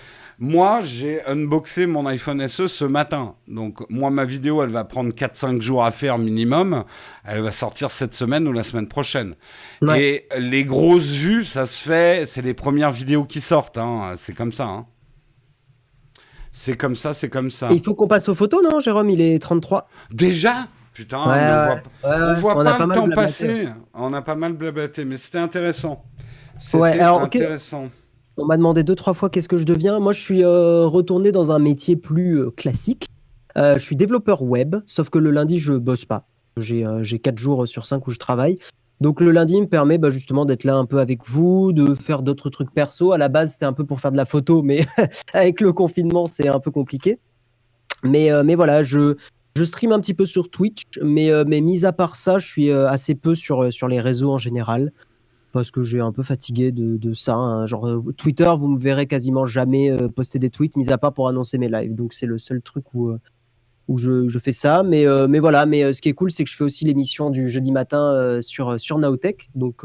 Moi, 0.42 0.80
j'ai 0.82 1.22
unboxé 1.26 1.86
mon 1.86 2.06
iPhone 2.06 2.48
SE 2.48 2.66
ce 2.66 2.86
matin. 2.86 3.34
Donc, 3.46 3.84
moi, 3.90 4.08
ma 4.08 4.24
vidéo, 4.24 4.62
elle 4.62 4.70
va 4.70 4.84
prendre 4.84 5.12
4-5 5.12 5.60
jours 5.60 5.84
à 5.84 5.90
faire 5.90 6.16
minimum. 6.16 6.84
Elle 7.26 7.42
va 7.42 7.52
sortir 7.52 7.90
cette 7.90 8.14
semaine 8.14 8.48
ou 8.48 8.52
la 8.52 8.62
semaine 8.62 8.88
prochaine. 8.88 9.34
Et 9.94 10.26
les 10.38 10.64
grosses 10.64 11.10
vues, 11.10 11.44
ça 11.44 11.66
se 11.66 11.86
fait, 11.86 12.24
c'est 12.24 12.40
les 12.40 12.54
premières 12.54 12.90
vidéos 12.90 13.24
qui 13.24 13.42
sortent. 13.42 13.76
Hein. 13.76 14.14
C'est 14.16 14.32
comme 14.32 14.52
ça. 14.52 14.64
Hein. 14.64 14.86
C'est 16.52 16.76
comme 16.76 16.96
ça, 16.96 17.12
c'est 17.12 17.28
comme 17.28 17.50
ça. 17.50 17.68
il 17.70 17.84
faut 17.84 17.94
qu'on 17.94 18.08
passe 18.08 18.30
aux 18.30 18.34
photos, 18.34 18.62
non, 18.62 18.80
Jérôme? 18.80 19.10
Il 19.10 19.20
est 19.20 19.38
33. 19.38 19.88
Déjà? 20.10 20.68
Putain, 20.94 21.18
on 21.18 21.24
voit, 21.24 22.54
voit 22.54 22.64
pas, 22.64 22.86
le 22.86 22.94
temps 22.94 23.08
passer. 23.10 23.68
On 23.92 24.14
a 24.14 24.22
pas 24.22 24.36
mal 24.36 24.54
blablaté, 24.54 25.04
mais 25.04 25.18
c'était 25.18 25.38
intéressant. 25.38 26.02
C'était 26.58 27.00
intéressant. 27.00 27.88
On 28.40 28.46
m'a 28.46 28.56
demandé 28.56 28.82
deux, 28.84 28.94
trois 28.94 29.12
fois 29.12 29.28
qu'est-ce 29.28 29.48
que 29.48 29.58
je 29.58 29.64
deviens. 29.64 30.00
Moi, 30.00 30.14
je 30.14 30.20
suis 30.20 30.42
euh, 30.42 30.86
retourné 30.86 31.30
dans 31.30 31.52
un 31.52 31.58
métier 31.58 31.94
plus 31.94 32.40
euh, 32.40 32.50
classique. 32.50 33.06
Euh, 33.58 33.74
je 33.74 33.80
suis 33.80 33.96
développeur 33.96 34.42
web, 34.42 34.76
sauf 34.86 35.10
que 35.10 35.18
le 35.18 35.30
lundi, 35.30 35.58
je 35.58 35.74
bosse 35.74 36.06
pas. 36.06 36.26
J'ai 36.56 36.84
quatre 37.22 37.38
jours 37.38 37.68
sur 37.68 37.84
cinq 37.84 38.06
où 38.06 38.10
je 38.10 38.18
travaille. 38.18 38.56
Donc 39.02 39.20
le 39.20 39.30
lundi 39.30 39.60
me 39.60 39.66
permet 39.66 39.98
bah, 39.98 40.08
justement 40.08 40.46
d'être 40.46 40.64
là 40.64 40.76
un 40.76 40.86
peu 40.86 41.00
avec 41.00 41.26
vous, 41.26 41.72
de 41.72 41.94
faire 41.94 42.22
d'autres 42.22 42.48
trucs 42.48 42.72
perso. 42.72 43.12
À 43.12 43.18
la 43.18 43.28
base, 43.28 43.52
c'était 43.52 43.66
un 43.66 43.74
peu 43.74 43.84
pour 43.84 44.00
faire 44.00 44.12
de 44.12 44.16
la 44.16 44.24
photo, 44.24 44.62
mais 44.62 44.86
avec 45.34 45.60
le 45.60 45.74
confinement, 45.74 46.26
c'est 46.26 46.48
un 46.48 46.60
peu 46.60 46.70
compliqué. 46.70 47.18
Mais, 48.04 48.30
voilà, 48.54 48.82
je, 48.82 49.16
stream 49.62 49.92
un 49.92 50.00
petit 50.00 50.14
peu 50.14 50.24
sur 50.24 50.48
Twitch, 50.48 50.84
mais, 51.02 51.44
mis 51.44 51.84
à 51.84 51.92
part 51.92 52.16
ça, 52.16 52.38
je 52.38 52.46
suis 52.46 52.70
assez 52.70 53.14
peu 53.14 53.34
sur 53.34 53.88
les 53.88 54.00
réseaux 54.00 54.30
en 54.30 54.38
général 54.38 54.92
parce 55.52 55.70
que 55.70 55.82
j'ai 55.82 56.00
un 56.00 56.12
peu 56.12 56.22
fatigué 56.22 56.72
de, 56.72 57.12
ça. 57.12 57.34
Hein. 57.34 57.66
Genre 57.66 57.86
euh, 57.86 58.12
Twitter, 58.16 58.50
vous 58.58 58.68
me 58.68 58.78
verrez 58.78 59.06
quasiment 59.06 59.44
jamais 59.44 59.90
euh, 59.90 60.08
poster 60.08 60.38
des 60.38 60.50
tweets, 60.50 60.76
mis 60.76 60.90
à 60.90 60.98
part 60.98 61.12
pour 61.12 61.28
annoncer 61.28 61.58
mes 61.58 61.68
lives. 61.68 61.94
Donc 61.94 62.14
c'est 62.14 62.26
le 62.26 62.38
seul 62.38 62.62
truc 62.62 62.94
où, 62.94 63.10
euh, 63.10 63.18
où 63.88 63.98
je, 63.98 64.28
je, 64.28 64.38
fais 64.38 64.52
ça. 64.52 64.82
Mais, 64.82 65.04
mais 65.28 65.38
voilà, 65.38 65.66
mais 65.66 65.92
ce 65.92 66.00
qui 66.00 66.08
est 66.08 66.14
cool, 66.14 66.30
c'est 66.30 66.44
que 66.44 66.50
je 66.50 66.56
fais 66.56 66.64
aussi 66.64 66.84
l'émission 66.84 67.30
du 67.30 67.48
jeudi 67.48 67.72
matin 67.72 68.38
sur, 68.40 68.80
sur 68.80 68.98
Nowtech. 68.98 69.50
Donc, 69.54 69.84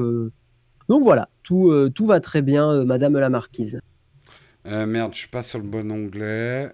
donc 0.87 1.03
voilà, 1.03 1.29
tout, 1.43 1.73
tout 1.95 2.05
va 2.05 2.19
très 2.19 2.41
bien, 2.41 2.83
Madame 2.85 3.17
la 3.17 3.29
Marquise. 3.29 3.79
merde, 4.65 5.13
je 5.13 5.19
suis 5.19 5.27
pas 5.27 5.41
sur 5.41 5.59
le 5.59 5.65
bon 5.65 5.91
onglet. 5.91 6.71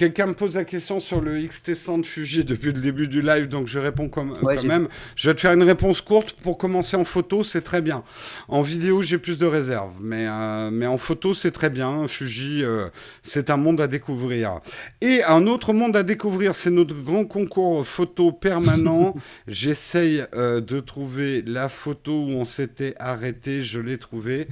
Quelqu'un 0.00 0.28
me 0.28 0.32
pose 0.32 0.56
la 0.56 0.64
question 0.64 0.98
sur 0.98 1.20
le 1.20 1.36
XT100 1.42 2.00
de 2.00 2.06
Fuji 2.06 2.42
depuis 2.46 2.72
le 2.72 2.80
début 2.80 3.06
du 3.06 3.20
live, 3.20 3.48
donc 3.48 3.66
je 3.66 3.78
réponds 3.78 4.08
comme, 4.08 4.34
quand 4.40 4.64
même. 4.64 4.88
Je 5.14 5.28
vais 5.28 5.34
te 5.34 5.42
faire 5.42 5.52
une 5.52 5.62
réponse 5.62 6.00
courte. 6.00 6.32
Pour 6.32 6.56
commencer 6.56 6.96
en 6.96 7.04
photo, 7.04 7.44
c'est 7.44 7.60
très 7.60 7.82
bien. 7.82 8.02
En 8.48 8.62
vidéo, 8.62 9.02
j'ai 9.02 9.18
plus 9.18 9.36
de 9.36 9.44
réserves, 9.44 9.92
mais, 10.00 10.26
euh, 10.26 10.70
mais 10.72 10.86
en 10.86 10.96
photo, 10.96 11.34
c'est 11.34 11.50
très 11.50 11.68
bien. 11.68 12.08
Fuji, 12.08 12.64
euh, 12.64 12.88
c'est 13.22 13.50
un 13.50 13.58
monde 13.58 13.78
à 13.78 13.88
découvrir. 13.88 14.60
Et 15.02 15.22
un 15.22 15.46
autre 15.46 15.74
monde 15.74 15.94
à 15.94 16.02
découvrir, 16.02 16.54
c'est 16.54 16.70
notre 16.70 16.94
grand 16.94 17.26
concours 17.26 17.86
photo 17.86 18.32
permanent. 18.32 19.14
J'essaye 19.48 20.24
euh, 20.34 20.62
de 20.62 20.80
trouver 20.80 21.42
la 21.42 21.68
photo 21.68 22.12
où 22.12 22.30
on 22.30 22.46
s'était 22.46 22.94
arrêté. 22.98 23.60
Je 23.60 23.78
l'ai 23.78 23.98
trouvée. 23.98 24.48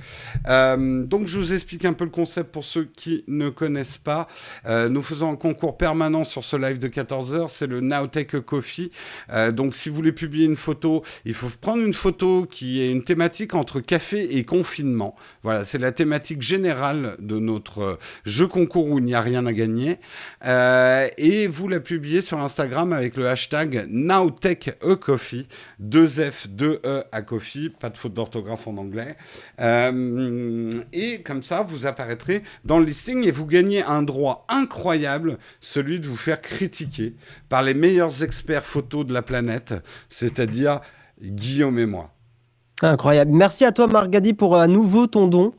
donc, 0.47 1.27
je 1.27 1.39
vous 1.39 1.55
explique 1.55 1.87
un 1.87 1.95
peu 1.95 2.05
le 2.05 2.11
concept 2.11 2.53
pour 2.53 2.67
ceux 2.67 2.85
qui 2.85 3.25
ne 3.29 3.49
connaissent 3.49 3.97
pas. 3.97 4.29
nous 4.67 5.01
faisons 5.01 5.38
concours 5.39 5.79
permanent 5.79 6.25
sur 6.25 6.45
ce 6.45 6.57
live 6.57 6.79
de 6.79 6.89
14h, 6.89 7.49
c'est 7.49 7.67
le 7.67 7.81
Nowtech 7.81 8.41
Coffee. 8.41 8.91
Euh, 9.33 9.53
donc 9.53 9.75
si 9.75 9.89
vous 9.89 9.97
voulez 9.97 10.13
publier 10.13 10.45
une 10.45 10.57
photo, 10.57 11.03
il 11.25 11.35
faut 11.35 11.49
prendre 11.61 11.83
une 11.83 11.95
photo 11.95 12.47
qui 12.49 12.83
est 12.83 12.91
une 12.91 13.05
thématique 13.05 13.55
entre 13.55 13.81
café 13.81 14.37
et 14.37 14.45
confinement. 14.45 15.17
Voilà, 15.43 15.65
c'est 15.65 15.79
la 15.79 15.93
thématique 15.93 16.43
générale 16.43 17.17
de 17.21 17.39
notre 17.39 17.83
euh, 17.83 17.99
jeu 18.25 18.47
concours 18.47 18.87
où 18.87 18.99
il 18.99 19.05
n'y 19.05 19.15
a 19.15 19.21
rien 19.21 19.47
à 19.47 19.53
gagner. 19.53 19.99
Euh, 20.45 21.07
et 21.17 21.47
vous 21.47 21.69
la 21.69 21.81
publiez 21.81 22.21
sur 22.21 22.39
Instagram 22.39 22.93
avec 22.93 23.17
le 23.17 23.29
hashtag 23.29 23.87
NowTechECoffee, 23.89 25.49
2 25.79 26.07
F, 26.07 26.49
2 26.49 26.81
E 26.85 27.05
à 27.13 27.23
Coffee, 27.23 27.71
pas 27.71 27.91
de 27.91 27.97
faute 27.97 28.15
d'orthographe 28.15 28.67
en 28.67 28.77
anglais. 28.77 29.17
et 30.93 31.23
comme 31.23 31.43
ça, 31.43 31.63
vous 31.63 31.87
apparaîtrez 31.87 32.43
dans 32.65 32.79
le 32.79 32.85
listing 32.85 33.25
et 33.27 33.31
vous 33.31 33.47
gagnez 33.47 33.83
un 33.83 34.03
droit 34.03 34.45
incroyable 34.49 35.18
celui 35.61 36.01
de 36.01 36.07
vous 36.07 36.17
faire 36.17 36.41
critiquer 36.41 37.15
par 37.49 37.63
les 37.63 37.75
meilleurs 37.75 38.23
experts 38.23 38.65
photos 38.65 39.07
de 39.07 39.13
la 39.13 39.23
planète, 39.23 39.75
c'est-à-dire 40.09 40.81
Guillaume 41.23 41.79
et 41.79 41.87
moi. 41.87 42.11
Incroyable. 42.83 43.33
Merci 43.33 43.65
à 43.65 43.73
toi, 43.73 43.87
Margadi, 43.87 44.35
pour 44.35 44.57
à 44.57 44.67
nouveau 44.67 45.07
ton 45.07 45.27
don. 45.27 45.53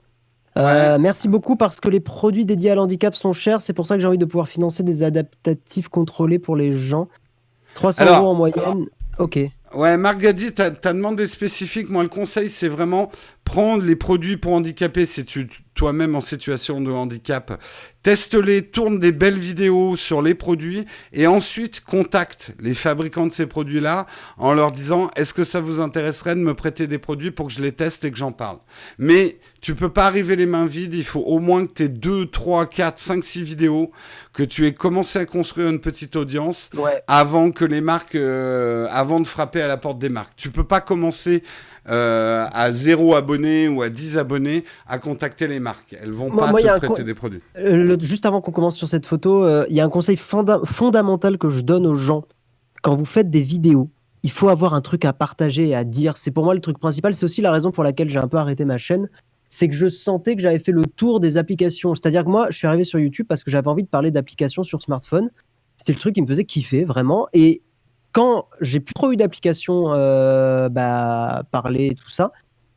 Euh, 0.57 0.97
merci 0.99 1.27
beaucoup 1.27 1.55
parce 1.55 1.79
que 1.79 1.89
les 1.89 1.99
produits 1.99 2.45
dédiés 2.45 2.71
à 2.71 2.75
l'handicap 2.75 3.15
sont 3.15 3.33
chers. 3.33 3.61
C'est 3.61 3.73
pour 3.73 3.85
ça 3.85 3.95
que 3.95 4.01
j'ai 4.01 4.07
envie 4.07 4.17
de 4.17 4.25
pouvoir 4.25 4.47
financer 4.47 4.83
des 4.83 5.03
adaptatifs 5.03 5.89
contrôlés 5.89 6.39
pour 6.39 6.55
les 6.55 6.73
gens. 6.73 7.07
300 7.75 8.05
euros 8.05 8.27
en 8.29 8.33
moyenne. 8.35 8.87
Ok. 9.19 9.39
Ouais, 9.73 9.97
Margadi, 9.97 10.53
tu 10.53 10.61
as, 10.61 10.71
demandé 10.71 11.27
spécifique. 11.27 11.89
Moi, 11.89 12.03
le 12.03 12.09
conseil, 12.09 12.49
c'est 12.49 12.67
vraiment 12.67 13.11
prendre 13.43 13.83
les 13.83 13.95
produits 13.95 14.37
pour 14.37 14.53
handicapés 14.53 15.05
si 15.05 15.25
tu 15.25 15.47
toi-même 15.79 16.13
en 16.13 16.19
situation 16.19 16.81
de 16.81 16.91
handicap. 16.91 17.57
Teste-les, 18.03 18.63
tourne 18.63 18.99
des 18.99 19.13
belles 19.13 19.37
vidéos 19.37 19.95
sur 19.95 20.21
les 20.21 20.35
produits 20.35 20.85
et 21.13 21.25
ensuite 21.25 21.79
contacte 21.79 22.51
les 22.59 22.73
fabricants 22.73 23.25
de 23.25 23.31
ces 23.31 23.45
produits-là 23.45 24.05
en 24.37 24.53
leur 24.53 24.73
disant 24.73 25.09
est-ce 25.15 25.33
que 25.33 25.45
ça 25.45 25.61
vous 25.61 25.79
intéresserait 25.79 26.35
de 26.35 26.41
me 26.41 26.53
prêter 26.53 26.85
des 26.85 26.97
produits 26.97 27.31
pour 27.31 27.47
que 27.47 27.53
je 27.53 27.61
les 27.61 27.71
teste 27.71 28.03
et 28.03 28.11
que 28.11 28.17
j'en 28.17 28.33
parle? 28.33 28.57
Mais 28.97 29.37
tu 29.61 29.73
peux 29.73 29.87
pas 29.87 30.05
arriver 30.05 30.35
les 30.35 30.45
mains 30.45 30.65
vides, 30.65 30.95
il 30.95 31.05
faut 31.05 31.21
au 31.21 31.39
moins 31.39 31.65
que 31.65 31.71
tu 31.71 31.83
aies 31.83 31.89
2, 31.89 32.25
3, 32.25 32.65
4, 32.65 32.97
5, 32.97 33.23
6 33.23 33.43
vidéos, 33.43 33.91
que 34.33 34.43
tu 34.43 34.67
aies 34.67 34.73
commencé 34.73 35.17
à 35.19 35.25
construire 35.25 35.69
une 35.69 35.79
petite 35.79 36.17
audience 36.17 36.71
avant 37.07 37.51
que 37.51 37.63
les 37.63 37.79
marques, 37.79 38.15
euh, 38.15 38.85
avant 38.91 39.21
de 39.21 39.27
frapper 39.27 39.61
à 39.61 39.67
la 39.67 39.77
porte 39.77 39.99
des 39.99 40.09
marques. 40.09 40.33
Tu 40.35 40.49
peux 40.49 40.65
pas 40.65 40.81
commencer 40.81 41.41
euh, 41.89 42.45
à 42.53 42.71
zéro 42.71 43.15
abonné 43.15 43.67
ou 43.67 43.81
à 43.81 43.89
10 43.89 44.17
abonnés 44.17 44.63
à 44.87 44.99
contacter 44.99 45.47
les 45.47 45.59
marques. 45.59 45.95
Elles 46.01 46.11
vont 46.11 46.29
pas 46.29 46.51
te 46.51 46.77
prêter 46.77 47.03
des 47.03 47.13
produits. 47.13 47.41
Euh, 47.57 47.97
juste 47.99 48.25
avant 48.25 48.41
qu'on 48.41 48.51
commence 48.51 48.77
sur 48.77 48.87
cette 48.87 49.05
photo, 49.05 49.43
euh, 49.43 49.65
il 49.69 49.75
y 49.75 49.81
a 49.81 49.85
un 49.85 49.89
conseil 49.89 50.17
fondamental 50.17 51.37
que 51.37 51.49
je 51.49 51.61
donne 51.61 51.87
aux 51.87 51.95
gens. 51.95 52.25
Quand 52.83 52.95
vous 52.95 53.05
faites 53.05 53.29
des 53.29 53.41
vidéos, 53.41 53.89
il 54.23 54.31
faut 54.31 54.49
avoir 54.49 54.73
un 54.73 54.81
truc 54.81 55.05
à 55.05 55.13
partager 55.13 55.69
et 55.69 55.75
à 55.75 55.83
dire. 55.83 56.17
C'est 56.17 56.31
pour 56.31 56.43
moi 56.43 56.53
le 56.53 56.61
truc 56.61 56.77
principal. 56.79 57.13
C'est 57.13 57.25
aussi 57.25 57.41
la 57.41 57.51
raison 57.51 57.71
pour 57.71 57.83
laquelle 57.83 58.09
j'ai 58.09 58.19
un 58.19 58.27
peu 58.27 58.37
arrêté 58.37 58.65
ma 58.65 58.77
chaîne. 58.77 59.09
C'est 59.49 59.67
que 59.67 59.73
je 59.73 59.87
sentais 59.87 60.35
que 60.35 60.41
j'avais 60.41 60.59
fait 60.59 60.71
le 60.71 60.85
tour 60.85 61.19
des 61.19 61.37
applications. 61.37 61.95
C'est-à-dire 61.95 62.23
que 62.23 62.29
moi, 62.29 62.47
je 62.51 62.57
suis 62.57 62.67
arrivé 62.67 62.83
sur 62.83 62.99
YouTube 62.99 63.25
parce 63.27 63.43
que 63.43 63.49
j'avais 63.49 63.67
envie 63.67 63.83
de 63.83 63.89
parler 63.89 64.11
d'applications 64.11 64.63
sur 64.63 64.81
smartphone. 64.81 65.31
C'était 65.75 65.93
le 65.93 65.99
truc 65.99 66.13
qui 66.13 66.21
me 66.21 66.27
faisait 66.27 66.45
kiffer, 66.45 66.83
vraiment. 66.83 67.27
Et 67.33 67.63
quand 68.11 68.47
j'ai 68.61 68.79
plus 68.79 68.93
trop 68.93 69.11
eu 69.11 69.17
d'applications 69.17 69.93
euh, 69.93 70.69
bah, 70.69 71.43
parler 71.51 71.95
tout 71.95 72.09
ça, 72.09 72.31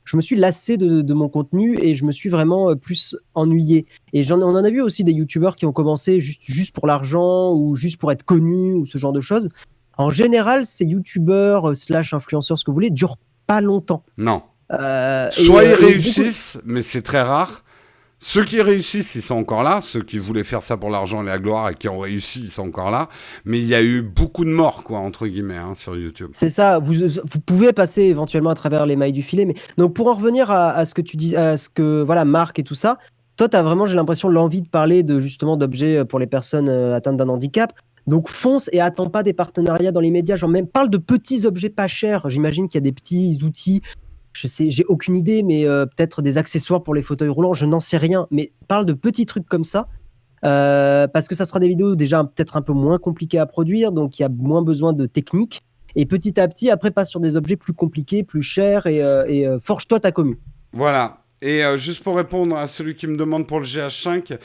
je 0.04 0.16
me 0.16 0.20
suis 0.20 0.36
lassé 0.36 0.76
de, 0.76 1.14
mon 1.14 1.28
contenu 1.28 1.78
et 1.80 1.94
je 1.94 2.04
me 2.04 2.12
suis 2.12 2.28
vraiment 2.28 2.70
euh, 2.70 2.74
plus 2.74 3.16
ennuyé. 3.34 3.86
Et 4.12 4.30
on 4.30 4.42
en 4.42 4.64
a 4.64 4.70
vu 4.70 4.80
aussi 4.80 5.04
des 5.04 5.12
youtubeurs 5.12 5.56
qui 5.56 5.64
ont 5.64 5.72
commencé 5.72 6.20
juste, 6.20 6.40
juste 6.42 6.74
pour 6.74 6.86
l'argent 6.86 7.52
ou 7.52 7.74
juste 7.74 7.98
pour 7.98 8.10
être 8.10 8.24
connus 8.24 8.74
ou 8.74 8.84
ce 8.84 8.98
genre 8.98 9.12
de 9.12 9.20
choses. 9.20 9.48
En 9.96 10.10
général, 10.10 10.66
ces 10.66 10.84
youtubeurs 10.84 11.70
euh, 11.70 11.74
slash 11.74 12.14
influenceurs, 12.14 12.58
ce 12.58 12.64
que 12.64 12.70
vous 12.70 12.76
voulez, 12.76 12.90
durent 12.90 13.18
pas 13.46 13.60
longtemps. 13.60 14.04
Non. 14.18 14.42
Soit 14.70 15.64
ils 15.64 15.74
réussissent, 15.74 16.60
mais 16.64 16.80
c'est 16.80 17.02
très 17.02 17.20
rare. 17.20 17.62
Ceux 18.24 18.44
qui 18.44 18.62
réussissent, 18.62 19.16
ils 19.16 19.20
sont 19.20 19.34
encore 19.34 19.64
là. 19.64 19.80
Ceux 19.80 20.04
qui 20.04 20.18
voulaient 20.18 20.44
faire 20.44 20.62
ça 20.62 20.76
pour 20.76 20.90
l'argent 20.90 21.24
et 21.24 21.26
la 21.26 21.38
gloire 21.38 21.70
et 21.70 21.74
qui 21.74 21.88
ont 21.88 21.98
réussi, 21.98 22.42
ils 22.44 22.50
sont 22.50 22.62
encore 22.62 22.92
là. 22.92 23.08
Mais 23.44 23.58
il 23.58 23.66
y 23.66 23.74
a 23.74 23.82
eu 23.82 24.00
beaucoup 24.00 24.44
de 24.44 24.50
morts, 24.50 24.84
quoi, 24.84 25.00
entre 25.00 25.26
guillemets, 25.26 25.56
hein, 25.56 25.74
sur 25.74 25.96
YouTube. 25.96 26.30
C'est 26.32 26.48
ça. 26.48 26.78
Vous, 26.78 26.94
pouvez 27.44 27.72
passer 27.72 28.02
éventuellement 28.02 28.50
à 28.50 28.54
travers 28.54 28.86
les 28.86 28.94
mailles 28.94 29.12
du 29.12 29.24
filet. 29.24 29.44
Mais 29.44 29.56
donc, 29.76 29.94
pour 29.94 30.06
en 30.06 30.14
revenir 30.14 30.52
à, 30.52 30.84
ce 30.84 30.94
que 30.94 31.02
tu 31.02 31.16
dis, 31.16 31.34
à 31.34 31.56
ce 31.56 31.68
que 31.68 32.04
voilà, 32.04 32.24
Marc 32.24 32.60
et 32.60 32.62
tout 32.62 32.76
ça, 32.76 32.98
toi, 33.36 33.48
tu 33.48 33.56
as 33.56 33.62
vraiment, 33.64 33.86
j'ai 33.86 33.96
l'impression, 33.96 34.28
l'envie 34.28 34.62
de 34.62 34.68
parler 34.68 35.02
de 35.02 35.18
justement 35.18 35.56
d'objets 35.56 36.04
pour 36.04 36.20
les 36.20 36.28
personnes 36.28 36.68
euh, 36.68 36.94
atteintes 36.94 37.16
d'un 37.16 37.28
handicap. 37.28 37.72
Donc 38.06 38.28
fonce 38.28 38.70
et 38.72 38.80
attends 38.80 39.10
pas 39.10 39.24
des 39.24 39.32
partenariats 39.32 39.90
dans 39.90 40.00
les 40.00 40.12
médias. 40.12 40.36
Genre 40.36 40.50
même 40.50 40.68
parle 40.68 40.90
de 40.90 40.98
petits 40.98 41.44
objets 41.44 41.70
pas 41.70 41.88
chers. 41.88 42.28
J'imagine 42.30 42.68
qu'il 42.68 42.76
y 42.76 42.82
a 42.82 42.88
des 42.88 42.92
petits 42.92 43.40
outils 43.42 43.82
je 44.32 44.46
sais, 44.46 44.70
j'ai 44.70 44.84
aucune 44.84 45.16
idée, 45.16 45.42
mais 45.42 45.66
euh, 45.66 45.86
peut-être 45.86 46.22
des 46.22 46.38
accessoires 46.38 46.82
pour 46.82 46.94
les 46.94 47.02
fauteuils 47.02 47.28
roulants, 47.28 47.52
je 47.52 47.66
n'en 47.66 47.80
sais 47.80 47.96
rien. 47.96 48.26
Mais 48.30 48.52
parle 48.68 48.86
de 48.86 48.92
petits 48.92 49.26
trucs 49.26 49.46
comme 49.46 49.64
ça, 49.64 49.88
euh, 50.44 51.06
parce 51.06 51.28
que 51.28 51.34
ça 51.34 51.44
sera 51.44 51.60
des 51.60 51.68
vidéos 51.68 51.94
déjà 51.94 52.24
peut-être 52.24 52.56
un 52.56 52.62
peu 52.62 52.72
moins 52.72 52.98
compliquées 52.98 53.38
à 53.38 53.46
produire, 53.46 53.92
donc 53.92 54.18
il 54.18 54.22
y 54.22 54.24
a 54.24 54.28
moins 54.28 54.62
besoin 54.62 54.92
de 54.92 55.06
technique. 55.06 55.62
Et 55.94 56.06
petit 56.06 56.40
à 56.40 56.48
petit, 56.48 56.70
après, 56.70 56.90
passe 56.90 57.10
sur 57.10 57.20
des 57.20 57.36
objets 57.36 57.56
plus 57.56 57.74
compliqués, 57.74 58.22
plus 58.22 58.42
chers, 58.42 58.86
et, 58.86 59.02
euh, 59.02 59.58
forge-toi 59.60 60.00
ta 60.00 60.10
commune. 60.10 60.36
Voilà. 60.72 61.18
Et 61.42 61.62
juste 61.76 62.04
pour 62.04 62.16
répondre 62.16 62.56
à 62.56 62.68
celui 62.68 62.94
qui 62.94 63.08
me 63.08 63.16
demande 63.16 63.48
pour 63.48 63.58
le 63.58 63.66
GH5, 63.66 64.38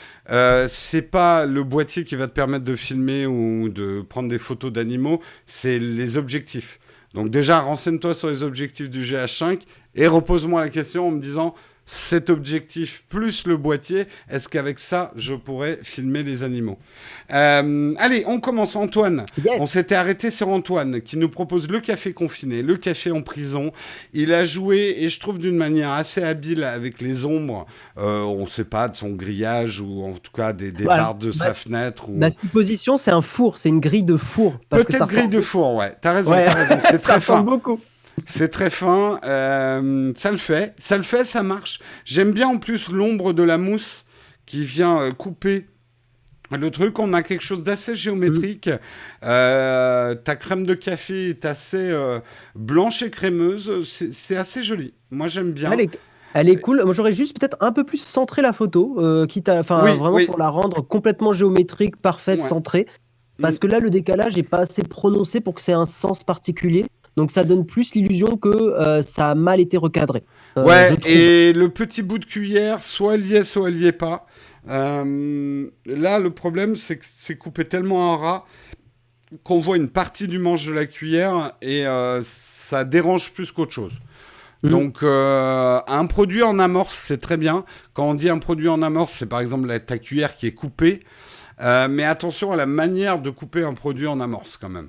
c'est 0.66 1.02
pas 1.02 1.46
le 1.46 1.62
boîtier 1.62 2.02
qui 2.02 2.16
va 2.16 2.26
te 2.26 2.32
permettre 2.32 2.64
de 2.64 2.74
filmer 2.74 3.24
ou 3.24 3.68
de 3.68 4.02
prendre 4.02 4.28
des 4.28 4.38
photos 4.38 4.72
d'animaux, 4.72 5.20
c'est 5.46 5.78
les 5.78 6.16
objectifs. 6.16 6.80
Donc 7.18 7.30
déjà, 7.30 7.58
renseigne-toi 7.58 8.14
sur 8.14 8.28
les 8.28 8.44
objectifs 8.44 8.88
du 8.88 9.02
GH5 9.02 9.62
Et 9.96 10.06
repose-moi 10.06 10.60
la 10.60 10.68
question 10.68 11.08
en 11.08 11.10
me 11.10 11.18
disant, 11.18 11.52
cet 11.90 12.28
objectif 12.28 13.02
plus 13.08 13.46
le 13.46 13.56
boîtier, 13.56 14.06
est-ce 14.28 14.50
qu'avec 14.50 14.78
ça, 14.78 15.10
je 15.16 15.32
pourrais 15.32 15.78
filmer 15.82 16.22
les 16.22 16.42
animaux? 16.42 16.76
Euh, 17.32 17.94
Allez, 17.96 18.24
on 18.26 18.40
commence. 18.40 18.76
Antoine, 18.76 19.24
on 19.58 19.66
s'était 19.66 19.94
arrêté 19.94 20.30
sur 20.30 20.48
Antoine 20.48 21.00
qui 21.00 21.16
nous 21.16 21.30
propose 21.30 21.66
le 21.66 21.80
café 21.80 22.12
confiné, 22.12 22.62
le 22.62 22.76
café 22.76 23.10
en 23.10 23.22
prison. 23.22 23.72
Il 24.12 24.34
a 24.34 24.44
joué, 24.44 24.96
et 24.98 25.08
je 25.08 25.18
trouve 25.18 25.38
d'une 25.38 25.56
manière 25.56 25.90
assez 25.90 26.22
habile 26.22 26.62
avec 26.62 27.00
les 27.00 27.24
ombres, 27.24 27.64
euh, 27.96 28.20
on 28.20 28.42
ne 28.42 28.48
sait 28.48 28.64
pas, 28.64 28.88
de 28.88 28.94
son 28.94 29.10
grillage 29.10 29.80
ou 29.80 30.02
en 30.02 30.12
tout 30.12 30.32
cas 30.32 30.52
des, 30.52 30.72
des 30.72 30.84
barres 30.84 31.14
de 31.14 31.32
sa 31.32 31.54
fenêtre. 31.54 32.10
Ou... 32.10 32.12
Ma 32.12 32.30
supposition, 32.30 32.98
c'est 32.98 33.12
un 33.12 33.22
four, 33.22 33.56
c'est 33.56 33.70
une 33.70 33.80
grille 33.80 34.02
de 34.02 34.18
four. 34.18 34.58
Peut-être 34.68 35.06
grille 35.06 35.28
de 35.28 35.40
four, 35.40 35.74
ouais. 35.76 35.96
T'as 36.02 36.12
raison, 36.12 36.32
raison. 36.32 36.78
C'est 36.84 36.98
très 37.02 37.20
fort. 37.20 37.42
beaucoup. 37.44 37.80
C'est 38.26 38.48
très 38.48 38.70
fin, 38.70 39.20
euh, 39.24 40.12
ça 40.16 40.30
le 40.30 40.36
fait, 40.36 40.74
ça 40.78 40.96
le 40.96 41.02
fait, 41.02 41.24
ça 41.24 41.42
marche. 41.42 41.80
J'aime 42.04 42.32
bien 42.32 42.48
en 42.48 42.58
plus 42.58 42.90
l'ombre 42.90 43.32
de 43.32 43.42
la 43.42 43.58
mousse 43.58 44.04
qui 44.46 44.64
vient 44.64 45.00
euh, 45.00 45.12
couper 45.12 45.66
le 46.50 46.70
truc. 46.70 46.98
On 46.98 47.12
a 47.12 47.22
quelque 47.22 47.42
chose 47.42 47.64
d'assez 47.64 47.94
géométrique. 47.94 48.70
Euh, 49.22 50.14
ta 50.14 50.36
crème 50.36 50.64
de 50.64 50.74
café 50.74 51.28
est 51.28 51.44
assez 51.44 51.94
blanche 52.54 53.02
et 53.02 53.10
crémeuse. 53.10 53.84
C'est 54.12 54.36
assez 54.36 54.62
joli. 54.62 54.94
Moi 55.10 55.28
j'aime 55.28 55.52
bien. 55.52 55.70
Elle 56.34 56.48
est, 56.48 56.56
cool. 56.56 56.82
Moi 56.84 56.94
j'aurais 56.94 57.12
juste 57.12 57.38
peut-être 57.38 57.56
un 57.60 57.72
peu 57.72 57.84
plus 57.84 57.98
centré 57.98 58.40
la 58.40 58.52
photo, 58.54 59.26
quitte 59.28 59.50
enfin 59.50 59.94
vraiment 59.94 60.24
pour 60.24 60.38
la 60.38 60.48
rendre 60.48 60.80
complètement 60.80 61.32
géométrique, 61.32 61.96
parfaite, 61.96 62.42
centrée. 62.42 62.86
Parce 63.40 63.56
mm. 63.56 63.58
que 63.58 63.66
là, 63.66 63.80
le 63.80 63.90
décalage 63.90 64.36
n'est 64.36 64.42
pas 64.42 64.58
assez 64.58 64.82
prononcé 64.82 65.40
pour 65.40 65.54
que 65.54 65.60
c'est 65.60 65.72
un 65.72 65.84
sens 65.84 66.24
particulier. 66.24 66.86
Donc 67.18 67.32
ça 67.32 67.42
donne 67.42 67.66
plus 67.66 67.96
l'illusion 67.96 68.36
que 68.36 68.48
euh, 68.48 69.02
ça 69.02 69.30
a 69.30 69.34
mal 69.34 69.58
été 69.58 69.76
recadré. 69.76 70.22
Euh, 70.56 70.62
ouais, 70.62 70.94
et 71.04 71.52
le 71.52 71.68
petit 71.68 72.02
bout 72.02 72.20
de 72.20 72.24
cuillère, 72.24 72.80
soit 72.80 73.16
lié, 73.16 73.42
soit 73.42 73.70
lié 73.70 73.90
pas. 73.90 74.24
Euh, 74.70 75.68
là, 75.84 76.20
le 76.20 76.30
problème, 76.30 76.76
c'est 76.76 76.96
que 76.96 77.04
c'est 77.04 77.34
coupé 77.34 77.64
tellement 77.64 78.12
en 78.12 78.16
ras 78.18 78.44
qu'on 79.42 79.58
voit 79.58 79.76
une 79.76 79.88
partie 79.88 80.28
du 80.28 80.38
manche 80.38 80.64
de 80.66 80.72
la 80.72 80.86
cuillère 80.86 81.50
et 81.60 81.84
ça 82.22 82.84
dérange 82.84 83.32
plus 83.32 83.50
qu'autre 83.50 83.72
chose. 83.72 83.94
Mhm. 84.62 84.70
Donc, 84.70 84.98
un 85.02 86.06
produit 86.06 86.44
en 86.44 86.60
amorce, 86.60 86.94
c'est 86.94 87.18
très 87.20 87.36
bien. 87.36 87.64
Quand 87.94 88.04
on 88.04 88.14
dit 88.14 88.30
un 88.30 88.38
produit 88.38 88.68
en 88.68 88.80
amorce, 88.80 89.12
c'est 89.12 89.26
par 89.26 89.40
exemple 89.40 89.66
la, 89.66 89.80
ta 89.80 89.98
cuillère 89.98 90.36
qui 90.36 90.46
est 90.46 90.54
coupée. 90.54 91.00
mais 91.60 92.04
attention 92.04 92.52
à 92.52 92.56
la 92.56 92.66
manière 92.66 93.18
de 93.18 93.30
couper 93.30 93.64
un 93.64 93.74
produit 93.74 94.06
en 94.06 94.20
amorce 94.20 94.56
quand 94.56 94.70
même. 94.70 94.88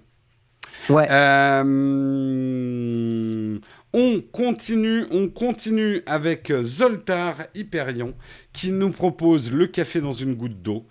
Ouais. 0.90 1.08
Euh, 1.10 2.80
on 3.94 4.22
continue, 4.32 5.06
on 5.12 5.30
continue 5.30 6.02
avec 6.06 6.54
Zoltar 6.62 7.36
Hyperion 7.56 8.14
qui 8.54 8.72
nous 8.72 8.92
propose 8.92 9.52
le 9.52 9.68
café 9.68 10.02
dans 10.02 10.12
une 10.12 10.36
goutte 10.36 10.62
d'eau. 10.62 10.86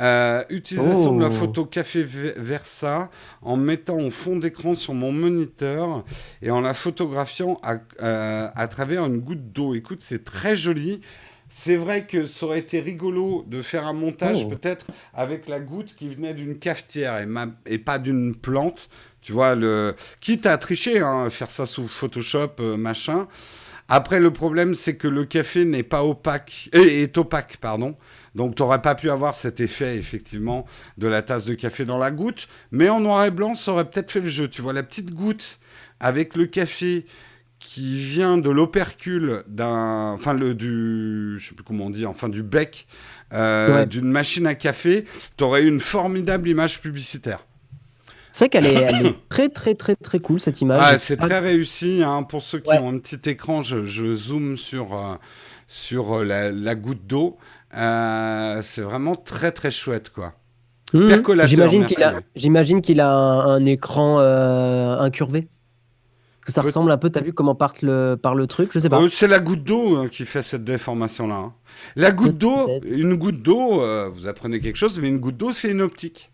Euh, 0.00 0.42
utilisation 0.50 1.14
de 1.14 1.22
la 1.22 1.28
oh. 1.28 1.32
photo 1.32 1.64
café 1.64 2.02
Versa 2.04 3.10
en 3.42 3.56
mettant 3.56 3.98
en 3.98 4.10
fond 4.10 4.36
d'écran 4.36 4.74
sur 4.74 4.92
mon 4.92 5.12
moniteur 5.12 6.04
et 6.42 6.50
en 6.50 6.60
la 6.60 6.74
photographiant 6.74 7.58
à, 7.62 7.74
euh, 8.02 8.48
à 8.52 8.68
travers 8.68 9.04
une 9.04 9.18
goutte 9.18 9.52
d'eau. 9.52 9.74
Écoute, 9.74 10.00
c'est 10.00 10.24
très 10.24 10.56
joli. 10.56 11.00
C'est 11.48 11.76
vrai 11.76 12.06
que 12.06 12.24
ça 12.24 12.46
aurait 12.46 12.58
été 12.58 12.80
rigolo 12.80 13.44
de 13.46 13.62
faire 13.62 13.86
un 13.86 13.92
montage 13.92 14.44
oh. 14.46 14.48
peut-être 14.48 14.86
avec 15.12 15.48
la 15.48 15.60
goutte 15.60 15.94
qui 15.94 16.08
venait 16.08 16.34
d'une 16.34 16.58
cafetière 16.58 17.18
et, 17.18 17.28
et 17.66 17.78
pas 17.78 18.00
d'une 18.00 18.34
plante. 18.34 18.88
Tu 19.24 19.32
vois, 19.32 19.54
le... 19.54 19.94
quitte 20.20 20.44
à 20.44 20.58
tricher, 20.58 21.00
hein, 21.00 21.30
faire 21.30 21.50
ça 21.50 21.64
sous 21.64 21.88
Photoshop, 21.88 22.56
euh, 22.60 22.76
machin. 22.76 23.26
Après, 23.88 24.20
le 24.20 24.30
problème, 24.30 24.74
c'est 24.74 24.96
que 24.96 25.08
le 25.08 25.24
café 25.24 25.64
n'est 25.64 25.82
pas 25.82 26.04
opaque, 26.04 26.68
et 26.74 27.02
est 27.02 27.16
opaque, 27.16 27.56
pardon. 27.56 27.96
Donc, 28.34 28.54
tu 28.54 28.62
n'aurais 28.62 28.82
pas 28.82 28.94
pu 28.94 29.08
avoir 29.08 29.34
cet 29.34 29.60
effet, 29.60 29.96
effectivement, 29.96 30.66
de 30.98 31.08
la 31.08 31.22
tasse 31.22 31.46
de 31.46 31.54
café 31.54 31.86
dans 31.86 31.96
la 31.96 32.10
goutte. 32.10 32.48
Mais 32.70 32.90
en 32.90 33.00
noir 33.00 33.24
et 33.24 33.30
blanc, 33.30 33.54
ça 33.54 33.72
aurait 33.72 33.86
peut-être 33.86 34.10
fait 34.10 34.20
le 34.20 34.28
jeu. 34.28 34.46
Tu 34.48 34.60
vois, 34.60 34.74
la 34.74 34.82
petite 34.82 35.14
goutte 35.14 35.58
avec 36.00 36.36
le 36.36 36.44
café 36.44 37.06
qui 37.58 37.94
vient 37.94 38.36
de 38.36 38.50
l'opercule 38.50 39.42
d'un, 39.48 40.12
enfin 40.12 40.34
le 40.34 40.54
du, 40.54 41.38
je 41.38 41.48
sais 41.48 41.54
plus 41.54 41.64
comment 41.64 41.86
on 41.86 41.90
dit, 41.90 42.04
enfin 42.04 42.28
du 42.28 42.42
bec 42.42 42.86
euh, 43.32 43.86
d'une 43.86 44.10
machine 44.10 44.46
à 44.46 44.54
café, 44.54 45.06
tu 45.38 45.44
aurais 45.44 45.66
une 45.66 45.80
formidable 45.80 46.46
image 46.50 46.82
publicitaire. 46.82 47.46
C'est 48.34 48.46
vrai 48.46 48.48
qu'elle 48.48 48.66
est, 48.66 49.14
très 49.28 49.48
très 49.48 49.74
très 49.74 49.94
très 49.94 50.18
cool 50.18 50.40
cette 50.40 50.60
image. 50.60 50.80
Ah, 50.82 50.98
c'est 50.98 51.16
très 51.16 51.38
réussi. 51.38 52.02
Hein. 52.04 52.24
Pour 52.24 52.42
ceux 52.42 52.58
qui 52.58 52.72
ont 52.72 52.88
un 52.88 52.98
petit 52.98 53.30
écran, 53.30 53.62
je, 53.62 54.16
zoome 54.16 54.56
sur, 54.56 54.94
euh, 54.94 55.14
sur 55.68 56.18
euh, 56.18 56.50
la, 56.52 56.74
goutte 56.74 57.06
d'eau. 57.06 57.38
c'est 57.72 58.82
vraiment 58.82 59.14
très 59.14 59.52
très 59.52 59.70
chouette 59.70 60.10
quoi. 60.10 60.32
Mmh. 60.92 61.10
J'imagine 61.46 61.86
qu'il 61.86 62.02
a, 62.02 62.14
j'imagine 62.36 62.80
qu'il 62.80 63.00
a 63.00 63.12
un 63.12 63.64
écran 63.66 64.18
incurvé 64.18 65.48
que 66.44 66.52
ça 66.52 66.60
ressemble 66.60 66.90
un 66.90 66.98
peu, 66.98 67.10
t'as 67.10 67.20
vu 67.20 67.32
comment 67.32 67.54
part 67.54 67.74
le, 67.82 68.16
par 68.16 68.34
le 68.34 68.46
truc 68.46 68.70
Je 68.72 68.78
sais 68.78 68.88
pas. 68.88 69.00
Euh, 69.00 69.08
c'est 69.10 69.26
la 69.26 69.40
goutte 69.40 69.64
d'eau 69.64 69.96
hein, 69.96 70.08
qui 70.08 70.24
fait 70.24 70.42
cette 70.42 70.64
déformation-là. 70.64 71.36
Hein. 71.36 71.52
La 71.96 72.12
goutte 72.12 72.36
d'eau, 72.36 72.68
une 72.86 73.14
goutte 73.14 73.42
d'eau, 73.42 73.80
euh, 73.80 74.10
vous 74.12 74.26
apprenez 74.26 74.60
quelque 74.60 74.76
chose, 74.76 74.98
mais 75.00 75.08
une 75.08 75.18
goutte 75.18 75.36
d'eau, 75.36 75.52
c'est 75.52 75.70
une 75.70 75.80
optique. 75.80 76.30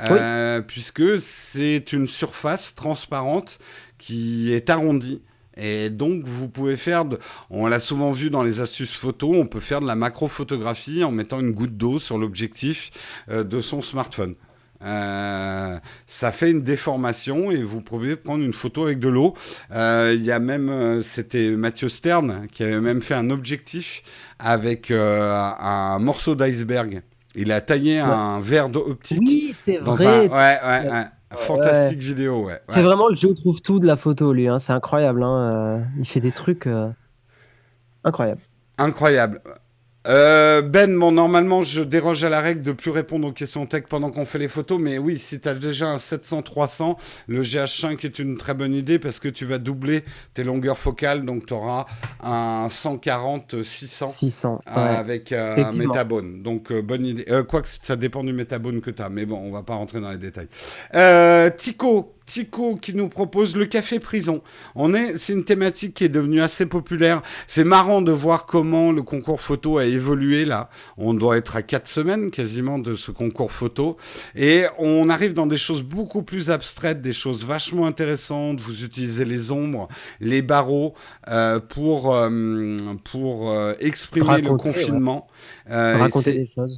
Euh, 0.00 0.60
puisque 0.60 1.18
c'est 1.20 1.92
une 1.92 2.06
surface 2.06 2.74
transparente 2.74 3.58
qui 3.98 4.52
est 4.52 4.70
arrondie. 4.70 5.22
Et 5.56 5.90
donc, 5.90 6.24
vous 6.24 6.48
pouvez 6.48 6.76
faire, 6.76 7.04
de, 7.04 7.18
on 7.50 7.66
l'a 7.66 7.80
souvent 7.80 8.12
vu 8.12 8.30
dans 8.30 8.44
les 8.44 8.60
astuces 8.60 8.92
photo, 8.92 9.32
on 9.34 9.46
peut 9.46 9.58
faire 9.58 9.80
de 9.80 9.86
la 9.86 9.96
macrophotographie 9.96 11.02
en 11.02 11.10
mettant 11.10 11.40
une 11.40 11.50
goutte 11.50 11.76
d'eau 11.76 11.98
sur 11.98 12.16
l'objectif 12.16 12.90
de 13.28 13.60
son 13.60 13.82
smartphone. 13.82 14.36
Euh, 14.82 15.78
ça 16.06 16.30
fait 16.30 16.50
une 16.50 16.62
déformation 16.62 17.50
et 17.50 17.62
vous 17.62 17.80
pouvez 17.80 18.16
prendre 18.16 18.44
une 18.44 18.52
photo 18.52 18.84
avec 18.84 19.00
de 19.00 19.08
l'eau. 19.08 19.34
Euh, 19.72 20.14
il 20.14 20.22
y 20.22 20.30
a 20.30 20.38
même, 20.38 20.68
euh, 20.68 21.02
c'était 21.02 21.50
Mathieu 21.50 21.88
Stern 21.88 22.46
qui 22.52 22.62
avait 22.62 22.80
même 22.80 23.02
fait 23.02 23.14
un 23.14 23.30
objectif 23.30 24.02
avec 24.38 24.90
un 24.90 25.98
morceau 25.98 26.34
d'iceberg. 26.34 27.02
Il 27.34 27.52
a 27.52 27.60
taillé 27.60 27.98
un 27.98 28.40
verre 28.40 28.74
optique. 28.74 29.20
Oui, 29.20 29.47
c'est 29.72 29.78
vrai. 29.78 30.06
Un... 30.06 30.20
Ouais, 30.28 30.58
ouais, 30.86 30.90
ouais. 30.90 31.04
Fantastique 31.30 31.98
vidéo, 31.98 32.46
ouais. 32.46 32.60
C'est 32.68 32.82
vraiment 32.82 33.08
le 33.08 33.16
jeu 33.16 33.34
trouve 33.34 33.60
tout 33.60 33.78
de 33.80 33.86
la 33.86 33.96
photo, 33.96 34.32
lui. 34.32 34.48
Hein. 34.48 34.58
C'est 34.58 34.72
incroyable. 34.72 35.22
Hein. 35.22 35.84
Il 35.98 36.06
fait 36.06 36.20
des 36.20 36.32
trucs 36.32 36.68
incroyables. 38.02 38.40
Incroyable. 38.78 39.40
Euh, 40.06 40.62
ben, 40.62 40.96
bon, 40.96 41.12
normalement, 41.12 41.62
je 41.62 41.82
déroge 41.82 42.24
à 42.24 42.28
la 42.28 42.40
règle 42.40 42.62
de 42.62 42.72
plus 42.72 42.90
répondre 42.90 43.26
aux 43.26 43.32
questions 43.32 43.66
tech 43.66 43.84
pendant 43.88 44.10
qu'on 44.10 44.24
fait 44.24 44.38
les 44.38 44.48
photos, 44.48 44.80
mais 44.80 44.96
oui, 44.96 45.18
si 45.18 45.40
tu 45.40 45.48
as 45.48 45.54
déjà 45.54 45.88
un 45.88 45.96
700-300, 45.96 46.96
le 47.26 47.42
GH5 47.42 48.04
est 48.06 48.18
une 48.18 48.38
très 48.38 48.54
bonne 48.54 48.74
idée 48.74 48.98
parce 48.98 49.18
que 49.18 49.28
tu 49.28 49.44
vas 49.44 49.58
doubler 49.58 50.04
tes 50.34 50.44
longueurs 50.44 50.78
focales, 50.78 51.24
donc 51.24 51.46
tu 51.46 51.52
auras 51.52 51.86
un 52.22 52.68
140-600 52.68 54.08
600, 54.08 54.60
avec 54.66 55.32
euh, 55.32 55.64
un 55.64 55.72
métabone. 55.72 56.42
Donc, 56.42 56.70
euh, 56.70 56.80
bonne 56.80 57.04
idée. 57.04 57.26
quoi 57.48 57.62
que 57.62 57.68
ça 57.68 57.96
dépend 57.96 58.22
du 58.22 58.32
métabone 58.32 58.80
que 58.80 58.90
tu 58.90 59.02
as, 59.02 59.08
mais 59.08 59.26
bon, 59.26 59.38
on 59.38 59.50
va 59.50 59.62
pas 59.62 59.74
rentrer 59.74 60.00
dans 60.00 60.10
les 60.10 60.16
détails. 60.16 60.48
Tico, 61.56 62.17
Tico 62.28 62.76
qui 62.76 62.94
nous 62.94 63.08
propose 63.08 63.56
le 63.56 63.64
café 63.64 63.98
prison. 63.98 64.42
On 64.74 64.94
est, 64.94 65.16
c'est 65.16 65.32
une 65.32 65.44
thématique 65.44 65.94
qui 65.94 66.04
est 66.04 66.10
devenue 66.10 66.42
assez 66.42 66.66
populaire. 66.66 67.22
C'est 67.46 67.64
marrant 67.64 68.02
de 68.02 68.12
voir 68.12 68.44
comment 68.44 68.92
le 68.92 69.02
concours 69.02 69.40
photo 69.40 69.78
a 69.78 69.86
évolué 69.86 70.44
là. 70.44 70.68
On 70.98 71.14
doit 71.14 71.38
être 71.38 71.56
à 71.56 71.62
quatre 71.62 71.88
semaines 71.88 72.30
quasiment 72.30 72.78
de 72.78 72.94
ce 72.94 73.10
concours 73.10 73.50
photo 73.50 73.96
et 74.36 74.64
on 74.78 75.08
arrive 75.08 75.32
dans 75.32 75.46
des 75.46 75.56
choses 75.56 75.82
beaucoup 75.82 76.22
plus 76.22 76.50
abstraites, 76.50 77.00
des 77.00 77.14
choses 77.14 77.46
vachement 77.46 77.86
intéressantes. 77.86 78.60
Vous 78.60 78.84
utilisez 78.84 79.24
les 79.24 79.50
ombres, 79.50 79.88
les 80.20 80.42
barreaux 80.42 80.92
euh, 81.28 81.60
pour 81.60 82.14
euh, 82.14 82.76
pour 83.04 83.50
euh, 83.50 83.72
exprimer 83.80 84.42
le 84.42 84.54
confinement. 84.56 85.26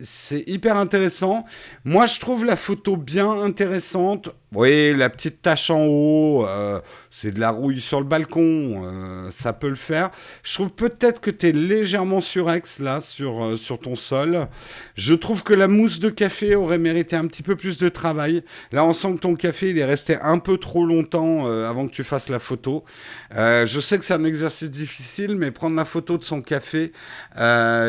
C'est 0.03 0.49
hyper 0.49 0.77
intéressant. 0.77 1.45
Moi, 1.85 2.07
je 2.07 2.21
trouve 2.21 2.45
la 2.45 2.57
photo 2.57 2.97
bien 2.97 3.31
intéressante 3.31 4.31
oui, 4.53 4.97
la 4.97 5.09
petite 5.11 5.43
tache 5.43 5.71
en 5.71 5.85
haut, 5.87 6.45
euh, 6.45 6.81
c'est 7.13 7.31
de 7.31 7.39
la 7.39 7.51
rouille 7.51 7.81
sur 7.81 8.01
le 8.01 8.07
balcon, 8.07 8.83
euh, 8.85 9.31
ça 9.31 9.53
peut 9.53 9.69
le 9.69 9.77
faire. 9.77 10.11
Je 10.43 10.55
trouve 10.55 10.71
peut-être 10.71 11.21
que 11.21 11.31
tu 11.31 11.49
es 11.49 11.53
légèrement 11.53 12.21
surex 12.21 12.81
là, 12.81 13.01
sur, 13.01 13.45
euh, 13.45 13.57
sur 13.57 13.79
ton 13.79 13.95
sol. 13.95 14.49
Je 14.97 15.15
trouve 15.15 15.45
que 15.45 15.55
la 15.55 15.69
mousse 15.69 16.01
de 16.01 16.11
café 16.11 16.57
aurait 16.57 16.79
mérité 16.79 17.15
un 17.15 17.29
petit 17.29 17.45
peu 17.45 17.55
plus 17.55 17.79
de 17.79 17.89
travail. 17.89 18.43
Là, 18.73 18.85
on 18.85 18.93
sent 18.93 19.15
que 19.15 19.21
ton 19.21 19.37
café, 19.37 19.71
il 19.71 19.79
est 19.79 19.85
resté 19.85 20.17
un 20.21 20.39
peu 20.39 20.59
trop 20.59 20.85
longtemps 20.85 21.47
avant 21.47 21.87
que 21.87 21.93
tu 21.93 22.03
fasses 22.03 22.29
la 22.29 22.41
photo. 22.41 22.85
je 23.33 23.81
sais 23.81 23.99
que 23.99 24.05
c'est 24.05 24.15
un 24.15 24.25
exercice 24.25 24.71
difficile, 24.71 25.37
mais 25.37 25.53
prendre 25.53 25.77
la 25.77 25.85
photo 25.85 26.19
de 26.19 26.25
son 26.25 26.43
café 26.43 26.93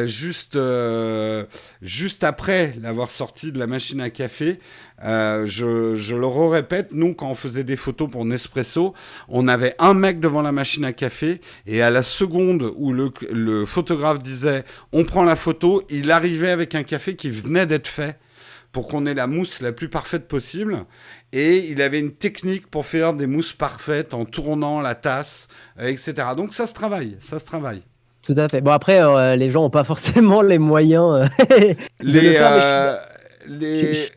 juste, 0.05 0.57
juste 1.81 2.23
après 2.23 2.75
l'avoir 2.81 3.11
sorti 3.11 3.51
de 3.51 3.59
la 3.59 3.67
machine 3.67 4.01
à 4.01 4.09
café, 4.09 4.59
je, 5.01 5.95
je 5.95 6.15
le 6.15 6.27
répète, 6.27 6.89
nous, 6.91 7.13
quand 7.13 7.29
on 7.29 7.35
faisait 7.35 7.63
des 7.63 7.75
photos 7.75 8.09
pour 8.09 8.25
Nespresso, 8.25 8.93
on 9.27 9.47
avait 9.47 9.75
un 9.79 9.93
mec 9.93 10.19
devant 10.19 10.41
la 10.41 10.51
machine 10.51 10.85
à 10.85 10.93
café 10.93 11.41
et 11.65 11.81
à 11.81 11.89
la 11.89 12.03
seconde 12.03 12.71
où 12.75 12.93
le, 12.93 13.65
photographe 13.65 14.19
disait 14.19 14.63
on 14.91 15.03
prend 15.03 15.23
la 15.23 15.35
photo, 15.35 15.83
il 15.89 16.11
arrivait 16.11 16.51
avec 16.51 16.75
un 16.75 16.83
café 16.83 17.15
qui 17.15 17.29
venait 17.29 17.65
d'être 17.65 17.87
fait 17.87 18.17
pour 18.71 18.87
qu'on 18.87 19.05
ait 19.05 19.13
la 19.13 19.27
mousse 19.27 19.61
la 19.61 19.73
plus 19.73 19.89
parfaite 19.89 20.27
possible. 20.27 20.85
Et 21.33 21.69
il 21.69 21.81
avait 21.81 21.99
une 21.99 22.13
technique 22.13 22.67
pour 22.67 22.85
faire 22.85 23.13
des 23.13 23.27
mousses 23.27 23.53
parfaites 23.53 24.13
en 24.13 24.25
tournant 24.25 24.81
la 24.81 24.95
tasse, 24.95 25.47
euh, 25.79 25.87
etc. 25.87 26.13
Donc 26.37 26.53
ça 26.53 26.67
se 26.67 26.73
travaille, 26.73 27.17
ça 27.19 27.39
se 27.39 27.45
travaille. 27.45 27.83
Tout 28.23 28.35
à 28.37 28.47
fait. 28.47 28.61
Bon 28.61 28.71
après, 28.71 29.01
euh, 29.01 29.35
les 29.35 29.49
gens 29.49 29.61
n'ont 29.61 29.69
pas 29.69 29.83
forcément 29.85 30.41
les 30.41 30.59
moyens. 30.59 31.29
Euh, 31.49 31.73
les, 32.01 32.37
les, 33.47 34.09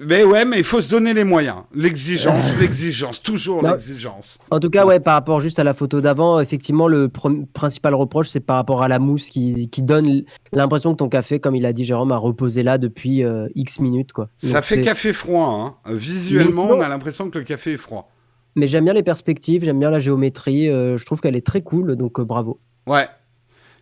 mais 0.00 0.24
ouais, 0.24 0.44
mais 0.44 0.58
il 0.58 0.64
faut 0.64 0.80
se 0.80 0.90
donner 0.90 1.14
les 1.14 1.24
moyens. 1.24 1.58
L'exigence, 1.74 2.56
l'exigence, 2.58 3.22
toujours 3.22 3.62
l'exigence. 3.62 4.38
En 4.50 4.60
tout 4.60 4.70
cas, 4.70 4.84
ouais, 4.84 5.00
par 5.00 5.14
rapport 5.14 5.40
juste 5.40 5.58
à 5.58 5.64
la 5.64 5.74
photo 5.74 6.00
d'avant, 6.00 6.40
effectivement, 6.40 6.88
le 6.88 7.08
principal 7.52 7.94
reproche, 7.94 8.28
c'est 8.28 8.40
par 8.40 8.56
rapport 8.56 8.82
à 8.82 8.88
la 8.88 8.98
mousse 8.98 9.30
qui, 9.30 9.68
qui 9.70 9.82
donne 9.82 10.24
l'impression 10.52 10.92
que 10.92 10.98
ton 10.98 11.08
café, 11.08 11.40
comme 11.40 11.56
il 11.56 11.66
a 11.66 11.72
dit 11.72 11.84
Jérôme, 11.84 12.12
a 12.12 12.16
reposé 12.16 12.62
là 12.62 12.78
depuis 12.78 13.24
euh, 13.24 13.48
X 13.54 13.80
minutes. 13.80 14.12
Quoi. 14.12 14.28
Ça 14.38 14.62
fait 14.62 14.80
café 14.80 15.12
froid. 15.12 15.76
Hein. 15.86 15.92
Visuellement, 15.94 16.68
on 16.70 16.80
a 16.80 16.88
l'impression 16.88 17.30
que 17.30 17.38
le 17.38 17.44
café 17.44 17.72
est 17.72 17.78
froid. 17.78 18.10
Mais 18.54 18.68
j'aime 18.68 18.84
bien 18.84 18.94
les 18.94 19.02
perspectives, 19.02 19.64
j'aime 19.64 19.78
bien 19.78 19.90
la 19.90 20.00
géométrie. 20.00 20.68
Euh, 20.68 20.96
je 20.96 21.04
trouve 21.04 21.20
qu'elle 21.20 21.36
est 21.36 21.46
très 21.46 21.62
cool, 21.62 21.96
donc 21.96 22.18
euh, 22.18 22.24
bravo. 22.24 22.58
Ouais, 22.86 23.06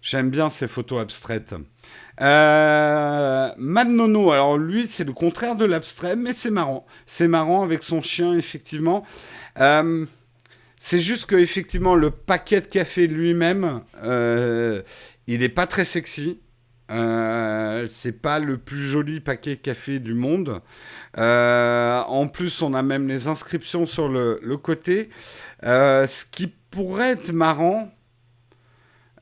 j'aime 0.04 0.30
bien 0.30 0.50
ces 0.50 0.68
photos 0.68 1.00
abstraites. 1.00 1.54
Euh, 2.20 3.48
Mad 3.56 3.88
Nono, 3.88 4.30
alors 4.30 4.58
lui, 4.58 4.86
c'est 4.86 5.02
le 5.02 5.12
contraire 5.12 5.56
de 5.56 5.64
l'abstrait, 5.64 6.14
mais 6.14 6.32
c'est 6.32 6.50
marrant. 6.50 6.86
C'est 7.06 7.26
marrant 7.26 7.64
avec 7.64 7.82
son 7.82 8.02
chien, 8.02 8.34
effectivement. 8.34 9.04
Euh, 9.58 10.04
c'est 10.78 11.00
juste 11.00 11.26
que, 11.26 11.34
effectivement, 11.34 11.94
le 11.94 12.10
paquet 12.10 12.60
de 12.60 12.66
café 12.66 13.06
lui-même, 13.06 13.80
euh, 14.04 14.82
il 15.26 15.40
n'est 15.40 15.48
pas 15.48 15.66
très 15.66 15.86
sexy. 15.86 16.38
Euh, 16.90 17.86
c'est 17.88 18.12
pas 18.12 18.38
le 18.38 18.58
plus 18.58 18.86
joli 18.86 19.20
paquet 19.20 19.56
de 19.56 19.60
café 19.60 20.00
du 20.00 20.12
monde. 20.12 20.60
en 21.16 22.28
plus, 22.28 22.60
on 22.60 22.74
a 22.74 22.82
même 22.82 23.08
les 23.08 23.26
inscriptions 23.26 23.86
sur 23.86 24.08
le 24.08 24.56
côté. 24.58 25.08
ce 25.62 26.24
qui 26.30 26.52
pourrait 26.70 27.12
être 27.12 27.32
marrant, 27.32 27.90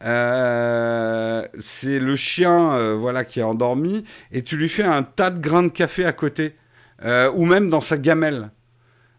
euh, 0.04 1.42
c'est 1.60 2.00
le 2.00 2.16
chien 2.16 2.72
euh, 2.72 2.96
voilà, 2.98 3.24
qui 3.24 3.40
est 3.40 3.44
endormi 3.44 4.04
et 4.32 4.42
tu 4.42 4.56
lui 4.56 4.68
fais 4.68 4.82
un 4.82 5.02
tas 5.02 5.30
de 5.30 5.38
grains 5.38 5.62
de 5.62 5.68
café 5.68 6.04
à 6.04 6.12
côté 6.12 6.56
euh, 7.04 7.30
ou 7.34 7.44
même 7.44 7.70
dans 7.70 7.80
sa 7.80 7.98
gamelle. 7.98 8.50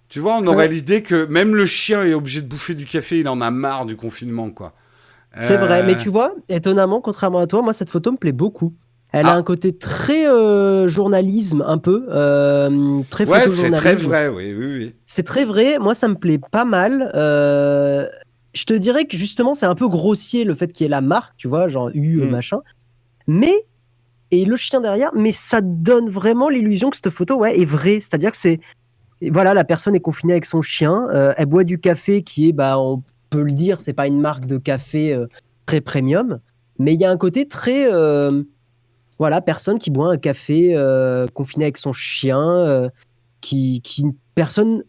Tu 0.09 0.19
vois, 0.19 0.37
on 0.37 0.45
aurait 0.45 0.67
l'idée 0.67 1.01
que 1.01 1.25
même 1.25 1.55
le 1.55 1.65
chien 1.65 2.03
est 2.03 2.13
obligé 2.13 2.41
de 2.41 2.47
bouffer 2.47 2.75
du 2.75 2.85
café, 2.85 3.19
il 3.19 3.27
en 3.27 3.41
a 3.41 3.49
marre 3.49 3.85
du 3.85 3.95
confinement, 3.95 4.51
quoi. 4.51 4.73
C'est 5.39 5.57
vrai, 5.57 5.81
mais 5.81 5.97
tu 5.97 6.09
vois, 6.09 6.35
étonnamment, 6.47 7.01
contrairement 7.01 7.39
à 7.39 7.47
toi, 7.47 7.63
moi 7.63 7.73
cette 7.73 7.89
photo 7.89 8.11
me 8.11 8.17
plaît 8.17 8.31
beaucoup. 8.31 8.75
Elle 9.11 9.25
a 9.25 9.33
ah. 9.33 9.37
un 9.37 9.43
côté 9.43 9.75
très 9.75 10.25
journalisme, 10.87 11.63
un 11.65 11.79
peu. 11.79 12.05
très 13.09 13.25
ouais, 13.25 13.39
c'est 13.49 13.71
très 13.71 13.95
vrai, 13.95 14.27
oui, 14.27 14.53
oui, 14.55 14.65
oui. 14.77 14.95
C'est 15.07 15.23
très 15.23 15.45
vrai. 15.45 15.79
Moi, 15.79 15.95
ça 15.95 16.07
me 16.07 16.15
plaît 16.15 16.39
pas 16.51 16.65
mal 16.65 17.11
je 18.53 18.65
te 18.65 18.73
dirais 18.73 19.05
que 19.05 19.17
justement, 19.17 19.53
c'est 19.53 19.65
un 19.65 19.75
peu 19.75 19.87
grossier 19.87 20.43
le 20.43 20.53
fait 20.53 20.71
qu'il 20.71 20.85
y 20.85 20.87
ait 20.87 20.89
la 20.89 21.01
marque, 21.01 21.35
tu 21.37 21.47
vois, 21.47 21.67
genre 21.67 21.89
U, 21.93 22.21
hmm. 22.21 22.29
machin. 22.29 22.59
Mais, 23.27 23.65
et 24.31 24.45
le 24.45 24.55
chien 24.55 24.81
derrière, 24.81 25.11
mais 25.13 25.31
ça 25.31 25.61
donne 25.61 26.09
vraiment 26.09 26.49
l'illusion 26.49 26.89
que 26.89 26.97
cette 26.97 27.09
photo, 27.09 27.35
ouais, 27.35 27.59
est 27.59 27.65
vraie. 27.65 27.99
C'est-à-dire 27.99 28.31
que 28.31 28.37
c'est. 28.37 28.59
Voilà, 29.31 29.53
la 29.53 29.63
personne 29.63 29.95
est 29.95 30.01
confinée 30.01 30.33
avec 30.33 30.45
son 30.45 30.61
chien, 30.61 31.07
euh, 31.11 31.33
elle 31.37 31.45
boit 31.45 31.63
du 31.63 31.79
café 31.79 32.23
qui 32.23 32.49
est, 32.49 32.51
bah, 32.51 32.77
on 32.77 33.01
peut 33.29 33.41
le 33.41 33.53
dire, 33.53 33.79
c'est 33.79 33.93
pas 33.93 34.05
une 34.05 34.19
marque 34.19 34.45
de 34.45 34.57
café 34.57 35.13
euh, 35.13 35.27
très 35.65 35.79
premium, 35.79 36.39
mais 36.77 36.93
il 36.93 36.99
y 36.99 37.05
a 37.05 37.09
un 37.09 37.17
côté 37.17 37.47
très. 37.47 37.91
Euh, 37.91 38.43
voilà, 39.19 39.39
personne 39.39 39.79
qui 39.79 39.91
boit 39.91 40.11
un 40.11 40.17
café 40.17 40.75
confiné 41.33 41.65
avec 41.65 41.77
son 41.77 41.93
chien, 41.93 42.89
qui, 43.39 43.81
qui. 43.81 44.05
Personne 44.35 44.83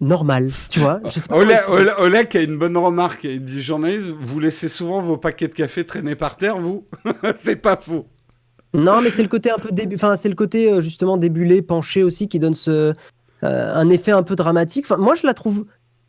normal, 0.00 0.50
tu 0.70 0.80
vois. 0.80 1.00
Oleg, 1.30 2.36
a 2.36 2.40
une 2.40 2.58
bonne 2.58 2.76
remarque. 2.76 3.24
Il 3.24 3.42
dit 3.42 3.62
journaliste, 3.62 4.08
vous 4.20 4.40
laissez 4.40 4.68
souvent 4.68 5.00
vos 5.00 5.16
paquets 5.16 5.48
de 5.48 5.54
café 5.54 5.84
traîner 5.84 6.14
par 6.14 6.36
terre, 6.36 6.58
vous 6.58 6.86
C'est 7.36 7.56
pas 7.56 7.76
faux. 7.76 8.06
Non, 8.74 9.00
mais 9.00 9.10
c'est 9.10 9.22
le 9.22 9.28
côté 9.28 9.50
un 9.50 9.58
peu 9.58 9.70
début, 9.70 9.94
enfin 9.94 10.16
c'est 10.16 10.28
le 10.28 10.34
côté 10.34 10.72
euh, 10.72 10.80
justement 10.80 11.16
débulé, 11.16 11.62
penché 11.62 12.02
aussi 12.02 12.26
qui 12.26 12.40
donne 12.40 12.54
ce 12.54 12.92
euh, 13.44 13.74
un 13.74 13.88
effet 13.88 14.10
un 14.10 14.24
peu 14.24 14.34
dramatique. 14.34 14.86
Enfin, 14.86 14.96
moi 14.96 15.14
je 15.14 15.24
la 15.24 15.32
trouve 15.32 15.66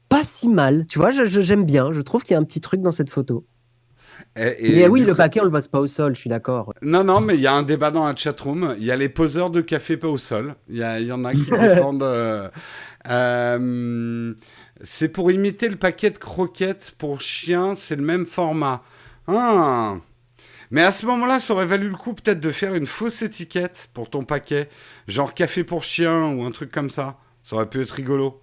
pas 0.10 0.24
si 0.24 0.48
mal, 0.48 0.86
tu 0.88 0.98
vois. 0.98 1.12
J'aime 1.12 1.66
bien. 1.66 1.94
Je 1.94 2.02
trouve 2.02 2.24
qu'il 2.24 2.34
y 2.34 2.38
a 2.38 2.40
un 2.40 2.44
petit 2.44 2.62
truc 2.62 2.82
dans 2.82 2.92
cette 2.92 3.10
photo. 3.10 3.46
Et, 4.38 4.76
mais 4.76 4.88
oui, 4.88 5.02
le 5.02 5.16
paquet, 5.16 5.40
on 5.42 5.46
le 5.46 5.52
passe 5.52 5.68
pas 5.68 5.80
au 5.80 5.88
sol, 5.88 6.14
je 6.14 6.20
suis 6.20 6.30
d'accord. 6.30 6.74
Non, 6.82 7.04
non, 7.04 7.22
mais 7.22 7.36
il 7.36 7.42
y 7.42 7.48
a 7.48 7.54
un 7.54 7.64
débat 7.64 7.92
dans 7.92 8.06
la 8.06 8.16
chatroom. 8.16 8.76
Il 8.78 8.84
y 8.84 8.92
a 8.92 8.96
les 8.96 9.08
poseurs 9.08 9.50
de 9.50 9.62
café 9.62 9.96
pas 9.96 10.08
au 10.08 10.18
sol. 10.18 10.56
Il 10.70 10.76
y, 10.76 11.04
y 11.04 11.12
en 11.12 11.24
a 11.24 11.32
qui 11.34 11.50
défendent. 11.52 12.04
Euh, 12.04 12.50
euh, 13.10 14.34
c'est 14.82 15.10
pour 15.10 15.32
imiter 15.32 15.70
le 15.70 15.76
paquet 15.76 16.10
de 16.10 16.18
croquettes 16.18 16.94
pour 16.98 17.22
chien, 17.22 17.76
c'est 17.76 17.96
le 17.96 18.04
même 18.04 18.26
format. 18.26 18.84
Ah. 19.28 19.98
Mais 20.72 20.84
à 20.84 20.92
ce 20.92 21.06
moment-là, 21.06 21.40
ça 21.40 21.54
aurait 21.54 21.66
valu 21.66 21.90
le 21.90 21.96
coup 21.96 22.14
peut-être 22.14 22.40
de 22.40 22.52
faire 22.52 22.74
une 22.74 22.88
fausse 22.88 23.22
étiquette 23.22 23.90
pour 23.94 24.10
ton 24.10 24.24
paquet, 24.24 24.70
genre 25.08 25.34
café 25.34 25.64
pour 25.64 25.84
chien 25.84 26.30
ou 26.30 26.44
un 26.44 26.52
truc 26.52 26.72
comme 26.72 26.90
ça. 26.90 27.18
Ça 27.44 27.56
aurait 27.56 27.70
pu 27.70 27.82
être 27.82 27.92
rigolo. 27.92 28.42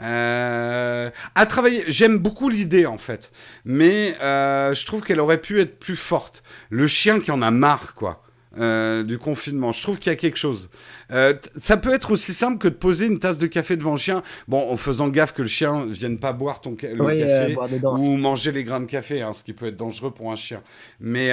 Euh, 0.00 1.10
à 1.34 1.46
travailler, 1.46 1.84
j'aime 1.86 2.18
beaucoup 2.18 2.48
l'idée 2.48 2.84
en 2.84 2.98
fait, 2.98 3.30
mais 3.64 4.16
euh, 4.20 4.74
je 4.74 4.86
trouve 4.86 5.02
qu'elle 5.02 5.20
aurait 5.20 5.40
pu 5.40 5.60
être 5.60 5.78
plus 5.78 5.96
forte. 5.96 6.42
Le 6.70 6.88
chien 6.88 7.20
qui 7.20 7.30
en 7.30 7.42
a 7.42 7.50
marre, 7.52 7.94
quoi. 7.94 8.23
Euh, 8.58 9.02
du 9.02 9.18
confinement. 9.18 9.72
Je 9.72 9.82
trouve 9.82 9.98
qu'il 9.98 10.10
y 10.10 10.12
a 10.12 10.16
quelque 10.16 10.36
chose. 10.36 10.70
Euh, 11.10 11.34
ça 11.56 11.76
peut 11.76 11.92
être 11.92 12.12
aussi 12.12 12.32
simple 12.32 12.58
que 12.58 12.68
de 12.68 12.74
poser 12.74 13.06
une 13.06 13.18
tasse 13.18 13.38
de 13.38 13.46
café 13.46 13.76
devant 13.76 13.92
le 13.92 13.96
chien, 13.96 14.22
bon, 14.46 14.70
en 14.70 14.76
faisant 14.76 15.08
gaffe 15.08 15.32
que 15.32 15.42
le 15.42 15.48
chien 15.48 15.86
vienne 15.86 16.18
pas 16.18 16.32
boire 16.32 16.60
ton 16.60 16.76
le 16.80 17.00
euh, 17.00 17.48
café 17.48 17.80
ou 17.82 18.16
manger 18.16 18.52
les 18.52 18.62
grains 18.62 18.80
de 18.80 18.86
café, 18.86 19.22
hein, 19.22 19.32
ce 19.32 19.42
qui 19.42 19.52
peut 19.52 19.66
être 19.66 19.76
dangereux 19.76 20.12
pour 20.12 20.30
un 20.30 20.36
chien. 20.36 20.62
Mais, 21.00 21.30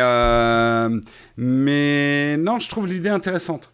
mais 1.37 2.37
non, 2.37 2.59
je 2.59 2.69
trouve 2.69 2.87
l'idée 2.87 3.09
intéressante. 3.09 3.71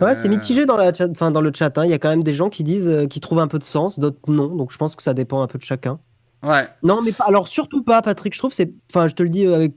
Ouais, 0.00 0.14
c'est 0.14 0.28
mitigé 0.28 0.64
dans, 0.64 0.76
la 0.76 0.92
enfin, 1.10 1.32
dans 1.32 1.40
le 1.40 1.50
chat. 1.52 1.76
Hein. 1.76 1.84
Il 1.84 1.90
y 1.90 1.94
a 1.94 1.98
quand 1.98 2.08
même 2.08 2.22
des 2.22 2.32
gens 2.32 2.50
qui 2.50 2.62
disent 2.62 3.06
qui 3.10 3.20
trouvent 3.20 3.40
un 3.40 3.48
peu 3.48 3.58
de 3.58 3.64
sens, 3.64 3.98
d'autres 3.98 4.18
non. 4.28 4.54
Donc 4.54 4.72
je 4.72 4.78
pense 4.78 4.94
que 4.94 5.02
ça 5.02 5.12
dépend 5.12 5.42
un 5.42 5.48
peu 5.48 5.58
de 5.58 5.64
chacun. 5.64 5.98
Ouais. 6.44 6.68
Non, 6.84 7.02
mais 7.02 7.10
pas, 7.10 7.24
alors 7.24 7.48
surtout 7.48 7.82
pas, 7.82 8.00
Patrick. 8.00 8.32
Je 8.32 8.38
trouve 8.38 8.54
c'est, 8.54 8.72
enfin, 8.90 9.08
je 9.08 9.14
te 9.14 9.24
le 9.24 9.28
dis 9.28 9.44
avec 9.44 9.74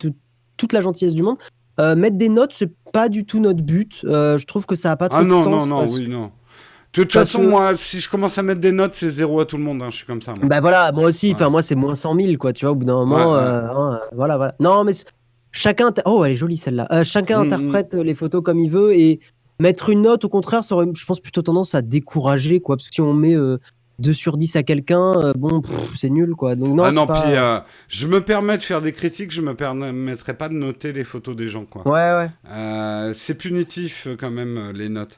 toute 0.57 0.73
la 0.73 0.81
gentillesse 0.81 1.15
du 1.15 1.23
monde. 1.23 1.37
Mettre 1.77 2.17
des 2.17 2.29
notes, 2.29 2.53
c'est 2.53 2.71
pas 2.91 3.09
du 3.09 3.25
tout 3.25 3.39
notre 3.39 3.61
but. 3.61 4.01
Euh, 4.03 4.37
je 4.37 4.45
trouve 4.45 4.65
que 4.65 4.75
ça 4.75 4.91
a 4.91 4.95
pas 4.95 5.09
trop 5.09 5.19
ah, 5.19 5.23
non, 5.23 5.39
de 5.39 5.43
sens. 5.43 5.67
Non, 5.67 5.85
non, 5.85 5.91
oui, 5.91 6.07
non. 6.07 6.31
De 6.93 7.03
toute 7.03 7.13
façon, 7.13 7.43
moi, 7.43 7.75
si 7.77 8.01
je 8.01 8.09
commence 8.09 8.37
à 8.37 8.43
mettre 8.43 8.59
des 8.59 8.73
notes, 8.73 8.93
c'est 8.93 9.09
zéro 9.09 9.39
à 9.39 9.45
tout 9.45 9.55
le 9.55 9.63
monde. 9.63 9.81
Hein, 9.81 9.89
je 9.91 9.97
suis 9.97 10.05
comme 10.05 10.21
ça. 10.21 10.33
Bah 10.43 10.59
voilà, 10.59 10.91
moi 10.91 11.05
aussi. 11.05 11.31
Enfin, 11.33 11.49
moi, 11.49 11.61
c'est 11.61 11.75
moins 11.75 11.95
100 11.95 12.15
000, 12.15 12.33
quoi. 12.37 12.51
Tu 12.51 12.65
vois, 12.65 12.73
au 12.73 12.75
bout 12.75 12.85
d'un 12.85 12.95
moment, 12.95 13.35
euh, 13.35 13.67
hein, 13.69 14.01
voilà, 14.13 14.35
voilà. 14.35 14.55
Non, 14.59 14.83
mais 14.83 14.91
chacun. 15.51 15.91
Oh, 16.05 16.25
elle 16.25 16.33
est 16.33 16.35
jolie 16.35 16.57
celle-là. 16.57 16.87
Euh, 16.91 17.03
chacun 17.05 17.43
mm, 17.43 17.47
mm. 17.47 17.53
interprète 17.53 17.93
les 17.93 18.13
photos 18.13 18.43
comme 18.43 18.59
il 18.59 18.69
veut 18.69 18.93
et 18.93 19.21
mettre 19.59 19.89
une 19.89 20.01
note, 20.01 20.25
au 20.25 20.29
contraire, 20.29 20.65
ça 20.65 20.75
aurait, 20.75 20.87
je 20.93 21.05
pense, 21.05 21.21
plutôt 21.21 21.41
tendance 21.41 21.75
à 21.75 21.81
décourager, 21.81 22.59
quoi. 22.59 22.75
Parce 22.75 22.89
que 22.89 22.95
si 22.95 23.01
on 23.01 23.13
met 23.13 23.37
2 24.01 24.13
sur 24.13 24.37
10 24.37 24.55
à 24.57 24.63
quelqu'un, 24.63 25.13
euh, 25.13 25.33
bon, 25.35 25.61
c'est 25.95 26.09
nul 26.09 26.33
quoi. 26.35 26.55
Donc, 26.55 26.75
non, 26.75 26.83
ah 26.83 26.91
non, 26.91 27.07
puis 27.07 27.35
euh, 27.35 27.59
je 27.87 28.07
me 28.07 28.21
permets 28.21 28.57
de 28.57 28.63
faire 28.63 28.81
des 28.81 28.91
critiques, 28.91 29.31
je 29.31 29.41
me 29.41 29.55
permettrai 29.55 30.33
pas 30.33 30.49
de 30.49 30.53
noter 30.53 30.91
les 30.91 31.03
photos 31.03 31.35
des 31.35 31.47
gens 31.47 31.65
quoi. 31.65 31.87
Ouais, 31.87 32.11
ouais. 32.17 32.29
Euh, 32.49 33.13
c'est 33.13 33.35
punitif 33.35 34.07
quand 34.19 34.31
même 34.31 34.71
les 34.73 34.89
notes. 34.89 35.17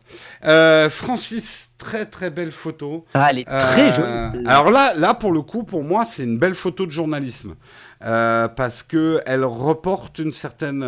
Francis, 0.90 1.72
très 1.78 2.06
très 2.06 2.30
belle 2.30 2.52
photo. 2.52 3.06
Ah, 3.14 3.28
elle 3.32 3.40
est 3.40 3.46
très 3.46 3.96
jolie. 3.96 4.46
Alors 4.46 4.70
là, 4.70 4.94
là 4.96 5.14
pour 5.14 5.32
le 5.32 5.42
coup, 5.42 5.64
pour 5.64 5.84
moi, 5.84 6.06
c'est 6.06 6.24
une 6.24 6.38
belle 6.38 6.56
photo 6.56 6.86
de 6.86 6.92
journalisme. 6.92 7.56
parce 8.00 8.84
que 8.84 9.22
elle 9.26 9.46
reporte 9.46 10.20
une 10.20 10.34
certaine 10.34 10.84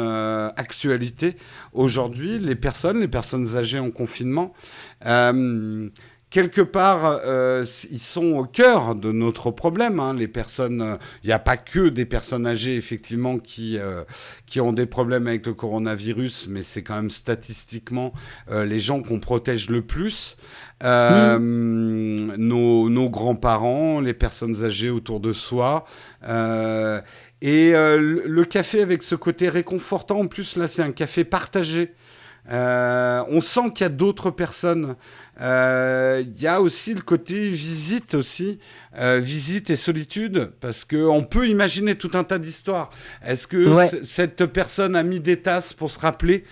actualité. 0.57 1.37
Aujourd'hui, 1.73 2.39
les 2.39 2.55
personnes, 2.55 2.99
les 2.99 3.07
personnes 3.07 3.55
âgées 3.55 3.79
en 3.79 3.91
confinement, 3.91 4.53
quelque 6.35 6.59
part, 6.59 7.21
euh, 7.25 7.63
ils 7.89 7.97
sont 7.97 8.33
au 8.33 8.43
cœur 8.43 8.93
de 8.95 9.13
notre 9.13 9.51
problème. 9.51 10.01
Hein. 10.01 10.13
Les 10.13 10.27
personnes, 10.27 10.97
il 11.23 11.27
n'y 11.27 11.31
a 11.31 11.39
pas 11.39 11.55
que 11.55 11.87
des 11.87 12.03
personnes 12.03 12.45
âgées 12.45 12.75
effectivement 12.75 13.39
qui 13.39 13.77
euh, 13.77 14.03
qui 14.45 14.59
ont 14.59 14.73
des 14.73 14.85
problèmes 14.85 15.27
avec 15.27 15.45
le 15.47 15.53
coronavirus, 15.53 16.47
mais 16.49 16.61
c'est 16.61 16.83
quand 16.83 16.95
même 16.95 17.09
statistiquement 17.09 18.11
euh, 18.51 18.65
les 18.65 18.81
gens 18.81 19.01
qu'on 19.01 19.21
protège 19.21 19.69
le 19.69 19.81
plus. 19.81 20.35
Mmh. 20.83 22.35
Nos, 22.35 22.89
nos 22.89 23.09
grands-parents, 23.09 24.01
les 24.01 24.13
personnes 24.13 24.65
âgées 24.65 24.89
autour 24.89 25.21
de 25.21 25.31
soi. 25.31 25.85
et 26.21 27.71
le 27.71 28.43
café 28.43 28.81
avec 28.81 29.01
ce 29.03 29.15
côté 29.15 29.47
réconfortant, 29.47 30.19
en 30.19 30.27
plus 30.27 30.57
là 30.57 30.67
c'est 30.67 30.81
un 30.81 30.91
café 30.91 31.23
partagé. 31.23 31.93
Euh, 32.51 33.23
on 33.29 33.41
sent 33.41 33.71
qu'il 33.73 33.85
y 33.85 33.87
a 33.87 33.89
d'autres 33.89 34.29
personnes. 34.29 34.95
Euh, 35.41 36.23
il 36.25 36.41
y 36.41 36.47
a 36.47 36.61
aussi 36.61 36.93
le 36.93 37.01
côté 37.01 37.49
visite 37.49 38.13
aussi, 38.13 38.59
euh, 38.97 39.19
visite 39.19 39.69
et 39.69 39.75
solitude, 39.75 40.51
parce 40.59 40.85
que 40.85 41.07
on 41.07 41.23
peut 41.23 41.47
imaginer 41.47 41.95
tout 41.95 42.11
un 42.13 42.23
tas 42.23 42.37
d'histoires. 42.37 42.89
Est-ce 43.25 43.47
que 43.47 44.03
cette 44.03 44.45
personne 44.45 44.95
a 44.95 45.03
mis 45.03 45.19
des 45.19 45.41
tasses 45.41 45.73
pour 45.73 45.89
se 45.89 45.99
rappeler? 45.99 46.45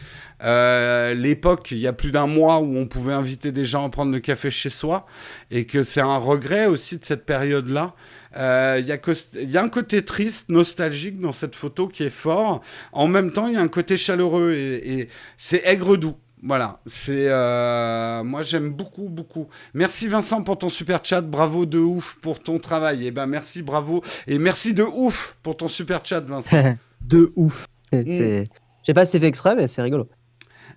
L'époque, 0.43 1.71
il 1.71 1.79
y 1.79 1.87
a 1.87 1.93
plus 1.93 2.11
d'un 2.11 2.27
mois 2.27 2.59
où 2.59 2.77
on 2.77 2.85
pouvait 2.85 3.13
inviter 3.13 3.51
des 3.51 3.63
gens 3.63 3.85
à 3.85 3.89
prendre 3.89 4.11
le 4.11 4.19
café 4.19 4.49
chez 4.49 4.69
soi, 4.69 5.05
et 5.51 5.65
que 5.65 5.83
c'est 5.83 6.01
un 6.01 6.17
regret 6.17 6.65
aussi 6.67 6.97
de 6.97 7.05
cette 7.05 7.25
période-là. 7.25 7.93
Il 8.35 8.39
euh, 8.41 8.79
y, 8.79 9.57
a 9.57 9.63
un 9.63 9.69
côté 9.69 10.03
triste, 10.03 10.49
nostalgique 10.49 11.19
dans 11.19 11.31
cette 11.31 11.55
photo 11.55 11.87
qui 11.87 12.03
est 12.03 12.09
fort. 12.09 12.61
En 12.91 13.07
même 13.07 13.31
temps, 13.31 13.47
il 13.47 13.53
y 13.53 13.57
a 13.57 13.61
un 13.61 13.67
côté 13.67 13.95
chaleureux 13.95 14.53
et, 14.53 15.07
c'est 15.37 15.61
aigre 15.65 15.97
doux. 15.97 16.15
Voilà, 16.45 16.81
c'est 16.85 17.29
euh, 17.29 18.21
moi 18.23 18.43
j'aime 18.43 18.69
beaucoup 18.69 19.07
beaucoup. 19.07 19.47
Merci 19.73 20.09
Vincent 20.09 20.41
pour 20.43 20.57
ton 20.57 20.67
super 20.67 20.99
chat, 21.05 21.21
bravo 21.21 21.65
de 21.65 21.79
ouf 21.79 22.17
pour 22.21 22.43
ton 22.43 22.59
travail. 22.59 23.05
Et 23.05 23.07
eh 23.07 23.11
ben 23.11 23.27
merci, 23.27 23.61
bravo 23.61 24.03
et 24.27 24.37
merci 24.39 24.73
de 24.73 24.83
ouf 24.83 25.37
pour 25.41 25.55
ton 25.55 25.69
super 25.69 26.03
chat 26.03 26.19
Vincent. 26.19 26.75
de 27.01 27.31
ouf. 27.37 27.65
Mm. 27.93 28.01
Je 28.01 28.43
sais 28.85 28.93
pas 28.93 29.05
si 29.05 29.13
c'est 29.13 29.19
fait 29.21 29.27
exprès 29.27 29.55
mais 29.55 29.67
c'est 29.67 29.81
rigolo. 29.81 30.09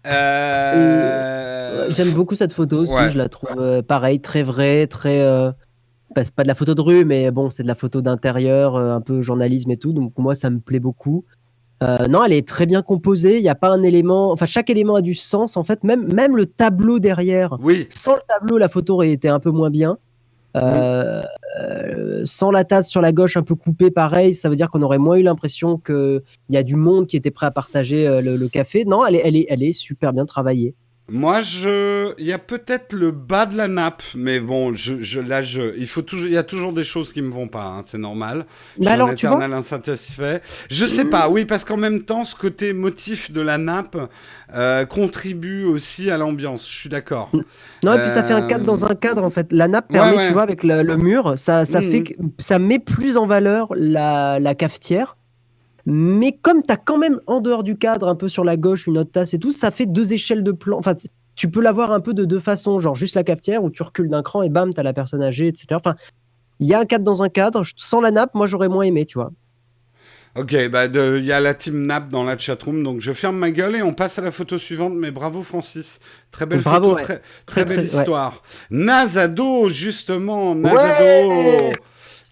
Euh, 0.06 1.86
j'aime 1.90 2.12
beaucoup 2.12 2.34
cette 2.34 2.52
photo 2.52 2.78
aussi, 2.78 3.10
je 3.10 3.18
la 3.18 3.28
trouve 3.28 3.82
pareil, 3.82 4.20
très 4.20 4.42
vraie, 4.42 4.86
très 4.86 5.22
c'est 6.24 6.34
pas 6.34 6.42
de 6.42 6.48
la 6.48 6.54
photo 6.54 6.74
de 6.74 6.80
rue, 6.80 7.04
mais 7.04 7.30
bon, 7.30 7.50
c'est 7.50 7.62
de 7.62 7.68
la 7.68 7.74
photo 7.74 8.00
d'intérieur, 8.00 8.76
euh, 8.76 8.94
un 8.94 9.00
peu 9.00 9.22
journalisme 9.22 9.70
et 9.70 9.76
tout. 9.76 9.92
Donc 9.92 10.12
moi, 10.16 10.34
ça 10.34 10.50
me 10.50 10.60
plaît 10.60 10.80
beaucoup. 10.80 11.24
Euh, 11.82 12.08
non, 12.08 12.24
elle 12.24 12.32
est 12.32 12.46
très 12.46 12.64
bien 12.64 12.82
composée. 12.82 13.36
Il 13.36 13.42
n'y 13.42 13.48
a 13.48 13.54
pas 13.54 13.68
un 13.68 13.82
élément. 13.82 14.32
Enfin, 14.32 14.46
chaque 14.46 14.70
élément 14.70 14.96
a 14.96 15.02
du 15.02 15.14
sens. 15.14 15.56
En 15.56 15.64
fait, 15.64 15.84
même, 15.84 16.12
même 16.12 16.36
le 16.36 16.46
tableau 16.46 16.98
derrière. 16.98 17.56
Oui. 17.60 17.86
Sans 17.90 18.14
le 18.14 18.22
tableau, 18.26 18.56
la 18.56 18.68
photo 18.68 18.94
aurait 18.94 19.12
été 19.12 19.28
un 19.28 19.40
peu 19.40 19.50
moins 19.50 19.70
bien. 19.70 19.98
Euh, 20.56 21.22
sans 22.24 22.50
la 22.50 22.64
tasse 22.64 22.88
sur 22.88 23.00
la 23.00 23.12
gauche 23.12 23.36
un 23.36 23.42
peu 23.42 23.54
coupée, 23.54 23.90
pareil, 23.90 24.34
ça 24.34 24.48
veut 24.48 24.56
dire 24.56 24.70
qu'on 24.70 24.82
aurait 24.82 24.98
moins 24.98 25.16
eu 25.16 25.22
l'impression 25.22 25.78
qu'il 25.78 26.22
y 26.48 26.56
a 26.56 26.62
du 26.62 26.76
monde 26.76 27.06
qui 27.06 27.16
était 27.16 27.30
prêt 27.30 27.46
à 27.46 27.50
partager 27.50 28.20
le, 28.22 28.48
café. 28.48 28.84
Non, 28.84 29.04
elle 29.06 29.16
est, 29.16 29.22
elle, 29.24 29.36
est, 29.36 29.46
elle 29.48 29.62
est 29.62 29.72
super 29.72 30.12
bien 30.12 30.26
travaillée. 30.26 30.74
Moi, 31.08 31.42
je, 31.42 32.12
il 32.18 32.26
y 32.26 32.32
a 32.32 32.38
peut-être 32.38 32.92
le 32.92 33.12
bas 33.12 33.46
de 33.46 33.56
la 33.56 33.68
nappe, 33.68 34.02
mais 34.16 34.40
bon, 34.40 34.74
je, 34.74 35.00
je, 35.02 35.20
là, 35.20 35.40
je, 35.40 35.76
il 35.78 35.86
faut 35.86 36.02
toujours, 36.02 36.26
il 36.26 36.32
y 36.32 36.36
a 36.36 36.42
toujours 36.42 36.72
des 36.72 36.82
choses 36.82 37.12
qui 37.12 37.22
me 37.22 37.30
vont 37.30 37.46
pas, 37.46 37.64
hein, 37.64 37.82
c'est 37.86 37.98
normal. 37.98 38.44
Mais 38.76 38.88
alors, 38.88 39.14
tu 39.14 39.28
vois 39.28 39.44
insatisfait. 39.44 40.42
Je 40.68 40.84
sais 40.84 41.04
pas, 41.04 41.28
oui, 41.28 41.44
parce 41.44 41.64
qu'en 41.64 41.76
même 41.76 42.02
temps, 42.02 42.24
ce 42.24 42.34
côté 42.34 42.72
motif 42.72 43.30
de 43.30 43.40
la 43.40 43.56
nappe 43.56 43.96
euh, 44.52 44.84
contribue 44.84 45.64
aussi 45.64 46.10
à 46.10 46.18
l'ambiance. 46.18 46.68
Je 46.68 46.76
suis 46.76 46.88
d'accord. 46.88 47.30
Non, 47.84 47.92
et 47.92 48.00
puis 48.00 48.10
ça 48.10 48.24
fait 48.24 48.32
un 48.32 48.42
cadre 48.42 48.64
dans 48.64 48.84
un 48.84 48.96
cadre 48.96 49.22
en 49.22 49.30
fait. 49.30 49.52
La 49.52 49.68
nappe 49.68 49.92
permet, 49.92 50.26
tu 50.26 50.32
vois, 50.32 50.42
avec 50.42 50.64
le, 50.64 50.96
mur, 50.96 51.38
ça, 51.38 51.64
ça 51.64 51.80
mm, 51.80 51.90
fait, 51.90 52.02
que, 52.02 52.14
ça 52.40 52.58
met 52.58 52.80
plus 52.80 53.16
en 53.16 53.26
valeur 53.26 53.68
la, 53.76 54.40
la 54.40 54.54
cafetière 54.56 55.16
mais 55.86 56.32
comme 56.32 56.62
tu 56.62 56.72
as 56.72 56.76
quand 56.76 56.98
même 56.98 57.20
en 57.26 57.40
dehors 57.40 57.62
du 57.62 57.78
cadre, 57.78 58.08
un 58.08 58.16
peu 58.16 58.28
sur 58.28 58.44
la 58.44 58.56
gauche, 58.56 58.88
une 58.88 58.98
autre 58.98 59.12
tasse 59.12 59.34
et 59.34 59.38
tout, 59.38 59.52
ça 59.52 59.70
fait 59.70 59.86
deux 59.86 60.12
échelles 60.12 60.42
de 60.42 60.50
plan. 60.50 60.76
Enfin, 60.78 60.94
tu 61.36 61.48
peux 61.48 61.60
l'avoir 61.60 61.92
un 61.92 62.00
peu 62.00 62.12
de 62.12 62.24
deux 62.24 62.40
façons, 62.40 62.78
genre 62.80 62.96
juste 62.96 63.14
la 63.14 63.22
cafetière 63.22 63.62
où 63.62 63.70
tu 63.70 63.82
recules 63.84 64.08
d'un 64.08 64.22
cran 64.22 64.42
et 64.42 64.48
bam, 64.48 64.74
tu 64.74 64.80
as 64.80 64.82
la 64.82 64.92
personne 64.92 65.22
âgée, 65.22 65.46
etc. 65.46 65.68
Enfin, 65.72 65.94
il 66.58 66.66
y 66.66 66.74
a 66.74 66.80
un 66.80 66.86
cadre 66.86 67.04
dans 67.04 67.22
un 67.22 67.28
cadre. 67.28 67.62
Sans 67.76 68.00
la 68.00 68.10
nappe, 68.10 68.34
moi 68.34 68.48
j'aurais 68.48 68.68
moins 68.68 68.82
aimé, 68.82 69.06
tu 69.06 69.18
vois. 69.18 69.30
Ok, 70.34 70.54
bah 70.68 70.84
il 70.86 71.24
y 71.24 71.32
a 71.32 71.40
la 71.40 71.54
team 71.54 71.86
nappe 71.86 72.10
dans 72.10 72.22
la 72.22 72.36
chatroom, 72.36 72.82
donc 72.82 73.00
je 73.00 73.12
ferme 73.12 73.38
ma 73.38 73.50
gueule 73.50 73.76
et 73.76 73.82
on 73.82 73.94
passe 73.94 74.18
à 74.18 74.22
la 74.22 74.30
photo 74.30 74.58
suivante. 74.58 74.92
Mais 74.94 75.10
bravo 75.10 75.42
Francis, 75.42 75.98
très 76.30 76.44
belle 76.44 76.60
photo, 76.60 76.96
très, 77.46 77.64
belle 77.64 77.82
histoire. 77.82 78.42
Nazado, 78.70 79.68
justement, 79.68 80.54
Nazado 80.54 81.72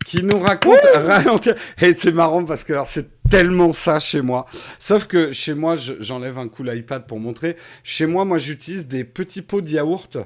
qui 0.04 0.22
nous 0.22 0.38
raconte 0.38 0.84
ralentir. 0.94 1.54
Et 1.80 1.94
c'est 1.94 2.12
marrant 2.12 2.44
parce 2.44 2.62
que 2.62 2.74
alors 2.74 2.86
c'est 2.86 3.08
tellement 3.30 3.72
ça 3.72 4.00
chez 4.00 4.22
moi. 4.22 4.46
Sauf 4.78 5.06
que 5.06 5.32
chez 5.32 5.54
moi, 5.54 5.76
j'enlève 5.76 6.38
un 6.38 6.48
coup 6.48 6.62
l'iPad 6.62 7.06
pour 7.06 7.20
montrer. 7.20 7.56
Chez 7.82 8.06
moi, 8.06 8.24
moi 8.24 8.38
j'utilise 8.38 8.88
des 8.88 9.04
petits 9.04 9.42
pots 9.42 9.60
de 9.60 9.70
yaourt. 9.70 10.18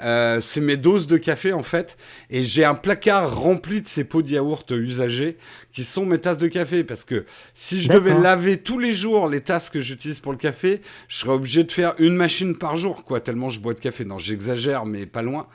Euh, 0.00 0.40
c'est 0.40 0.60
mes 0.60 0.76
doses 0.76 1.06
de 1.06 1.16
café 1.16 1.52
en 1.52 1.62
fait, 1.62 1.96
et 2.28 2.44
j'ai 2.44 2.64
un 2.64 2.74
placard 2.74 3.32
rempli 3.38 3.80
de 3.80 3.86
ces 3.86 4.02
pots 4.02 4.22
de 4.22 4.30
yaourt 4.30 4.68
usagés 4.72 5.36
qui 5.70 5.84
sont 5.84 6.04
mes 6.04 6.18
tasses 6.18 6.38
de 6.38 6.48
café. 6.48 6.82
Parce 6.82 7.04
que 7.04 7.24
si 7.54 7.80
je 7.80 7.88
devais 7.90 8.14
laver 8.14 8.56
tous 8.56 8.78
les 8.78 8.92
jours 8.92 9.28
les 9.28 9.40
tasses 9.40 9.70
que 9.70 9.80
j'utilise 9.80 10.20
pour 10.20 10.32
le 10.32 10.38
café, 10.38 10.80
je 11.08 11.18
serais 11.18 11.32
obligé 11.32 11.62
de 11.62 11.70
faire 11.70 11.94
une 11.98 12.16
machine 12.16 12.56
par 12.56 12.76
jour, 12.76 13.04
quoi, 13.04 13.20
tellement 13.20 13.48
je 13.48 13.60
bois 13.60 13.74
de 13.74 13.80
café. 13.80 14.04
Non, 14.04 14.18
j'exagère, 14.18 14.84
mais 14.84 15.06
pas 15.06 15.22
loin. 15.22 15.46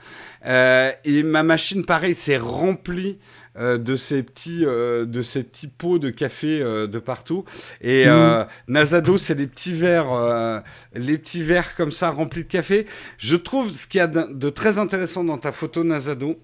Euh, 0.45 0.91
et 1.03 1.23
ma 1.23 1.43
machine, 1.43 1.83
pareil, 1.83 2.15
c'est 2.15 2.37
rempli 2.37 3.19
euh, 3.59 3.77
de 3.77 3.97
ces 3.97 4.23
petits 4.23 4.65
euh, 4.65 5.05
de 5.05 5.21
ces 5.21 5.43
petits 5.43 5.67
pots 5.67 5.99
de 5.99 6.09
café 6.09 6.61
euh, 6.61 6.87
de 6.87 6.97
partout. 6.97 7.43
Et 7.81 8.05
mmh. 8.05 8.45
Nazado 8.69 9.17
c'est 9.17 9.35
les 9.35 9.47
petits 9.47 9.73
verres 9.73 10.63
les 10.93 11.17
petits 11.17 11.43
verres 11.43 11.75
comme 11.75 11.91
ça 11.91 12.09
remplis 12.09 12.43
de 12.43 12.49
café. 12.49 12.85
Je 13.17 13.35
trouve 13.35 13.69
ce 13.69 13.85
qu'il 13.87 13.99
y 13.99 14.01
a 14.01 14.07
de, 14.07 14.49
très 14.49 14.77
intéressant 14.77 15.23
dans 15.23 15.37
ta 15.37 15.51
photo 15.51 15.83
Nazado 15.83 16.39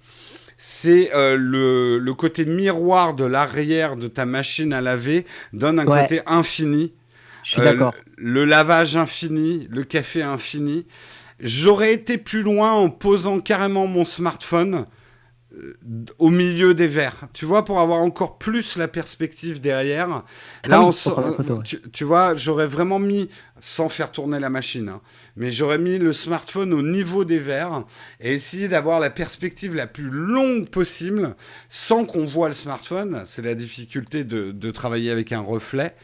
c'est 0.58 1.12
le, 1.14 2.00
le, 2.00 2.14
côté 2.14 2.46
miroir 2.46 3.14
de 3.14 3.26
l'arrière 3.26 3.98
de 3.98 4.08
ta 4.08 4.26
machine 4.26 4.72
à 4.74 4.82
laver 4.82 5.26
donne 5.54 5.80
un 5.80 5.86
côté 5.86 6.22
infini. 6.26 6.94
Je 7.44 7.52
suis 7.52 7.62
d'accord. 7.62 7.94
Le 8.18 8.46
lavage 8.46 8.96
infini 8.96 9.68
le 9.70 9.84
café 9.84 10.22
infini. 10.22 10.86
J'aurais 11.40 11.94
été 11.94 12.18
plus 12.18 12.42
loin 12.42 12.72
en 12.72 12.90
posant 12.90 13.40
carrément 13.40 13.88
mon 13.88 14.06
smartphone 14.06 14.86
au 16.20 16.30
milieu 16.30 16.74
des 16.74 16.88
verres, 16.88 17.28
tu 17.34 17.46
vois, 17.46 17.66
pour 17.66 17.80
avoir 17.80 18.00
encore 18.00 18.38
plus 18.38 18.78
la 18.78 18.88
perspective 18.88 19.62
derrière. 19.62 20.24
Ah 20.64 20.68
Là, 20.68 20.82
on 20.84 20.92
tu, 21.92 22.04
vois, 22.04 22.36
j'aurais 22.36 22.68
vraiment 22.68 23.00
mis, 23.00 23.30
sans 23.62 23.90
faire 23.90 24.12
tourner 24.12 24.40
la 24.40 24.50
machine, 24.50 24.90
hein, 24.90 25.02
mais 25.36 25.52
j'aurais 25.52 25.78
mis 25.78 25.98
le 25.98 26.14
smartphone 26.14 26.74
au 26.74 26.82
niveau 26.82 27.26
des 27.26 27.40
verres 27.40 27.84
et 28.20 28.34
essayé 28.34 28.68
d'avoir 28.68 29.00
la 29.00 29.10
perspective 29.10 29.76
la 29.76 29.88
plus 29.88 30.10
longue 30.10 30.70
possible 30.70 31.36
sans 31.70 32.06
qu'on 32.06 32.26
voit 32.26 32.48
le 32.48 32.54
smartphone. 32.54 33.24
C'est 33.26 33.44
la 33.44 33.56
difficulté 33.56 34.24
de, 34.24 34.52
de, 34.52 34.72
travailler 34.72 35.12
avec 35.12 35.32
un 35.32 35.42
reflet. 35.42 35.96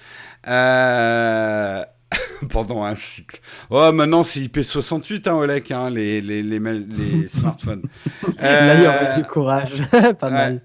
Euh, 0.48 1.84
pendant 2.50 2.84
un 2.84 2.96
cycle. 2.96 3.40
Oh, 3.70 3.92
maintenant 3.92 4.24
c'est 4.24 4.40
IP68, 4.42 5.30
hein, 5.30 5.36
Olek, 5.36 5.72
hein, 5.72 5.90
les, 5.90 6.22
les, 6.22 6.44
les, 6.44 6.60
les 6.60 7.28
smartphones. 7.28 7.84
Y 8.24 8.88
aurait 8.88 9.18
du 9.18 9.24
courage, 9.24 9.84
pas 10.20 10.30
mal. 10.30 10.62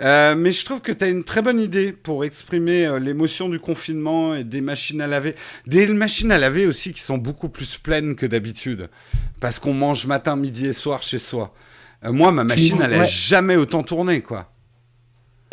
Euh, 0.00 0.34
mais 0.36 0.50
je 0.50 0.64
trouve 0.64 0.80
que 0.80 0.90
tu 0.90 1.04
as 1.04 1.08
une 1.08 1.22
très 1.22 1.40
bonne 1.40 1.60
idée 1.60 1.92
pour 1.92 2.24
exprimer 2.24 2.86
euh, 2.86 2.98
l'émotion 2.98 3.48
du 3.48 3.60
confinement 3.60 4.34
et 4.34 4.42
des 4.42 4.60
machines 4.60 5.00
à 5.00 5.06
laver. 5.06 5.36
Des 5.66 5.86
machines 5.86 6.32
à 6.32 6.38
laver 6.38 6.66
aussi 6.66 6.92
qui 6.92 7.00
sont 7.00 7.18
beaucoup 7.18 7.48
plus 7.48 7.78
pleines 7.78 8.16
que 8.16 8.26
d'habitude. 8.26 8.90
Parce 9.40 9.60
qu'on 9.60 9.72
mange 9.72 10.06
matin, 10.06 10.34
midi 10.34 10.66
et 10.66 10.72
soir 10.72 11.02
chez 11.02 11.20
soi. 11.20 11.54
Euh, 12.04 12.12
moi, 12.12 12.32
ma 12.32 12.44
machine, 12.44 12.80
elle 12.82 12.90
n'a 12.90 13.04
jamais 13.04 13.56
autant 13.56 13.84
tourné, 13.84 14.20
quoi. 14.20 14.53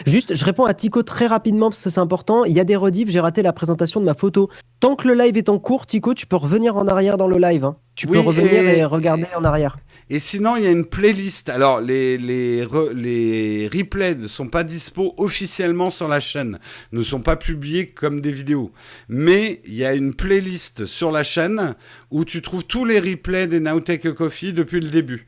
Juste, 0.05 0.35
je 0.35 0.45
réponds 0.45 0.65
à 0.65 0.73
Tico 0.73 1.03
très 1.03 1.27
rapidement 1.27 1.69
parce 1.69 1.83
que 1.83 1.89
c'est 1.89 1.99
important. 1.99 2.45
Il 2.45 2.53
y 2.53 2.59
a 2.59 2.63
des 2.63 2.75
rediffs, 2.75 3.09
j'ai 3.09 3.19
raté 3.19 3.41
la 3.41 3.53
présentation 3.53 3.99
de 3.99 4.05
ma 4.05 4.13
photo. 4.13 4.49
Tant 4.79 4.95
que 4.95 5.07
le 5.07 5.13
live 5.13 5.37
est 5.37 5.49
en 5.49 5.59
cours, 5.59 5.85
Tico, 5.85 6.13
tu 6.13 6.25
peux 6.25 6.35
revenir 6.35 6.75
en 6.75 6.87
arrière 6.87 7.17
dans 7.17 7.27
le 7.27 7.37
live. 7.37 7.65
Hein. 7.65 7.77
Tu 7.95 8.07
peux 8.07 8.19
revenir 8.19 8.67
et... 8.67 8.83
regarder 8.85 9.27
en 9.35 9.43
arrière. 9.43 9.77
Et 10.09 10.19
sinon, 10.19 10.55
il 10.55 10.63
y 10.63 10.67
a 10.67 10.71
une 10.71 10.85
playlist. 10.85 11.49
Alors, 11.49 11.81
les, 11.81 12.17
les, 12.17 12.65
les 12.93 13.67
replays 13.67 14.15
ne 14.15 14.27
sont 14.27 14.47
pas 14.47 14.63
dispo 14.63 15.13
officiellement 15.17 15.89
sur 15.89 16.07
la 16.07 16.19
chaîne, 16.19 16.59
ne 16.91 17.01
sont 17.01 17.21
pas 17.21 17.35
publiés 17.35 17.89
comme 17.89 18.21
des 18.21 18.31
vidéos. 18.31 18.71
Mais 19.07 19.61
il 19.65 19.75
y 19.75 19.85
a 19.85 19.93
une 19.93 20.13
playlist 20.13 20.85
sur 20.85 21.11
la 21.11 21.23
chaîne 21.23 21.75
où 22.09 22.25
tu 22.25 22.41
trouves 22.41 22.65
tous 22.65 22.85
les 22.85 22.99
replays 22.99 23.47
des 23.47 23.59
Nowtech 23.59 24.13
Coffee 24.13 24.53
depuis 24.53 24.79
le 24.79 24.89
début. 24.89 25.27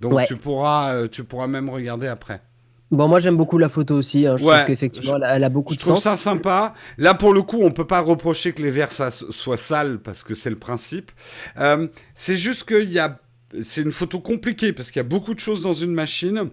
Donc, 0.00 0.26
tu, 0.26 0.36
pourras, 0.36 0.94
euh, 0.94 1.08
tu 1.08 1.22
pourras 1.22 1.46
même 1.46 1.68
regarder 1.70 2.08
après. 2.08 2.42
Bon, 2.92 3.08
moi 3.08 3.20
j'aime 3.20 3.38
beaucoup 3.38 3.56
la 3.56 3.70
photo 3.70 3.96
aussi. 3.96 4.26
Hein. 4.26 4.36
Je 4.36 4.44
trouve 4.44 4.64
qu'effectivement, 4.66 5.16
elle 5.16 5.44
a 5.44 5.48
beaucoup 5.48 5.74
de 5.74 5.80
sens. 5.80 5.86
Je 5.86 5.92
trouve 5.92 6.02
ça 6.02 6.16
sympa. 6.18 6.74
Là, 6.98 7.14
pour 7.14 7.32
le 7.32 7.42
coup, 7.42 7.58
on 7.62 7.70
peut 7.70 7.86
pas 7.86 8.00
reprocher 8.00 8.52
que 8.52 8.60
les 8.60 8.70
verres 8.70 8.92
soient 8.92 9.56
sales 9.56 9.98
parce 9.98 10.22
que 10.22 10.34
c'est 10.34 10.50
le 10.50 10.58
principe. 10.58 11.10
Euh, 11.58 11.88
c'est 12.14 12.36
juste 12.36 12.64
qu'il 12.64 12.92
y 12.92 12.98
a 12.98 13.18
c'est 13.60 13.82
une 13.82 13.92
photo 13.92 14.20
compliquée 14.20 14.72
parce 14.72 14.90
qu'il 14.90 15.00
y 15.00 15.04
a 15.04 15.08
beaucoup 15.08 15.34
de 15.34 15.40
choses 15.40 15.62
dans 15.62 15.72
une 15.72 15.92
machine. 15.92 16.48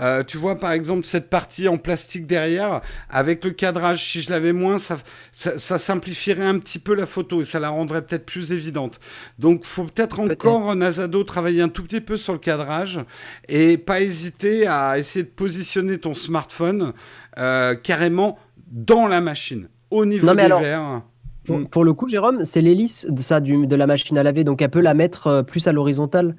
Euh, 0.00 0.22
tu 0.22 0.36
vois 0.36 0.58
par 0.58 0.72
exemple 0.72 1.06
cette 1.06 1.28
partie 1.28 1.68
en 1.68 1.78
plastique 1.78 2.26
derrière, 2.26 2.80
avec 3.10 3.44
le 3.44 3.50
cadrage, 3.50 4.04
si 4.04 4.20
je 4.20 4.30
l'avais 4.30 4.52
moins, 4.52 4.78
ça, 4.78 4.96
ça, 5.32 5.78
simplifierait 5.78 6.44
un 6.44 6.58
petit 6.58 6.78
peu 6.78 6.94
la 6.94 7.06
photo 7.06 7.40
et 7.40 7.44
ça 7.44 7.60
la 7.60 7.70
rendrait 7.70 8.02
peut-être 8.02 8.26
plus 8.26 8.52
évidente. 8.52 9.00
Donc 9.38 9.64
faut 9.64 9.84
peut-être 9.84 10.20
encore, 10.20 10.74
Nazado, 10.74 11.24
travailler 11.24 11.62
un 11.62 11.68
tout 11.68 11.82
petit 11.82 12.00
peu 12.00 12.16
sur 12.16 12.32
le 12.32 12.38
cadrage 12.38 13.00
et 13.48 13.78
pas 13.78 14.00
hésiter 14.00 14.66
à 14.66 14.98
essayer 14.98 15.24
de 15.24 15.30
positionner 15.30 15.98
ton 15.98 16.14
smartphone 16.14 16.92
euh, 17.38 17.74
carrément 17.74 18.38
dans 18.70 19.06
la 19.06 19.20
machine, 19.20 19.68
au 19.90 20.04
niveau 20.04 20.34
des 20.34 20.48
verres. 20.48 21.02
Mm. 21.48 21.66
pour, 21.66 21.84
le 21.84 21.92
coup, 21.92 22.08
Jérôme, 22.08 22.44
c'est 22.44 22.60
l'hélice 22.60 23.06
de 23.08 23.22
ça 23.22 23.40
du, 23.40 23.66
de 23.66 23.76
la 23.76 23.86
machine 23.86 24.16
à 24.18 24.22
laver, 24.22 24.44
donc 24.44 24.62
elle 24.62 24.70
peut 24.70 24.80
la 24.80 24.94
mettre 24.94 25.26
euh, 25.26 25.42
plus 25.42 25.66
à 25.66 25.72
l'horizontale. 25.72 26.36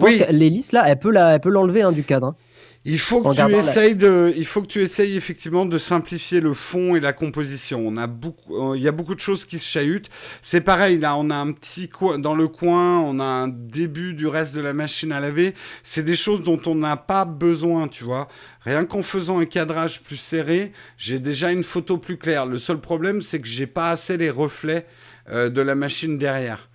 oui. 0.00 0.22
l'hélice 0.30 0.72
là, 0.72 0.84
elle 0.86 0.98
peut 0.98 1.10
la, 1.10 1.34
elle 1.34 1.40
peut 1.40 1.50
l'enlever 1.50 1.82
hein, 1.82 1.92
du 1.92 2.02
cadre. 2.02 2.28
Hein. 2.28 2.36
Il 2.84 2.98
faut 2.98 3.22
que 3.22 3.34
tu 3.34 3.54
essayes 3.54 3.94
de, 3.94 4.32
il 4.36 4.44
faut 4.44 4.60
que 4.60 4.66
tu 4.66 4.82
essayes 4.82 5.16
effectivement 5.16 5.66
de 5.66 5.78
simplifier 5.78 6.40
le 6.40 6.52
fond 6.52 6.96
et 6.96 7.00
la 7.00 7.12
composition. 7.12 7.86
On 7.86 7.96
a 7.96 8.08
beaucoup, 8.08 8.56
euh, 8.56 8.76
il 8.76 8.82
y 8.82 8.88
a 8.88 8.92
beaucoup 8.92 9.14
de 9.14 9.20
choses 9.20 9.44
qui 9.44 9.60
se 9.60 9.64
chahutent. 9.64 10.10
C'est 10.40 10.62
pareil 10.62 10.98
là, 10.98 11.16
on 11.16 11.30
a 11.30 11.36
un 11.36 11.52
petit 11.52 11.88
coin 11.88 12.18
dans 12.18 12.34
le 12.34 12.48
coin, 12.48 12.98
on 12.98 13.20
a 13.20 13.24
un 13.24 13.46
début 13.46 14.14
du 14.14 14.26
reste 14.26 14.56
de 14.56 14.60
la 14.60 14.72
machine 14.72 15.12
à 15.12 15.20
laver. 15.20 15.54
C'est 15.84 16.02
des 16.02 16.16
choses 16.16 16.42
dont 16.42 16.60
on 16.66 16.74
n'a 16.74 16.96
pas 16.96 17.24
besoin, 17.24 17.86
tu 17.86 18.02
vois. 18.02 18.26
Rien 18.62 18.84
qu'en 18.84 19.02
faisant 19.02 19.38
un 19.38 19.46
cadrage 19.46 20.02
plus 20.02 20.16
serré, 20.16 20.72
j'ai 20.98 21.20
déjà 21.20 21.52
une 21.52 21.64
photo 21.64 21.98
plus 21.98 22.16
claire. 22.16 22.46
Le 22.46 22.58
seul 22.58 22.80
problème, 22.80 23.20
c'est 23.20 23.40
que 23.40 23.46
j'ai 23.46 23.68
pas 23.68 23.90
assez 23.90 24.16
les 24.16 24.30
reflets 24.30 24.86
euh, 25.30 25.50
de 25.50 25.60
la 25.60 25.76
machine 25.76 26.18
derrière. 26.18 26.68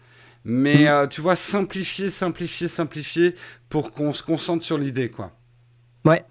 Mais 0.45 0.86
mmh. 0.86 0.88
euh, 0.88 1.08
tu 1.08 1.20
vois, 1.20 1.36
simplifier, 1.36 2.08
simplifier, 2.08 2.70
simplifier 2.70 3.36
pour 3.68 3.91
qu'on 3.91 4.14
se 4.14 4.24
concentre 4.24 4.64
sur 4.64 4.78
l'idée, 4.78 5.10
quoi. 5.10 5.36
Ouais. 6.08 6.24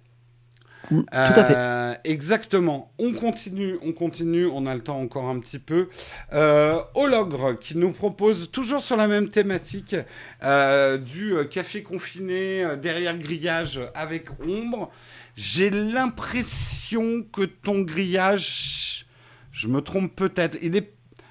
Tout 0.89 1.05
à 1.11 1.45
fait. 1.45 1.55
Euh, 1.57 1.95
exactement. 2.05 2.93
On 2.99 3.13
continue, 3.13 3.77
on 3.83 3.93
continue, 3.93 4.47
on 4.47 4.67
a 4.67 4.75
le 4.75 4.83
temps 4.83 5.01
encore 5.01 5.29
un 5.29 5.39
petit 5.41 5.59
peu. 5.59 5.89
Euh, 6.33 6.81
Ologre 6.95 7.59
qui 7.59 7.77
nous 7.77 7.91
propose 7.91 8.51
toujours 8.51 8.83
sur 8.83 8.97
la 8.97 9.09
même 9.09 9.29
thématique 9.29 9.97
euh, 10.45 10.97
du 10.97 11.35
café 11.51 11.83
confiné 11.83 12.65
derrière 12.81 13.19
grillage 13.19 13.81
avec 13.95 14.29
ombre. 14.47 14.91
J'ai 15.35 15.71
l'impression 15.71 17.23
que 17.33 17.43
ton 17.43 17.83
grillage, 17.83 19.07
je 19.51 19.69
me 19.69 19.81
trompe 19.81 20.15
peut-être. 20.15 20.57
Il. 20.63 20.81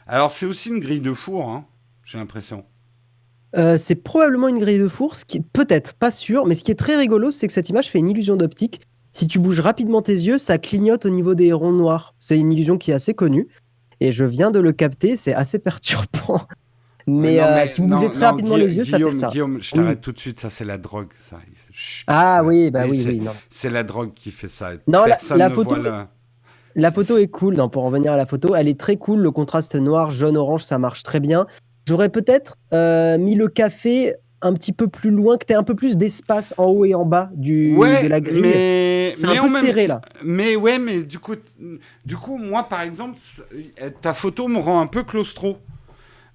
Alors 0.07 0.31
c'est 0.31 0.45
aussi 0.45 0.69
une 0.69 0.79
grille 0.79 0.99
de 0.99 1.13
four, 1.13 1.49
hein, 1.49 1.65
j'ai 2.03 2.17
l'impression. 2.17 2.65
Euh, 3.57 3.77
c'est 3.77 3.95
probablement 3.95 4.47
une 4.47 4.59
grille 4.59 4.79
de 4.79 4.87
four, 4.87 5.15
ce 5.15 5.23
qui 5.23 5.39
peut-être 5.39 5.93
pas 5.93 6.11
sûr, 6.11 6.45
mais 6.45 6.55
ce 6.55 6.63
qui 6.63 6.71
est 6.71 6.75
très 6.75 6.97
rigolo, 6.97 7.31
c'est 7.31 7.47
que 7.47 7.53
cette 7.53 7.69
image 7.69 7.89
fait 7.89 7.99
une 7.99 8.09
illusion 8.09 8.35
d'optique. 8.35 8.81
Si 9.13 9.27
tu 9.27 9.39
bouges 9.39 9.61
rapidement 9.61 10.01
tes 10.01 10.13
yeux, 10.13 10.37
ça 10.37 10.57
clignote 10.57 11.05
au 11.05 11.09
niveau 11.09 11.35
des 11.35 11.53
ronds 11.53 11.71
noirs. 11.71 12.15
C'est 12.19 12.37
une 12.37 12.51
illusion 12.51 12.77
qui 12.77 12.91
est 12.91 12.93
assez 12.93 13.13
connue. 13.13 13.47
Et 14.01 14.11
je 14.11 14.25
viens 14.25 14.51
de 14.51 14.59
le 14.59 14.73
capter, 14.73 15.15
c'est 15.15 15.33
assez 15.33 15.57
perturbant. 15.59 16.41
Mais, 17.07 17.39
euh, 17.39 17.65
si 17.67 17.81
vous 17.81 17.87
bougez 17.87 18.09
très 18.09 18.25
rapidement 18.25 18.57
les 18.57 18.75
yeux, 18.75 18.83
ça 18.83 18.97
fait 18.97 19.11
ça. 19.11 19.29
Guillaume, 19.29 19.59
je 19.61 19.71
t'arrête 19.71 20.01
tout 20.01 20.11
de 20.11 20.19
suite, 20.19 20.39
ça 20.39 20.49
c'est 20.49 20.65
la 20.65 20.77
drogue. 20.77 21.09
Ça. 21.21 21.37
ah 22.07 22.41
oui, 22.43 22.71
bah 22.71 22.85
oui, 22.89 23.03
oui. 23.07 23.21
C'est 23.49 23.69
la 23.69 23.83
drogue 23.83 24.13
qui 24.15 24.31
fait 24.31 24.47
ça. 24.47 24.71
Non, 24.87 25.05
la, 25.05 25.49
photo, 25.49 25.75
la 26.75 26.91
photo 26.91 27.17
est 27.17 27.27
cool. 27.27 27.55
pour 27.71 27.85
en 27.85 27.89
venir 27.89 28.11
à 28.11 28.17
la 28.17 28.25
photo, 28.25 28.55
elle 28.55 28.67
est 28.67 28.79
très 28.79 28.97
cool. 28.97 29.19
Le 29.19 29.31
contraste 29.31 29.75
noir, 29.75 30.09
jaune, 30.09 30.35
orange, 30.35 30.63
ça 30.63 30.79
marche 30.79 31.03
très 31.03 31.19
bien. 31.19 31.45
J'aurais 31.87 32.09
peut-être 32.09 32.57
euh, 32.73 33.17
mis 33.17 33.35
le 33.35 33.47
café 33.47 34.15
un 34.41 34.53
petit 34.53 34.73
peu 34.73 34.87
plus 34.87 35.11
loin, 35.11 35.37
que 35.37 35.45
tu 35.45 35.53
aies 35.53 35.55
un 35.55 35.63
peu 35.63 35.75
plus 35.75 35.97
d'espace 35.97 36.53
en 36.57 36.65
haut 36.65 36.85
et 36.85 36.95
en 36.95 37.05
bas 37.05 37.29
du, 37.33 37.75
de 37.75 38.07
la 38.07 38.19
grille. 38.19 38.41
Mais, 38.41 39.13
c'est 39.15 39.27
un 39.27 39.47
peu 39.47 39.59
serré 39.59 39.87
là. 39.87 40.01
Mais 40.23 40.55
ouais, 40.55 40.79
mais 40.79 41.03
du 41.03 41.19
coup, 41.19 41.35
du 42.05 42.17
coup, 42.17 42.37
moi 42.37 42.63
par 42.63 42.81
exemple, 42.81 43.17
ta 44.01 44.13
photo 44.13 44.47
me 44.47 44.57
rend 44.57 44.81
un 44.81 44.87
peu 44.87 45.03
claustro. 45.03 45.57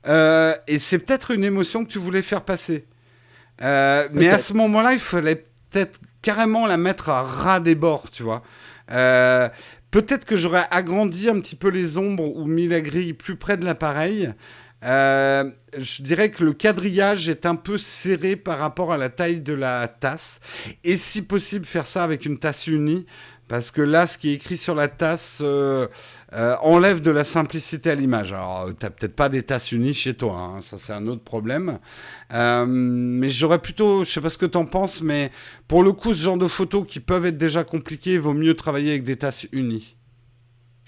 Euh, 0.07 0.55
et 0.67 0.79
c'est 0.79 0.99
peut-être 0.99 1.33
une 1.33 1.45
émotion 1.45 1.85
que 1.85 1.91
tu 1.91 1.99
voulais 1.99 2.23
faire 2.23 2.43
passer. 2.43 2.87
Euh, 3.63 4.09
mais 4.13 4.29
à 4.29 4.39
ce 4.39 4.55
moment-là, 4.55 4.95
il 4.95 5.01
fallait 5.01 5.45
peut-être 5.71 6.01
carrément 6.23 6.67
la 6.67 6.79
mettre 6.79 7.11
à 7.11 7.23
ras 7.23 7.61
des 7.61 7.75
bords, 7.75 8.11
tu 8.11 8.23
vois. 8.23 8.43
peut-être 8.89 10.25
que 10.25 10.37
j'aurais 10.37 10.65
agrandi 10.71 11.29
un 11.29 11.39
petit 11.41 11.57
peu 11.57 11.69
les 11.69 11.99
ombres 11.99 12.37
ou 12.37 12.47
mis 12.47 12.67
la 12.67 12.81
grille 12.81 13.15
plus 13.15 13.37
près 13.37 13.57
de 13.57 13.65
l'appareil. 13.65 14.33
Euh, 14.85 15.45
je 15.77 16.03
dirais 16.03 16.31
que 16.31 16.45
le 16.45 16.53
quadrillage 16.53 17.29
est 17.29 17.47
un 17.47 17.57
peu 17.57 17.79
serré 17.79 18.37
par 18.37 18.59
rapport 18.59 18.93
à 18.93 18.99
la 18.99 19.09
taille 19.09 19.41
de 19.41 19.53
la 19.53 19.89
tasse. 19.89 20.41
Et 20.85 20.97
si 20.97 21.23
possible, 21.23 21.65
faire 21.65 21.87
ça 21.87 22.05
avec 22.05 22.25
une 22.25 22.39
tasse 22.39 22.67
unie. 22.67 23.07
Parce 23.49 23.73
que 23.73 23.83
là, 23.83 24.07
ce 24.07 24.17
qui 24.17 24.31
est 24.31 24.35
écrit 24.35 24.57
sur 24.57 24.77
la 24.77 24.87
tasse 24.87 25.41
euh, 25.43 25.89
euh, 26.35 26.55
enlève 26.63 27.01
de 27.01 27.11
la 27.11 27.25
simplicité 27.25 27.91
à 27.91 27.97
l'image. 27.97 28.33
Alors, 28.33 28.69
tu 28.69 28.87
n'as 28.87 28.91
peut-être 28.91 29.17
pas 29.17 29.29
des 29.29 29.43
tasses 29.43 29.73
unies 29.73 29.93
chez 29.93 30.15
toi, 30.15 30.37
hein. 30.39 30.61
ça 30.61 30.79
c'est 30.79 30.93
un 30.93 31.09
autre 31.09 31.25
problème. 31.25 31.81
mais 32.33 33.29
j'aurais 33.29 33.59
plutôt, 33.59 34.05
je 34.05 34.11
sais 34.13 34.21
pas 34.21 34.31
ce 34.31 34.39
que 34.39 34.47
tu 34.47 34.57
en 34.57 34.67
penses, 34.67 35.03
mais 35.03 35.33
pour 35.67 35.83
le 35.83 35.91
coup, 35.91 36.15
ce 36.15 36.23
genre 36.23 36.39
de 36.39 36.47
photos 36.47 36.87
qui 36.87 37.01
peuvent 37.01 37.27
être 37.27 37.39
déjà 37.39 37.65
compliquées, 37.65 38.19
vaut 38.19 38.35
mieux 38.35 38.55
travailler 38.55 38.91
avec 38.91 39.03
des 39.03 39.17
tasses 39.17 39.49
unies. 39.51 39.97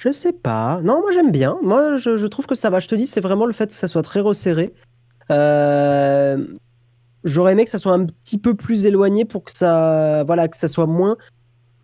Je 0.04 0.10
sais 0.10 0.32
pas. 0.32 0.80
Non, 0.82 1.00
moi 1.00 1.12
j'aime 1.12 1.30
bien. 1.30 1.58
Moi 1.62 1.96
je, 1.96 2.26
trouve 2.26 2.46
que 2.46 2.56
ça 2.56 2.70
va. 2.70 2.80
Je 2.80 2.88
te 2.88 2.96
dis, 2.96 3.06
c'est 3.06 3.20
vraiment 3.20 3.46
le 3.46 3.52
fait 3.52 3.68
que 3.68 3.72
ça 3.72 3.86
soit 3.86 4.02
très 4.02 4.18
resserré. 4.18 4.74
Euh, 5.30 6.44
j'aurais 7.22 7.52
aimé 7.52 7.64
que 7.64 7.70
ça 7.70 7.78
soit 7.78 7.92
un 7.92 8.06
petit 8.06 8.38
peu 8.38 8.54
plus 8.56 8.84
éloigné 8.84 9.24
pour 9.24 9.44
que 9.44 9.52
ça, 9.56 10.24
voilà, 10.24 10.48
que 10.48 10.56
ça 10.56 10.66
soit 10.66 10.86
moins 10.86 11.16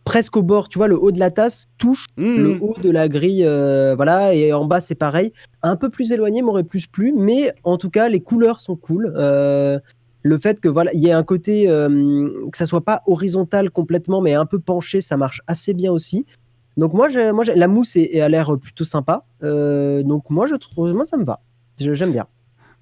presque 0.02 0.36
au 0.36 0.42
bord. 0.42 0.68
Tu 0.68 0.78
vois, 0.78 0.88
le 0.88 0.98
haut 0.98 1.12
de 1.12 1.20
la 1.20 1.30
tasse 1.30 1.66
touche 1.78 2.06
mmh. 2.16 2.34
le 2.34 2.58
haut 2.60 2.74
de 2.82 2.90
la 2.90 3.08
grille, 3.08 3.44
euh, 3.46 3.94
voilà, 3.94 4.34
et 4.34 4.52
en 4.52 4.64
bas 4.64 4.80
c'est 4.80 4.96
pareil. 4.96 5.32
Un 5.62 5.76
peu 5.76 5.88
plus 5.88 6.10
éloigné 6.10 6.42
m'aurait 6.42 6.64
plus 6.64 6.88
plu, 6.88 7.14
mais 7.16 7.54
en 7.62 7.78
tout 7.78 7.90
cas 7.90 8.08
les 8.08 8.20
couleurs 8.20 8.60
sont 8.60 8.74
cool. 8.74 9.14
Euh, 9.16 9.78
le 10.22 10.38
fait 10.38 10.58
que 10.58 10.68
voilà, 10.68 10.92
il 10.92 10.98
y 10.98 11.06
ait 11.06 11.12
un 11.12 11.22
côté 11.22 11.66
que 11.66 12.58
ça 12.58 12.66
soit 12.66 12.84
pas 12.84 13.02
horizontal 13.06 13.70
complètement, 13.70 14.20
mais 14.20 14.34
un 14.34 14.44
peu 14.44 14.58
penché, 14.58 15.00
ça 15.00 15.16
marche 15.16 15.40
assez 15.46 15.72
bien 15.72 15.92
aussi. 15.92 16.26
Donc 16.79 16.95
moi, 16.95 17.09
moi 17.33 17.45
la 17.45 17.68
mousse 17.68 17.97
est, 17.97 18.20
a 18.20 18.29
l'air 18.29 18.57
plutôt 18.57 18.85
sympa. 18.85 19.26
Euh, 19.43 20.05
donc 20.05 20.31
moi, 20.31 20.47
je 20.47 20.55
trouve, 20.55 20.93
moi 20.93 21.05
ça 21.05 21.16
me 21.16 21.24
va. 21.24 21.41
J'aime 21.79 22.12
bien. 22.12 22.26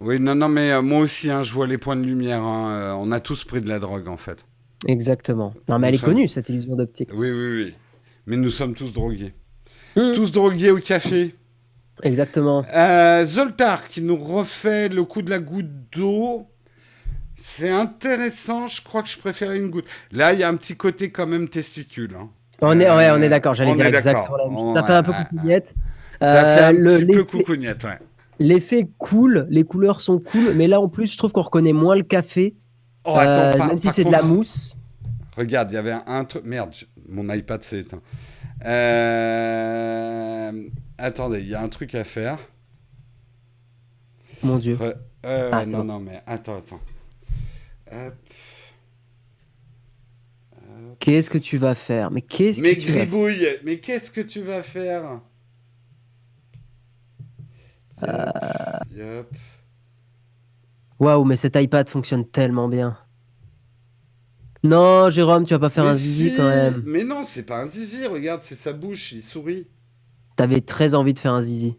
Oui, 0.00 0.20
non, 0.20 0.34
non, 0.34 0.50
mais 0.50 0.70
euh, 0.70 0.82
moi 0.82 1.00
aussi, 1.00 1.30
hein, 1.30 1.40
je 1.40 1.52
vois 1.54 1.66
les 1.66 1.78
points 1.78 1.96
de 1.96 2.04
lumière. 2.04 2.42
Hein, 2.42 2.68
euh, 2.68 2.96
on 2.98 3.10
a 3.10 3.20
tous 3.20 3.44
pris 3.44 3.62
de 3.62 3.68
la 3.70 3.78
drogue, 3.78 4.06
en 4.08 4.18
fait. 4.18 4.44
Exactement. 4.86 5.54
Non, 5.70 5.78
mais 5.78 5.88
elle 5.88 5.94
est 5.94 6.04
connue, 6.04 6.28
cette 6.28 6.50
illusion 6.50 6.76
d'optique. 6.76 7.08
Oui, 7.14 7.30
oui, 7.30 7.64
oui. 7.64 7.74
Mais 8.26 8.36
nous 8.36 8.50
sommes 8.50 8.74
tous 8.74 8.92
drogués. 8.92 9.32
Mmh. 9.96 10.12
Tous 10.14 10.30
drogués 10.30 10.70
au 10.70 10.78
café. 10.78 11.34
Exactement. 12.02 12.66
Zoltar 13.24 13.88
qui 13.88 14.02
nous 14.02 14.16
refait 14.16 14.90
le 14.90 15.04
coup 15.04 15.22
de 15.22 15.30
la 15.30 15.38
goutte 15.38 15.70
d'eau. 15.96 16.46
C'est 17.36 17.70
intéressant, 17.70 18.66
je 18.66 18.82
crois 18.82 19.02
que 19.02 19.08
je 19.08 19.16
préférais 19.16 19.56
une 19.56 19.70
goutte. 19.70 19.86
Là, 20.12 20.34
il 20.34 20.40
y 20.40 20.42
a 20.42 20.48
un 20.48 20.56
petit 20.56 20.76
côté 20.76 21.10
quand 21.10 21.26
même 21.26 21.48
testicule. 21.48 22.14
Hein. 22.18 22.28
On 22.60 22.80
est, 22.80 22.90
ouais, 22.90 23.10
on 23.10 23.20
est 23.22 23.28
d'accord, 23.28 23.54
j'allais 23.54 23.74
dire 23.74 23.86
exactement 23.86 24.74
Ça 24.74 24.82
fait 24.82 24.92
un 24.92 25.02
peu 25.02 25.12
coucougnette. 25.12 25.74
Ça 26.20 26.44
fait 26.44 26.64
un 26.64 26.74
euh, 26.74 26.98
petit 26.98 27.06
peu 27.06 27.24
coucougnette, 27.24 27.84
ouais. 27.84 27.98
L'effet 28.38 28.88
cool, 28.98 29.46
les 29.50 29.64
couleurs 29.64 30.00
sont 30.00 30.18
cool, 30.18 30.54
mais 30.54 30.66
là 30.66 30.80
en 30.80 30.88
plus, 30.88 31.12
je 31.12 31.18
trouve 31.18 31.32
qu'on 31.32 31.42
reconnaît 31.42 31.72
moins 31.72 31.96
le 31.96 32.02
café. 32.02 32.54
Oh, 33.04 33.14
attends, 33.16 33.62
euh, 33.62 33.68
même 33.68 33.78
si 33.78 33.88
c'est 33.88 34.04
de 34.04 34.12
la 34.12 34.22
mousse. 34.22 34.76
Regarde, 35.36 35.70
il 35.70 35.74
y 35.74 35.78
avait 35.78 35.94
un 36.06 36.24
truc. 36.24 36.44
Merde, 36.44 36.74
mon 37.08 37.32
iPad 37.32 37.62
s'est 37.62 37.80
éteint. 37.80 38.00
Euh... 38.64 40.52
Attendez, 40.98 41.40
il 41.40 41.48
y 41.48 41.54
a 41.54 41.62
un 41.62 41.68
truc 41.68 41.94
à 41.94 42.04
faire. 42.04 42.38
Mon 44.42 44.56
Dieu. 44.58 44.78
ah, 45.24 45.64
non, 45.66 45.84
non, 45.84 46.00
mais 46.00 46.22
attends, 46.26 46.56
attends. 46.58 46.80
Hop. 47.92 48.14
Qu'est-ce 50.98 51.30
que 51.30 51.38
tu 51.38 51.58
vas 51.58 51.74
faire? 51.74 52.10
Mais 52.10 52.22
qu'est-ce 52.22 52.62
que 52.62 52.80
tu 52.80 52.92
gribouille, 52.92 53.46
mais 53.64 53.78
qu'est-ce 53.78 54.10
que 54.10 54.20
tu 54.20 54.40
vas 54.42 54.62
faire? 54.62 55.20
Euh. 58.02 59.22
Waouh, 60.98 61.24
mais 61.24 61.36
cet 61.36 61.56
iPad 61.56 61.88
fonctionne 61.88 62.26
tellement 62.26 62.68
bien. 62.68 62.98
Non, 64.62 65.10
Jérôme, 65.10 65.44
tu 65.44 65.54
vas 65.54 65.60
pas 65.60 65.70
faire 65.70 65.84
un 65.84 65.94
zizi 65.94 66.34
quand 66.34 66.48
même. 66.48 66.82
Mais 66.86 67.04
non, 67.04 67.24
c'est 67.24 67.44
pas 67.44 67.62
un 67.62 67.66
zizi, 67.66 68.06
regarde, 68.06 68.42
c'est 68.42 68.54
sa 68.54 68.72
bouche, 68.72 69.12
il 69.12 69.22
sourit. 69.22 69.68
T'avais 70.34 70.60
très 70.60 70.94
envie 70.94 71.14
de 71.14 71.18
faire 71.18 71.32
un 71.32 71.42
zizi. 71.42 71.78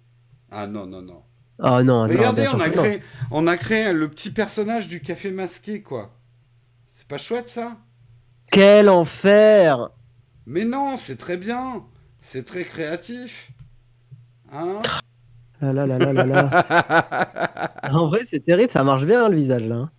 Ah 0.49 0.67
non, 0.67 0.85
non, 0.85 1.01
non. 1.01 1.23
Oh 1.59 1.81
non, 1.83 2.03
Regardez, 2.03 2.47
on, 2.53 2.59
a 2.59 2.69
créé, 2.69 3.01
on 3.31 3.47
a 3.47 3.57
créé 3.57 3.91
le 3.91 4.09
petit 4.09 4.29
personnage 4.29 4.87
du 4.87 5.01
café 5.01 5.31
masqué, 5.31 5.81
quoi. 5.81 6.15
C'est 6.87 7.07
pas 7.07 7.17
chouette 7.17 7.49
ça? 7.49 7.77
Quel 8.51 8.89
enfer 8.89 9.89
Mais 10.45 10.65
non, 10.65 10.97
c'est 10.97 11.17
très 11.17 11.37
bien. 11.37 11.83
C'est 12.21 12.45
très 12.45 12.63
créatif. 12.63 13.51
Hein? 14.51 14.81
Là, 15.61 15.73
là, 15.73 15.85
là, 15.85 16.13
là, 16.13 16.25
là, 16.25 17.71
en 17.91 18.07
vrai, 18.07 18.21
c'est 18.25 18.43
terrible. 18.45 18.71
Ça 18.71 18.83
marche 18.83 19.05
bien, 19.05 19.27
le 19.29 19.35
visage, 19.35 19.65
là. 19.65 19.89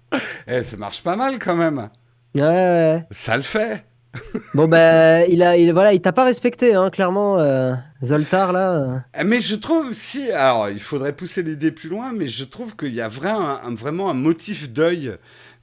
Eh, 0.46 0.62
ça 0.62 0.76
marche 0.76 1.03
pas 1.03 1.16
mal, 1.16 1.38
quand 1.38 1.57
même. 1.57 1.88
Ouais, 2.34 2.42
ouais. 2.42 3.07
Ça 3.11 3.36
le 3.36 3.42
fait. 3.42 3.84
Bon 4.55 4.68
ben 4.68 5.26
il 5.28 5.42
a 5.42 5.57
il 5.57 5.72
voilà 5.72 5.92
il 5.92 6.01
t'a 6.01 6.12
pas 6.12 6.24
respecté 6.24 6.74
hein, 6.74 6.88
clairement 6.90 7.38
euh, 7.38 7.74
Zoltar 8.03 8.53
là. 8.53 9.05
Ah, 9.12 9.24
mais 9.24 9.40
je 9.40 9.55
trouve 9.55 9.88
aussi 9.90 10.30
alors 10.32 10.70
il 10.70 10.80
faudrait 10.80 11.12
pousser 11.12 11.42
l'idée 11.42 11.72
plus 11.72 11.90
loin 11.90 12.12
mais 12.12 12.26
je 12.26 12.44
trouve 12.44 12.74
qu'il 12.74 12.94
y 12.94 13.03
a 13.03 13.09
vraiment 13.09 13.62
un, 13.62 13.74
vraiment 13.74 14.11
un 14.11 14.14
motif 14.14 14.70
d'œil 14.70 15.12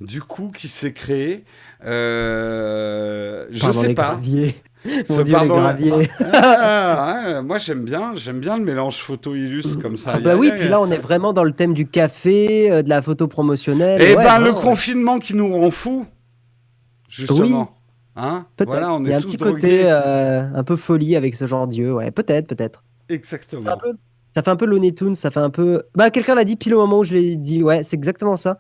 du 0.02 0.22
coup 0.22 0.52
qui 0.56 0.68
s'est 0.68 0.94
créé. 0.94 1.46
Euh, 1.86 3.46
je 3.52 3.72
sais 3.72 3.94
pas. 3.94 4.20
Mon 5.10 5.24
Dieu, 5.24 5.36
les 5.98 6.10
ah, 6.32 7.42
moi 7.44 7.58
j'aime 7.58 7.84
bien, 7.84 8.14
j'aime 8.16 8.40
bien 8.40 8.58
le 8.58 8.64
mélange 8.64 9.00
photo 9.00 9.34
illus 9.34 9.78
comme 9.82 9.98
ça. 9.98 10.14
Ah 10.16 10.20
bah 10.20 10.36
oui, 10.36 10.52
puis 10.52 10.68
là 10.68 10.80
on 10.80 10.92
est 10.92 11.00
vraiment 11.00 11.34
dans 11.34 11.44
le 11.44 11.54
thème 11.54 11.74
du 11.74 11.88
café, 11.88 12.72
euh, 12.72 12.84
de 12.84 12.90
la 12.90 13.02
photo 13.02 13.28
promotionnelle. 13.28 14.02
Et, 14.02 14.12
eh 14.12 14.16
ben 14.16 14.40
le 14.40 14.54
confinement 14.54 15.18
qui 15.18 15.34
nous 15.34 15.52
rend 15.52 15.72
fous, 15.72 16.06
justement. 17.10 17.72
Hein? 18.16 18.46
Voilà, 18.66 18.94
on 18.94 19.04
Il 19.04 19.10
y 19.10 19.14
a 19.14 19.18
un 19.18 19.22
petit 19.22 19.38
côté 19.38 19.82
euh, 19.86 20.44
un 20.54 20.64
peu 20.64 20.76
folie 20.76 21.16
avec 21.16 21.36
ce 21.36 21.48
genre 21.48 21.68
d'yeux, 21.68 21.94
ouais, 21.94 22.12
peut-être, 22.12 22.48
peut-être. 22.48 22.84
Exactement. 23.10 23.78
Ça 24.34 24.44
fait 24.44 24.52
un 24.52 24.56
peu 24.56 24.66
Looney 24.66 24.94
Tunes, 24.94 25.16
ça 25.16 25.32
fait 25.32 25.40
un 25.40 25.50
peu. 25.50 25.84
Bah, 25.96 26.10
quelqu'un 26.10 26.36
l'a 26.36 26.44
dit 26.44 26.56
pile 26.56 26.76
au 26.76 26.80
moment 26.80 27.00
où 27.00 27.04
je 27.04 27.14
l'ai 27.14 27.36
dit, 27.38 27.64
ouais, 27.64 27.84
c'est 27.84 27.96
exactement 27.96 28.38
ça. 28.38 28.58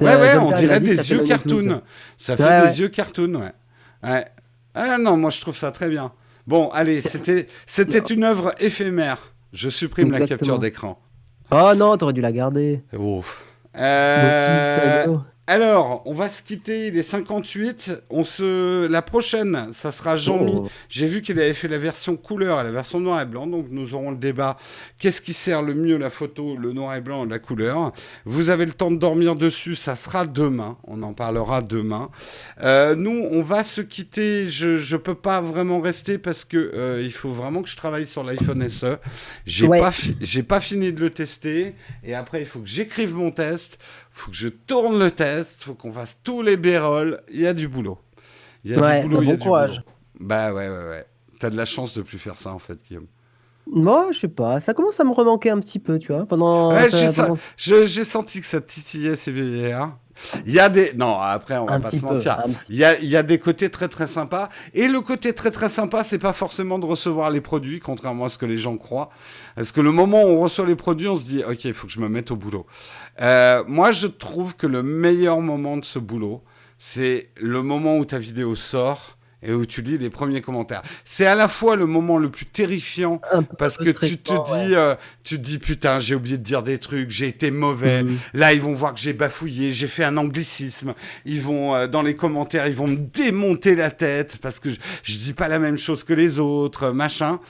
Ouais, 0.00 0.16
ouais, 0.16 0.36
on 0.38 0.52
dirait 0.52 0.80
des 0.80 1.10
yeux 1.10 1.20
cartoon. 1.20 1.82
Ça 2.16 2.36
fait 2.36 2.68
des 2.68 2.80
yeux 2.80 2.88
cartoon, 2.88 3.34
ouais. 3.34 3.52
Ouais. 4.02 4.26
Ah 4.74 4.98
non, 4.98 5.16
moi 5.16 5.30
je 5.30 5.40
trouve 5.40 5.56
ça 5.56 5.70
très 5.70 5.88
bien. 5.88 6.12
Bon, 6.46 6.70
allez, 6.70 6.98
c'était 7.00 7.46
c'était 7.66 7.98
une 7.98 8.24
œuvre 8.24 8.54
éphémère. 8.58 9.32
Je 9.52 9.68
supprime 9.68 10.10
la 10.10 10.26
capture 10.26 10.58
d'écran. 10.58 10.98
Oh 11.50 11.72
non, 11.76 11.96
t'aurais 11.98 12.14
dû 12.14 12.22
la 12.22 12.32
garder. 12.32 12.82
Ouf. 12.96 13.44
Euh... 13.76 15.06
Alors, 15.48 16.02
on 16.06 16.14
va 16.14 16.28
se 16.28 16.40
quitter, 16.40 16.86
il 16.86 16.96
est 16.96 17.02
58. 17.02 18.04
On 18.10 18.24
se... 18.24 18.86
La 18.86 19.02
prochaine, 19.02 19.72
ça 19.72 19.90
sera 19.90 20.16
Jean-Mi. 20.16 20.52
Oh. 20.54 20.68
J'ai 20.88 21.08
vu 21.08 21.20
qu'il 21.20 21.36
avait 21.40 21.52
fait 21.52 21.66
la 21.66 21.78
version 21.78 22.16
couleur 22.16 22.60
et 22.60 22.64
la 22.64 22.70
version 22.70 23.00
noir 23.00 23.20
et 23.20 23.26
blanc, 23.26 23.48
donc 23.48 23.66
nous 23.68 23.92
aurons 23.94 24.12
le 24.12 24.16
débat. 24.16 24.56
Qu'est-ce 24.98 25.20
qui 25.20 25.32
sert 25.32 25.62
le 25.62 25.74
mieux 25.74 25.96
la 25.96 26.10
photo, 26.10 26.56
le 26.56 26.72
noir 26.72 26.94
et 26.94 27.00
blanc 27.00 27.24
la 27.24 27.40
couleur? 27.40 27.92
Vous 28.24 28.50
avez 28.50 28.66
le 28.66 28.72
temps 28.72 28.92
de 28.92 28.96
dormir 28.96 29.34
dessus, 29.34 29.74
ça 29.74 29.96
sera 29.96 30.26
demain. 30.26 30.78
On 30.84 31.02
en 31.02 31.12
parlera 31.12 31.60
demain. 31.60 32.10
Euh, 32.62 32.94
nous, 32.94 33.26
on 33.32 33.42
va 33.42 33.64
se 33.64 33.80
quitter. 33.80 34.48
Je 34.48 34.94
ne 34.94 34.96
peux 34.96 35.16
pas 35.16 35.40
vraiment 35.40 35.80
rester 35.80 36.18
parce 36.18 36.44
que 36.44 36.56
euh, 36.56 37.02
il 37.02 37.12
faut 37.12 37.30
vraiment 37.30 37.62
que 37.62 37.68
je 37.68 37.76
travaille 37.76 38.06
sur 38.06 38.22
l'iPhone 38.22 38.68
SE. 38.68 38.96
J'ai 39.44 39.66
pas, 39.66 39.90
pas 40.48 40.60
fini 40.60 40.92
de 40.92 41.00
le 41.00 41.10
tester 41.10 41.74
et 42.04 42.14
après, 42.14 42.38
il 42.38 42.46
faut 42.46 42.60
que 42.60 42.68
j'écrive 42.68 43.14
mon 43.14 43.32
test 43.32 43.80
faut 44.12 44.30
que 44.30 44.36
je 44.36 44.48
tourne 44.48 44.98
le 44.98 45.10
test, 45.10 45.64
faut 45.64 45.74
qu'on 45.74 45.92
fasse 45.92 46.20
tous 46.22 46.42
les 46.42 46.56
bérolles. 46.56 47.22
Il 47.30 47.40
y 47.40 47.46
a 47.46 47.54
du 47.54 47.66
boulot. 47.66 47.98
Il 48.64 48.70
y 48.70 48.74
a 48.74 49.02
du 49.02 49.08
boulot, 49.08 49.20
bah, 49.20 49.26
bon 49.26 49.38
courage. 49.38 49.82
Bah 50.20 50.52
ouais, 50.52 50.68
ouais, 50.68 50.88
ouais. 50.88 51.06
T'as 51.40 51.50
de 51.50 51.56
la 51.56 51.64
chance 51.64 51.94
de 51.94 52.02
plus 52.02 52.18
faire 52.18 52.38
ça 52.38 52.52
en 52.52 52.58
fait, 52.58 52.78
Guillaume. 52.86 53.06
Moi, 53.66 54.08
je 54.12 54.18
sais 54.18 54.28
pas. 54.28 54.60
Ça 54.60 54.74
commence 54.74 54.98
à 55.00 55.04
me 55.04 55.12
remanquer 55.12 55.50
un 55.50 55.58
petit 55.58 55.78
peu, 55.78 55.98
tu 55.98 56.12
vois. 56.12 56.26
Pendant. 56.26 56.76
j'ai, 57.56 58.04
senti 58.04 58.40
que 58.40 58.46
ça 58.46 58.60
titillait 58.60 59.16
ces 59.16 59.32
BVR. 59.32 59.96
Il 60.46 60.52
y 60.52 60.60
a 60.60 60.68
des. 60.68 60.92
Non, 60.94 61.18
après, 61.18 61.58
on 61.58 61.66
va 61.66 61.80
pas 61.80 61.90
se 61.90 62.02
mentir. 62.04 62.44
Il 62.68 62.76
y, 62.76 62.84
a, 62.84 62.98
il 62.98 63.08
y 63.08 63.16
a 63.16 63.22
des 63.22 63.38
côtés 63.38 63.70
très 63.70 63.88
très 63.88 64.06
sympas. 64.06 64.48
Et 64.74 64.88
le 64.88 65.00
côté 65.00 65.32
très 65.32 65.50
très 65.50 65.68
sympa, 65.68 66.04
c'est 66.04 66.18
pas 66.18 66.32
forcément 66.32 66.78
de 66.78 66.86
recevoir 66.86 67.30
les 67.30 67.40
produits, 67.40 67.80
contrairement 67.80 68.26
à 68.26 68.28
ce 68.28 68.38
que 68.38 68.46
les 68.46 68.56
gens 68.56 68.76
croient. 68.76 69.10
Parce 69.56 69.72
que 69.72 69.80
le 69.80 69.92
moment 69.92 70.22
où 70.22 70.28
on 70.28 70.40
reçoit 70.40 70.66
les 70.66 70.76
produits, 70.76 71.08
on 71.08 71.18
se 71.18 71.24
dit, 71.24 71.44
OK, 71.44 71.64
il 71.64 71.74
faut 71.74 71.86
que 71.86 71.92
je 71.92 72.00
me 72.00 72.08
mette 72.08 72.30
au 72.30 72.36
boulot. 72.36 72.66
Euh, 73.20 73.64
moi, 73.66 73.92
je 73.92 74.06
trouve 74.06 74.56
que 74.56 74.66
le 74.66 74.82
meilleur 74.82 75.40
moment 75.40 75.76
de 75.76 75.84
ce 75.84 75.98
boulot, 75.98 76.42
c'est 76.78 77.30
le 77.36 77.62
moment 77.62 77.98
où 77.98 78.04
ta 78.04 78.18
vidéo 78.18 78.54
sort 78.54 79.18
et 79.42 79.52
où 79.52 79.66
tu 79.66 79.82
lis 79.82 79.98
les 79.98 80.10
premiers 80.10 80.40
commentaires. 80.40 80.82
C'est 81.04 81.26
à 81.26 81.34
la 81.34 81.48
fois 81.48 81.76
le 81.76 81.86
moment 81.86 82.18
le 82.18 82.30
plus 82.30 82.46
terrifiant 82.46 83.20
parce 83.58 83.76
que 83.76 83.90
tu 83.90 84.18
te 84.18 84.32
dis, 84.32 84.74
euh, 84.74 84.94
tu 85.24 85.36
te 85.36 85.40
dis 85.42 85.58
putain, 85.58 85.98
j'ai 85.98 86.14
oublié 86.14 86.38
de 86.38 86.42
dire 86.42 86.62
des 86.62 86.78
trucs, 86.78 87.10
j'ai 87.10 87.28
été 87.28 87.50
mauvais. 87.50 88.02
Mhm. 88.02 88.16
Là, 88.34 88.52
ils 88.52 88.60
vont 88.60 88.74
voir 88.74 88.94
que 88.94 89.00
j'ai 89.00 89.12
bafouillé, 89.12 89.70
j'ai 89.70 89.86
fait 89.86 90.04
un 90.04 90.16
anglicisme. 90.16 90.94
Ils 91.24 91.40
vont 91.40 91.74
euh, 91.74 91.86
dans 91.86 92.02
les 92.02 92.16
commentaires, 92.16 92.66
ils 92.66 92.74
vont 92.74 92.88
me 92.88 92.96
démonter 92.96 93.74
la 93.74 93.90
tête 93.90 94.38
parce 94.40 94.60
que 94.60 94.70
je, 94.70 94.76
je 95.02 95.18
dis 95.18 95.32
pas 95.32 95.48
la 95.48 95.58
même 95.58 95.76
chose 95.76 96.04
que 96.04 96.12
les 96.12 96.38
autres, 96.38 96.90
machin. 96.90 97.40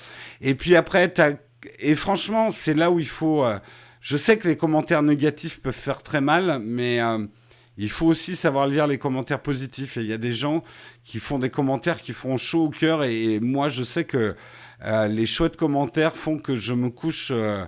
Et 0.40 0.55
puis 0.55 0.76
après, 0.76 1.12
as... 1.20 1.32
et 1.78 1.95
franchement, 1.95 2.51
c'est 2.51 2.74
là 2.74 2.90
où 2.90 2.99
il 2.99 3.09
faut. 3.09 3.45
Euh, 3.45 3.59
je 4.01 4.16
sais 4.16 4.36
que 4.36 4.49
les 4.49 4.57
commentaires 4.57 5.03
négatifs 5.03 5.61
peuvent 5.61 5.72
faire 5.72 6.03
très 6.03 6.20
mal, 6.20 6.61
mais 6.61 6.99
il 7.82 7.90
faut 7.90 8.06
aussi 8.06 8.36
savoir 8.36 8.68
lire 8.68 8.86
les 8.86 8.96
commentaires 8.96 9.40
positifs. 9.40 9.96
Et 9.96 10.02
il 10.02 10.06
y 10.06 10.12
a 10.12 10.18
des 10.18 10.30
gens 10.30 10.62
qui 11.04 11.18
font 11.18 11.40
des 11.40 11.50
commentaires 11.50 12.00
qui 12.00 12.12
font 12.12 12.36
chaud 12.36 12.66
au 12.66 12.70
cœur. 12.70 13.02
Et, 13.02 13.40
moi, 13.40 13.68
je 13.68 13.82
sais 13.82 14.04
que 14.04 14.36
euh, 14.84 15.08
les 15.08 15.26
chouettes 15.26 15.56
commentaires 15.56 16.14
font 16.14 16.38
que 16.38 16.54
je 16.54 16.74
me 16.74 16.90
couche 16.90 17.32
euh, 17.32 17.64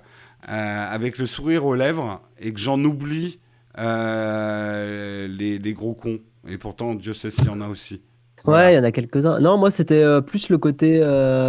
euh, 0.49 0.87
avec 0.89 1.19
le 1.19 1.27
sourire 1.27 1.67
aux 1.67 1.75
lèvres 1.75 2.23
et 2.39 2.53
que 2.53 2.61
j'en 2.61 2.79
oublie 2.85 3.41
les, 3.77 5.75
gros 5.75 5.95
cons. 5.95 6.21
Et 6.47 6.59
pourtant, 6.59 6.95
Dieu 6.95 7.13
sait 7.13 7.31
s'il 7.31 7.47
y 7.47 7.51
en 7.51 7.61
a 7.61 7.67
aussi. 7.67 8.01
Ouais, 8.45 8.75
il 8.75 8.77
y 8.77 8.79
en 8.79 8.85
a 8.85 8.93
quelques-uns. 8.93 9.41
Non, 9.41 9.59
moi, 9.59 9.73
c'était 9.73 10.05
plus 10.23 10.49
le 10.49 10.59
côté 10.59 11.03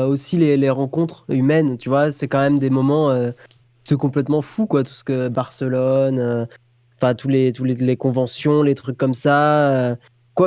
aussi 0.07 0.38
les, 0.38 0.70
rencontres 0.72 1.26
humaines. 1.30 1.78
Tu 1.78 1.89
vois, 1.89 2.11
c'est 2.11 2.28
quand 2.28 2.39
même 2.39 2.57
des 2.57 2.72
moments 2.72 3.16
complètement 3.93 4.41
fous, 4.41 4.66
quoi. 4.66 4.84
Tout 4.84 4.93
ce 4.93 5.03
que 5.03 5.28
Barcelone, 5.28 6.47
enfin, 6.98 7.16
tous 7.16 7.28
les, 7.28 7.52
tous 7.52 7.64
les, 7.64 7.76
les, 7.76 7.98
conventions, 7.98 8.64
les 8.64 8.76
trucs 8.76 8.98
comme 8.98 9.14
ça 9.14 9.98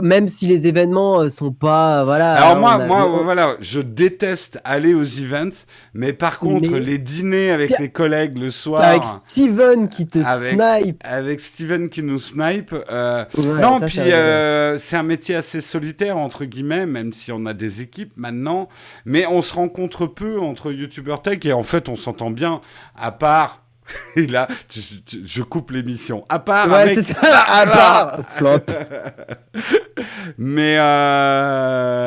même 0.03 0.29
si 0.29 0.47
les 0.47 0.67
événements 0.67 1.21
euh, 1.21 1.31
sont 1.31 1.53
pas 1.53 2.05
voilà. 2.05 2.35
Alors 2.35 2.57
moi, 2.57 2.87
moi, 2.87 3.21
voilà, 3.25 3.57
je 3.61 3.81
déteste 3.81 4.61
aller 4.65 4.95
aux 4.95 5.05
events, 5.05 5.65
mais 5.95 6.13
par 6.13 6.39
contre, 6.39 6.77
les 6.77 6.99
dîners 6.99 7.51
avec 7.51 7.79
les 7.79 7.89
collègues 7.89 8.39
le 8.39 8.51
soir. 8.51 8.83
Avec 8.83 9.03
Steven 9.27 9.89
qui 9.89 10.07
te 10.07 10.19
snipe. 10.19 11.03
Avec 11.05 11.41
Steven 11.41 11.89
qui 11.89 12.03
nous 12.03 12.19
snipe. 12.19 12.75
Euh, 12.91 13.25
non, 13.39 13.81
puis 13.81 14.01
euh, 14.01 14.77
c'est 14.79 14.97
un 14.97 15.03
métier 15.03 15.35
assez 15.35 15.61
solitaire 15.61 16.19
entre 16.19 16.45
guillemets, 16.45 16.87
même 16.87 17.13
si 17.13 17.33
on 17.33 17.47
a 17.47 17.55
des 17.55 17.81
équipes 17.81 18.13
maintenant, 18.17 18.69
mais 19.05 19.27
on 19.27 19.43
se 19.43 19.55
rencontre 19.55 20.07
peu 20.07 20.39
entre 20.39 20.73
youtubeurs 20.73 21.23
tech 21.23 21.39
et 21.45 21.53
en 21.53 21.63
fait, 21.63 21.89
on 21.89 21.97
s'entend 21.97 22.31
bien, 22.31 22.61
à 22.97 23.13
part 23.13 23.63
et 24.17 24.27
là, 24.27 24.49
je 24.71 25.43
coupe 25.43 25.71
l'émission. 25.71 26.25
À 26.29 26.39
part 26.39 26.73
avec... 26.73 26.99
à 27.21 27.67
part 27.67 28.21
flop. 28.37 28.61
mais 30.39 30.77
euh... 30.79 31.99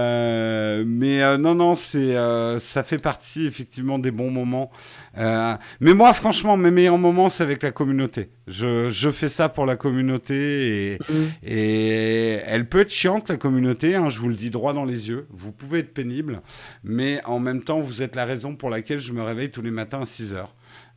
mais 0.85 1.21
euh, 1.23 1.37
non 1.37 1.55
non, 1.55 1.75
c'est 1.75 2.15
euh, 2.15 2.59
ça 2.59 2.83
fait 2.83 2.97
partie 2.97 3.45
effectivement 3.45 3.99
des 3.99 4.11
bons 4.11 4.31
moments. 4.31 4.71
Euh... 5.17 5.55
Mais 5.79 5.93
moi, 5.93 6.13
franchement, 6.13 6.57
mes 6.57 6.71
meilleurs 6.71 6.97
moments, 6.97 7.29
c'est 7.29 7.43
avec 7.43 7.63
la 7.63 7.71
communauté. 7.71 8.29
Je, 8.47 8.89
je 8.89 9.09
fais 9.11 9.27
ça 9.27 9.49
pour 9.49 9.65
la 9.65 9.75
communauté 9.75 10.93
et, 10.93 10.99
mm. 11.09 11.27
et 11.43 12.39
elle 12.45 12.67
peut 12.67 12.81
être 12.81 12.91
chiante 12.91 13.29
la 13.29 13.37
communauté. 13.37 13.95
Hein, 13.95 14.09
je 14.09 14.19
vous 14.19 14.29
le 14.29 14.35
dis 14.35 14.49
droit 14.49 14.73
dans 14.73 14.85
les 14.85 15.09
yeux. 15.09 15.27
Vous 15.29 15.51
pouvez 15.51 15.79
être 15.79 15.93
pénible, 15.93 16.41
mais 16.83 17.21
en 17.25 17.39
même 17.39 17.63
temps, 17.63 17.79
vous 17.79 18.01
êtes 18.01 18.15
la 18.15 18.25
raison 18.25 18.55
pour 18.55 18.69
laquelle 18.69 18.99
je 18.99 19.13
me 19.13 19.21
réveille 19.21 19.51
tous 19.51 19.61
les 19.61 19.71
matins 19.71 20.01
à 20.01 20.05
6 20.05 20.33
heures. 20.33 20.53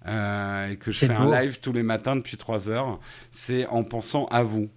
Euh, 0.07 0.71
et 0.71 0.77
que 0.77 0.91
je 0.93 1.07
fais 1.07 1.13
un 1.13 1.31
live 1.31 1.61
tous 1.61 1.73
les 1.73 1.83
matins 1.83 2.17
depuis 2.17 2.37
3 2.37 2.71
heures, 2.71 3.01
c'est 3.31 3.67
en 3.69 3.85
pensant 3.85 4.27
à 4.27 4.43
vous. 4.43 4.69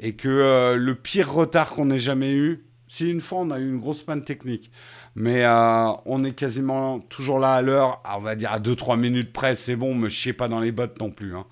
Et 0.00 0.14
que 0.14 0.28
euh, 0.28 0.76
le 0.76 0.94
pire 0.96 1.32
retard 1.32 1.70
qu'on 1.70 1.90
ait 1.90 1.98
jamais 1.98 2.32
eu, 2.32 2.64
si 2.88 3.08
une 3.08 3.20
fois 3.20 3.40
on 3.40 3.50
a 3.50 3.60
eu 3.60 3.68
une 3.68 3.78
grosse 3.78 4.02
panne 4.02 4.24
technique, 4.24 4.72
mais 5.14 5.44
euh, 5.44 5.90
on 6.04 6.24
est 6.24 6.32
quasiment 6.32 6.98
toujours 6.98 7.38
là 7.38 7.54
à 7.54 7.62
l'heure, 7.62 8.02
on 8.16 8.20
va 8.20 8.34
dire 8.34 8.50
à 8.50 8.58
2-3 8.58 8.98
minutes 8.98 9.32
près, 9.32 9.54
c'est 9.54 9.76
bon, 9.76 9.94
me 9.94 10.08
chiez 10.08 10.32
pas 10.32 10.48
dans 10.48 10.60
les 10.60 10.72
bottes 10.72 10.98
non 11.00 11.10
plus. 11.10 11.34
Hein. 11.36 11.46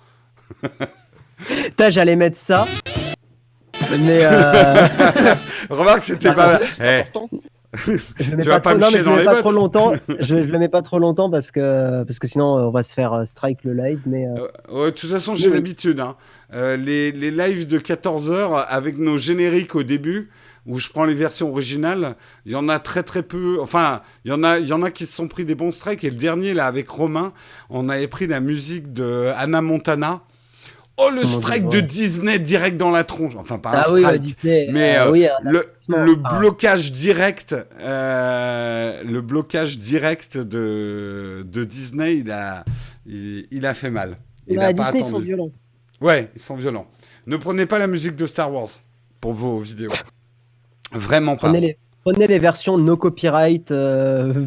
j'allais 1.89 2.17
mettre 2.17 2.37
ça. 2.37 2.67
Mais 3.99 4.27
Remarque, 5.69 6.01
c'était 6.01 6.33
pas. 6.33 6.59
Eh, 6.81 7.03
je 7.73 8.31
le 8.31 8.37
mets 8.37 8.43
pas, 8.43 8.59
trop, 8.59 9.51
longtemps. 9.51 9.93
je, 10.19 10.35
le 10.35 10.59
mets 10.59 10.67
pas 10.67 10.81
trop 10.81 10.99
longtemps 10.99 11.29
parce 11.29 11.51
que 11.51 12.03
parce 12.03 12.19
que 12.19 12.27
sinon 12.27 12.55
on 12.55 12.71
va 12.71 12.83
se 12.83 12.93
faire 12.93 13.13
euh, 13.13 13.25
strike 13.25 13.63
le 13.63 13.73
live. 13.73 14.01
Mais 14.05 14.27
euh, 14.27 14.47
euh, 14.69 14.85
de 14.87 14.89
toute 14.91 15.09
façon, 15.09 15.35
j'ai 15.35 15.49
l'habitude. 15.49 16.01
Hein. 16.01 16.15
les, 16.51 17.11
les 17.11 17.31
lives 17.31 17.67
de 17.67 17.77
14 17.77 18.29
heures 18.29 18.65
avec 18.69 18.97
nos 18.97 19.17
génériques 19.17 19.75
au 19.75 19.83
début 19.83 20.29
où 20.67 20.77
je 20.77 20.89
prends 20.89 21.05
les 21.05 21.15
versions 21.15 21.49
originales, 21.49 22.15
il 22.45 22.51
y 22.51 22.55
en 22.55 22.69
a 22.69 22.77
très 22.77 23.03
très 23.03 23.23
peu. 23.23 23.57
Enfin, 23.61 24.01
il 24.25 24.31
y 24.31 24.33
en 24.33 24.43
a, 24.43 24.59
il 24.59 24.67
y 24.67 24.73
en 24.73 24.83
a 24.83 24.91
qui 24.91 25.05
se 25.05 25.13
sont 25.13 25.27
pris 25.27 25.45
des 25.45 25.55
bons 25.55 25.71
strikes. 25.71 26.03
Et 26.03 26.09
le 26.09 26.17
dernier 26.17 26.53
là 26.53 26.67
avec 26.67 26.89
Romain, 26.89 27.33
on 27.69 27.89
avait 27.89 28.07
pris 28.07 28.27
la 28.27 28.41
musique 28.41 28.93
de 28.93 29.31
Anna 29.35 29.61
Montana 29.61 30.21
Oh, 31.03 31.09
le 31.09 31.25
strike 31.25 31.69
de 31.69 31.79
Disney 31.79 32.37
direct 32.39 32.77
dans 32.77 32.91
la 32.91 33.03
tronche. 33.03 33.33
Enfin, 33.35 33.57
pas 33.57 33.71
un 33.71 33.79
ah 33.79 33.83
strike, 33.83 34.37
mais 34.43 34.97
euh, 34.97 35.11
euh, 35.11 35.27
le, 35.43 35.69
le 35.87 36.15
ah. 36.23 36.37
blocage 36.37 36.91
direct, 36.91 37.55
euh, 37.79 39.03
le 39.03 39.21
blocage 39.21 39.79
direct 39.79 40.37
de, 40.37 41.45
de 41.45 41.63
Disney, 41.63 42.17
il 42.17 42.31
a, 42.31 42.63
il, 43.05 43.65
a 43.65 43.73
fait 43.73 43.89
mal. 43.89 44.17
Il 44.47 44.59
a 44.59 44.73
Disney, 44.73 44.99
ils 44.99 45.05
sont 45.05 45.19
violents. 45.19 45.51
Ouais, 45.99 46.29
ils 46.35 46.41
sont 46.41 46.55
violents. 46.55 46.87
Ne 47.25 47.37
prenez 47.37 47.65
pas 47.65 47.79
la 47.79 47.87
musique 47.87 48.15
de 48.15 48.27
Star 48.27 48.51
Wars 48.51 48.69
pour 49.19 49.33
vos 49.33 49.59
vidéos. 49.59 49.91
Vraiment 50.91 51.35
pas. 51.35 51.51
Prenez 52.03 52.27
les 52.27 52.39
versions 52.39 52.77
no 52.77 52.97
copyright, 52.97 53.73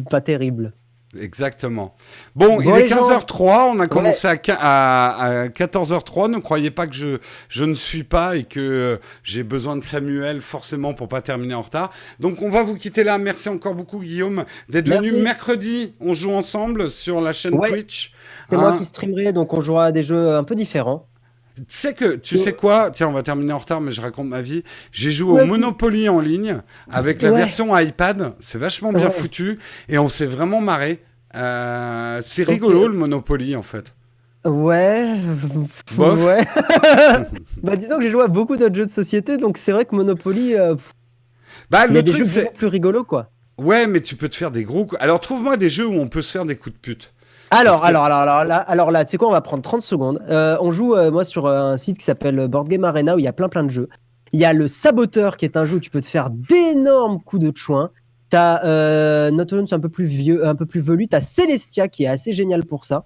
pas 0.09 0.21
terribles. 0.21 0.73
Exactement. 1.19 1.95
Bon, 2.35 2.59
il 2.61 2.69
est 2.69 2.89
15h03, 2.89 3.71
on 3.75 3.79
a 3.79 3.87
commencé 3.87 4.27
à, 4.27 5.47
14h03. 5.47 6.29
Ne 6.29 6.39
croyez 6.39 6.71
pas 6.71 6.87
que 6.87 6.93
je, 6.93 7.17
je 7.49 7.65
ne 7.65 7.73
suis 7.73 8.03
pas 8.03 8.35
et 8.35 8.43
que 8.43 8.99
j'ai 9.23 9.43
besoin 9.43 9.75
de 9.75 9.83
Samuel 9.83 10.41
forcément 10.41 10.93
pour 10.93 11.07
pas 11.07 11.21
terminer 11.21 11.53
en 11.53 11.61
retard. 11.61 11.91
Donc 12.19 12.41
on 12.41 12.49
va 12.49 12.63
vous 12.63 12.75
quitter 12.75 13.03
là. 13.03 13.17
Merci 13.17 13.49
encore 13.49 13.75
beaucoup 13.75 13.99
Guillaume 13.99 14.45
d'être 14.69 14.89
venu 14.89 15.11
mercredi. 15.13 15.93
On 15.99 16.13
joue 16.13 16.31
ensemble 16.31 16.91
sur 16.91 17.21
la 17.21 17.33
chaîne 17.33 17.59
Twitch. 17.59 18.11
C'est 18.45 18.57
moi 18.57 18.69
hein 18.69 18.77
qui 18.77 18.85
streamerai, 18.85 19.33
donc 19.33 19.53
on 19.53 19.61
jouera 19.61 19.85
à 19.85 19.91
des 19.91 20.03
jeux 20.03 20.35
un 20.35 20.43
peu 20.43 20.55
différents. 20.55 21.07
Tu 21.55 21.63
sais 21.69 21.93
que, 21.93 22.15
tu 22.15 22.37
sais 22.37 22.53
quoi? 22.53 22.91
Tiens, 22.91 23.07
on 23.07 23.13
va 23.13 23.23
terminer 23.23 23.53
en 23.53 23.57
retard, 23.57 23.79
mais 23.79 23.91
je 23.91 24.01
raconte 24.01 24.27
ma 24.27 24.41
vie. 24.41 24.63
J'ai 24.91 25.11
joué 25.11 25.41
au 25.41 25.45
Monopoly 25.45 26.09
en 26.09 26.19
ligne 26.19 26.57
avec 26.91 27.21
la 27.21 27.31
version 27.31 27.77
iPad. 27.77 28.33
C'est 28.39 28.57
vachement 28.57 28.91
bien 28.91 29.09
foutu 29.09 29.59
et 29.87 29.97
on 29.97 30.09
s'est 30.09 30.25
vraiment 30.25 30.61
marré. 30.61 31.01
Euh, 31.35 32.21
c'est 32.23 32.43
rigolo 32.43 32.87
le 32.87 32.97
Monopoly 32.97 33.55
en 33.55 33.61
fait. 33.61 33.93
Ouais. 34.45 35.19
Ouais. 35.97 36.45
bah 37.63 37.75
disons 37.75 37.97
que 37.97 38.03
j'ai 38.03 38.09
joué 38.09 38.23
à 38.23 38.27
beaucoup 38.27 38.57
d'autres 38.57 38.75
jeux 38.75 38.85
de 38.85 38.91
société, 38.91 39.37
donc 39.37 39.57
c'est 39.57 39.71
vrai 39.71 39.85
que 39.85 39.95
Monopoly. 39.95 40.55
Euh, 40.55 40.75
bah, 41.71 41.87
le 41.87 42.03
truc, 42.03 42.27
c'est 42.27 42.53
plus 42.53 42.67
rigolo 42.67 43.03
quoi. 43.03 43.31
Ouais, 43.57 43.87
mais 43.87 44.01
tu 44.01 44.15
peux 44.15 44.29
te 44.29 44.35
faire 44.35 44.51
des 44.51 44.63
gros. 44.63 44.87
Alors 44.99 45.19
trouve-moi 45.19 45.57
des 45.57 45.69
jeux 45.69 45.87
où 45.87 45.93
on 45.93 46.07
peut 46.07 46.21
se 46.21 46.31
faire 46.31 46.45
des 46.45 46.55
coups 46.55 46.75
de 46.75 46.79
pute. 46.79 47.13
Alors, 47.51 47.83
alors, 47.85 48.03
alors, 48.03 48.17
alors, 48.17 48.43
là, 48.43 48.57
alors 48.57 48.91
là, 48.91 49.05
tu 49.05 49.11
sais 49.11 49.17
quoi, 49.17 49.27
on 49.27 49.31
va 49.31 49.41
prendre 49.41 49.61
30 49.63 49.81
secondes. 49.81 50.21
Euh, 50.29 50.57
on 50.61 50.71
joue, 50.71 50.95
moi, 51.11 51.23
sur 51.25 51.47
un 51.47 51.77
site 51.77 51.97
qui 51.97 52.03
s'appelle 52.03 52.47
Board 52.47 52.67
Game 52.67 52.83
Arena 52.83 53.15
où 53.15 53.19
il 53.19 53.23
y 53.25 53.27
a 53.27 53.33
plein 53.33 53.49
plein 53.49 53.63
de 53.63 53.69
jeux. 53.69 53.89
Il 54.33 54.39
y 54.39 54.45
a 54.45 54.53
le 54.53 54.67
Saboteur 54.67 55.37
qui 55.37 55.45
est 55.45 55.55
un 55.55 55.65
jeu 55.65 55.77
où 55.77 55.79
tu 55.79 55.89
peux 55.89 56.01
te 56.01 56.07
faire 56.07 56.29
d'énormes 56.29 57.21
coups 57.21 57.43
de 57.43 57.55
chouin. 57.55 57.91
T'as 58.29 58.65
euh, 58.65 59.31
Not 59.31 59.45
un 59.71 59.79
peu 59.79 59.89
plus 59.89 60.05
vieux, 60.05 60.45
un 60.45 60.55
peu 60.55 60.65
plus 60.65 60.81
velu. 60.81 61.07
T'as 61.07 61.21
Celestia 61.21 61.87
qui 61.87 62.03
est 62.03 62.07
assez 62.07 62.33
génial 62.33 62.65
pour 62.65 62.85
ça. 62.85 63.05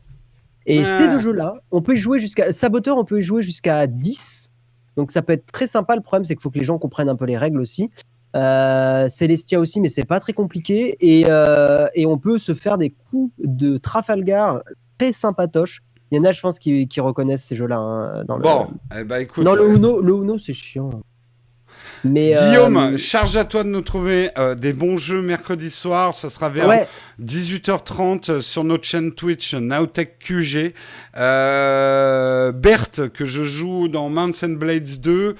Et 0.65 0.85
ces 0.85 1.07
deux 1.07 1.19
jeux-là, 1.19 1.55
on 1.71 1.81
peut 1.81 1.95
y 1.95 1.97
jouer 1.97 2.19
jusqu'à 2.19 2.53
Saboteur, 2.53 2.97
on 2.97 3.03
peut 3.03 3.19
y 3.19 3.21
jouer 3.21 3.41
jusqu'à 3.41 3.87
10. 3.87 4.51
Donc 4.97 5.11
ça 5.11 5.21
peut 5.21 5.33
être 5.33 5.51
très 5.51 5.67
sympa. 5.67 5.95
Le 5.95 6.01
problème, 6.01 6.25
c'est 6.25 6.35
qu'il 6.35 6.41
faut 6.41 6.51
que 6.51 6.59
les 6.59 6.65
gens 6.65 6.77
comprennent 6.77 7.09
un 7.09 7.15
peu 7.15 7.25
les 7.25 7.37
règles 7.37 7.59
aussi. 7.59 7.89
Euh, 8.35 9.09
Celestia 9.09 9.59
aussi, 9.59 9.81
mais 9.81 9.87
c'est 9.87 10.05
pas 10.05 10.19
très 10.19 10.33
compliqué. 10.33 10.97
Et, 10.99 11.25
euh, 11.27 11.87
et, 11.95 12.05
on 12.05 12.17
peut 12.17 12.37
se 12.37 12.53
faire 12.53 12.77
des 12.77 12.91
coups 12.91 13.33
de 13.39 13.77
Trafalgar 13.77 14.61
très 14.97 15.13
sympatoches. 15.13 15.81
Il 16.11 16.17
y 16.17 16.19
en 16.19 16.23
a, 16.23 16.31
je 16.31 16.41
pense, 16.41 16.59
qui, 16.59 16.87
qui 16.87 17.01
reconnaissent 17.01 17.45
ces 17.45 17.55
jeux-là. 17.55 17.77
Hein, 17.77 18.23
dans 18.25 18.39
bon, 18.39 18.67
le... 18.91 18.99
eh 19.01 19.03
ben, 19.03 19.17
écoute. 19.17 19.45
Le 19.45 19.51
euh, 19.51 19.75
Uno, 19.75 20.01
le 20.01 20.13
Uno 20.13 20.37
c'est 20.37 20.53
chiant. 20.53 20.91
Guillaume, 22.05 22.77
euh, 22.77 22.97
charge 22.97 23.35
à 23.35 23.43
toi 23.43 23.63
de 23.63 23.69
nous 23.69 23.81
trouver 23.81 24.29
euh, 24.37 24.55
des 24.55 24.73
bons 24.73 24.97
jeux 24.97 25.21
mercredi 25.21 25.69
soir. 25.69 26.13
Ce 26.13 26.29
sera 26.29 26.49
vers 26.49 26.85
18h30 27.21 28.41
sur 28.41 28.63
notre 28.63 28.85
chaîne 28.85 29.11
Twitch 29.11 29.53
Nowtech 29.53 30.17
QG. 30.19 30.73
Euh, 31.17 32.51
Berthe, 32.51 33.09
que 33.09 33.25
je 33.25 33.43
joue 33.43 33.87
dans 33.87 34.09
Mountain 34.09 34.53
Blades 34.53 34.99
2. 35.01 35.35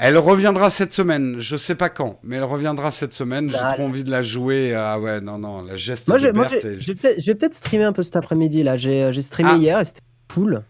Elle 0.00 0.16
reviendra 0.16 0.70
cette 0.70 0.92
semaine, 0.92 1.36
je 1.38 1.56
sais 1.56 1.74
pas 1.74 1.88
quand, 1.88 2.20
mais 2.22 2.36
elle 2.36 2.44
reviendra 2.44 2.92
cette 2.92 3.12
semaine. 3.12 3.50
J'ai 3.50 3.56
trop 3.56 3.82
envie 3.82 4.04
de 4.04 4.10
la 4.10 4.22
jouer. 4.22 4.72
Ah 4.74 5.00
ouais, 5.00 5.20
non, 5.20 5.38
non, 5.38 5.62
la 5.62 5.74
geste 5.74 6.06
moi, 6.06 6.18
de 6.18 6.30
Berthe. 6.30 6.66
je 6.80 7.26
vais 7.26 7.34
peut-être 7.34 7.54
streamer 7.54 7.84
un 7.84 7.92
peu 7.92 8.04
cet 8.04 8.14
après-midi 8.14 8.62
là. 8.62 8.76
J'ai 8.76 9.22
streamé 9.22 9.50
ah. 9.52 9.56
hier 9.56 9.80
et 9.80 9.84
c'était 9.84 10.00
cool. 10.32 10.62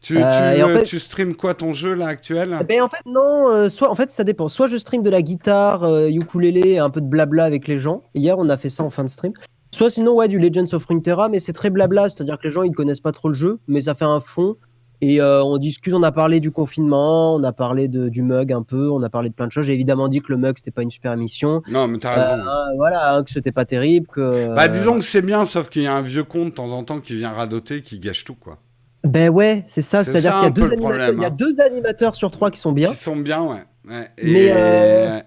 Tu, 0.00 0.18
euh, 0.22 0.82
tu, 0.82 1.00
stream 1.00 1.34
quoi 1.34 1.54
ton 1.54 1.72
jeu 1.72 1.94
là 1.94 2.06
actuel? 2.06 2.56
Eh 2.60 2.64
ben, 2.64 2.82
En 2.82 2.88
fait, 2.88 3.04
non. 3.06 3.48
Euh, 3.48 3.68
soit, 3.68 3.90
en 3.90 3.94
fait, 3.96 4.10
ça 4.10 4.22
dépend. 4.22 4.46
Soit 4.46 4.68
je 4.68 4.76
stream 4.76 5.02
de 5.02 5.10
la 5.10 5.20
guitare, 5.20 5.82
euh, 5.82 6.08
ukulélé, 6.08 6.78
un 6.78 6.90
peu 6.90 7.00
de 7.00 7.06
blabla 7.06 7.44
avec 7.44 7.66
les 7.66 7.78
gens. 7.78 8.02
Hier, 8.14 8.38
on 8.38 8.48
a 8.48 8.56
fait 8.56 8.68
ça 8.68 8.84
en 8.84 8.90
fin 8.90 9.02
de 9.02 9.08
stream. 9.08 9.32
Soit 9.74 9.90
sinon, 9.90 10.14
ouais, 10.14 10.28
du 10.28 10.38
Legends 10.38 10.72
of 10.74 10.84
Runeterra, 10.84 11.28
mais 11.28 11.40
c'est 11.40 11.52
très 11.52 11.70
blabla. 11.70 12.08
C'est-à-dire 12.08 12.38
que 12.38 12.46
les 12.46 12.52
gens, 12.52 12.62
ils 12.62 12.72
connaissent 12.72 13.00
pas 13.00 13.10
trop 13.10 13.28
le 13.28 13.34
jeu, 13.34 13.58
mais 13.66 13.82
ça 13.82 13.94
fait 13.94 14.04
un 14.04 14.20
fond. 14.20 14.56
Et 15.00 15.20
on 15.22 15.58
discute, 15.58 15.94
on 15.94 16.02
a 16.02 16.12
parlé 16.12 16.40
du 16.40 16.50
confinement, 16.50 17.34
on 17.34 17.44
a 17.44 17.52
parlé 17.52 17.88
de, 17.88 18.08
du 18.08 18.22
mug 18.22 18.52
un 18.52 18.62
peu, 18.62 18.90
on 18.90 19.02
a 19.02 19.10
parlé 19.10 19.28
de 19.28 19.34
plein 19.34 19.46
de 19.46 19.52
choses. 19.52 19.66
J'ai 19.66 19.74
évidemment 19.74 20.08
dit 20.08 20.20
que 20.20 20.32
le 20.32 20.38
mug 20.38 20.56
c'était 20.56 20.70
pas 20.70 20.82
une 20.82 20.90
super 20.90 21.12
émission. 21.12 21.62
Non, 21.68 21.88
mais 21.88 21.98
t'as 21.98 22.14
raison. 22.14 22.42
voilà, 22.76 23.14
hein, 23.14 23.22
que 23.22 23.30
c'était 23.30 23.52
pas 23.52 23.64
terrible. 23.64 24.06
Que, 24.06 24.54
bah, 24.54 24.68
disons 24.68 24.94
que 24.96 25.04
c'est 25.04 25.22
bien, 25.22 25.44
sauf 25.44 25.68
qu'il 25.68 25.82
y 25.82 25.86
a 25.86 25.94
un 25.94 26.02
vieux 26.02 26.24
con 26.24 26.46
de 26.46 26.50
temps 26.50 26.72
en 26.72 26.82
temps 26.84 27.00
qui 27.00 27.16
vient 27.16 27.32
radoter, 27.32 27.82
qui 27.82 27.98
gâche 27.98 28.24
tout, 28.24 28.34
quoi. 28.34 28.58
Ben 29.04 29.30
ouais, 29.30 29.62
c'est 29.66 29.82
ça. 29.82 30.02
C'est-à-dire 30.02 30.34
qu'il 30.34 30.44
y, 30.44 30.46
a 30.46 30.50
deux 30.50 30.72
animateurs, 30.72 31.12
il 31.12 31.20
y 31.20 31.24
a 31.24 31.28
hein. 31.28 31.30
deux 31.30 31.60
animateurs 31.60 32.16
sur 32.16 32.30
trois 32.30 32.50
qui 32.50 32.58
sont 32.58 32.72
bien. 32.72 32.88
Qui 32.88 32.96
sont 32.96 33.16
bien, 33.16 33.42
ouais. 33.42 33.64
Mais 33.84 34.50
euh, 34.50 35.20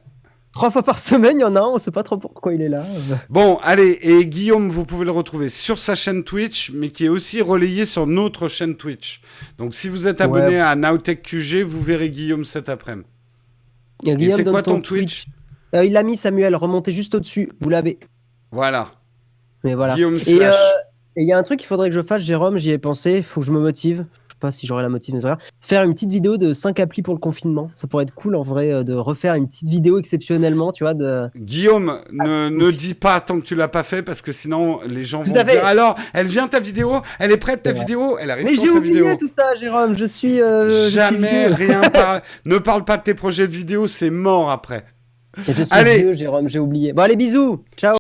trois 0.54 0.72
fois 0.72 0.84
par 0.84 1.00
semaine, 1.00 1.38
il 1.38 1.42
y 1.42 1.46
en 1.46 1.56
a 1.56 1.60
un, 1.60 1.68
on 1.68 1.78
sait 1.78 1.92
pas 1.92 2.04
trop 2.04 2.18
pourquoi 2.18 2.54
il 2.54 2.62
est 2.62 2.70
là. 2.70 2.84
Bon, 3.30 3.60
allez, 3.64 4.00
et 4.02 4.26
Guillaume, 4.26 4.70
vous 4.70 4.86
pouvez 4.86 5.06
le 5.06 5.12
retrouver 5.12 5.50
sur 5.50 5.80
sa 5.80 5.96
chaîne 5.96 6.24
Twitch, 6.24 6.72
mais 6.74 6.90
qui 6.90 7.06
est 7.06 7.10
aussi 7.10 7.42
relayé 7.42 7.86
sur 7.86 8.08
notre 8.08 8.48
chaîne 8.50 8.76
Twitch. 8.76 9.22
Donc 9.58 9.74
si 9.74 9.90
vous 9.90 10.08
êtes 10.08 10.22
abonné 10.22 10.60
à 10.60 10.76
Nowtech 10.76 11.22
QG, 11.22 11.64
vous 11.64 11.82
verrez 11.82 12.10
Guillaume 12.10 12.46
cet 12.46 12.70
après-midi. 12.70 13.06
Et 14.06 14.32
c'est 14.32 14.44
quoi 14.44 14.64
ton 14.64 14.82
Twitch, 14.82 15.26
euh, 15.76 15.86
Il 15.86 15.94
l'a 15.94 16.04
mis, 16.04 16.18
Samuel, 16.18 16.56
remontez 16.56 16.92
juste 16.92 17.16
au-dessus, 17.16 17.52
vous 17.60 17.70
l'avez. 17.70 18.00
Voilà. 18.52 18.92
Mais 19.64 19.76
voilà. 19.76 19.96
Guillaume. 19.96 20.16
Euh, 20.28 20.52
et 21.16 21.24
il 21.24 21.28
y 21.28 21.34
a 21.34 21.38
un 21.38 21.44
truc 21.44 21.60
qu'il 21.60 21.68
faudrait 21.68 21.90
que 21.90 21.96
je 21.96 22.02
fasse, 22.02 22.22
Jérôme, 22.22 22.58
j'y 22.58 22.72
ai 22.72 22.78
pensé, 22.78 23.18
il 23.18 23.24
faut 23.24 23.42
que 23.42 23.46
je 23.46 23.52
me 23.52 23.60
motive. 23.60 24.06
Pas 24.40 24.52
si 24.52 24.68
j'aurai 24.68 24.84
la 24.84 24.90
motivation. 24.90 25.38
Faire 25.60 25.84
une 25.84 25.94
petite 25.94 26.12
vidéo 26.12 26.38
de 26.38 26.54
5 26.54 26.80
applis 26.80 27.02
pour 27.02 27.14
le 27.14 27.20
confinement. 27.20 27.72
Ça 27.76 27.88
pourrait 27.88 28.04
être 28.04 28.14
cool 28.14 28.36
en 28.36 28.42
vrai 28.42 28.72
euh, 28.72 28.84
de 28.84 28.94
refaire 28.94 29.36
une 29.36 29.48
petite 29.48 29.70
vidéo 29.70 30.00
exceptionnellement, 30.00 30.72
tu 30.72 30.84
vois. 30.84 30.94
De... 30.94 31.30
Guillaume, 31.36 32.00
ne, 32.12 32.50
ne 32.50 32.72
dis 32.72 32.94
pas 32.94 33.20
tant 33.20 33.40
que 33.40 33.46
tu 33.46 33.56
l'as 33.56 33.68
pas 33.68 33.84
fait 33.84 34.04
parce 34.04 34.22
que 34.22 34.32
sinon 34.32 34.80
les 34.88 35.04
gens 35.04 35.24
vont 35.24 35.32
dire 35.32 35.46
alors, 35.66 35.96
elle 36.14 36.28
vient 36.28 36.48
ta 36.48 36.60
vidéo, 36.60 37.02
elle 37.20 37.32
est 37.32 37.38
prête 37.38 37.64
ta 37.64 37.74
vidéo, 37.74 38.18
elle 38.20 38.32
arrive 38.32 38.46
Mais 38.46 38.56
j'ai 38.56 38.70
oublié 38.70 39.18
tout 39.18 39.28
ça, 39.28 39.56
Jérôme, 39.56 39.96
je 39.96 40.06
suis. 40.06 40.42
Euh, 40.42 40.90
Jamais 40.90 41.48
rien. 41.48 41.82
ne 42.46 42.58
parle 42.58 42.86
pas 42.86 42.98
de 42.98 43.04
tes 43.04 43.14
projets 43.14 43.48
de 43.48 43.54
vidéo, 43.54 43.88
c'est 43.88 44.10
mort 44.10 44.50
après. 44.50 44.86
je 45.38 45.52
suis 45.52 45.68
allez. 45.72 46.14
Jérôme, 46.14 46.48
j'ai 46.48 46.60
oublié. 46.60 46.94
Bon, 46.94 47.04
allez, 47.04 47.16
bisous. 47.16 47.64
Ciao. 47.78 47.88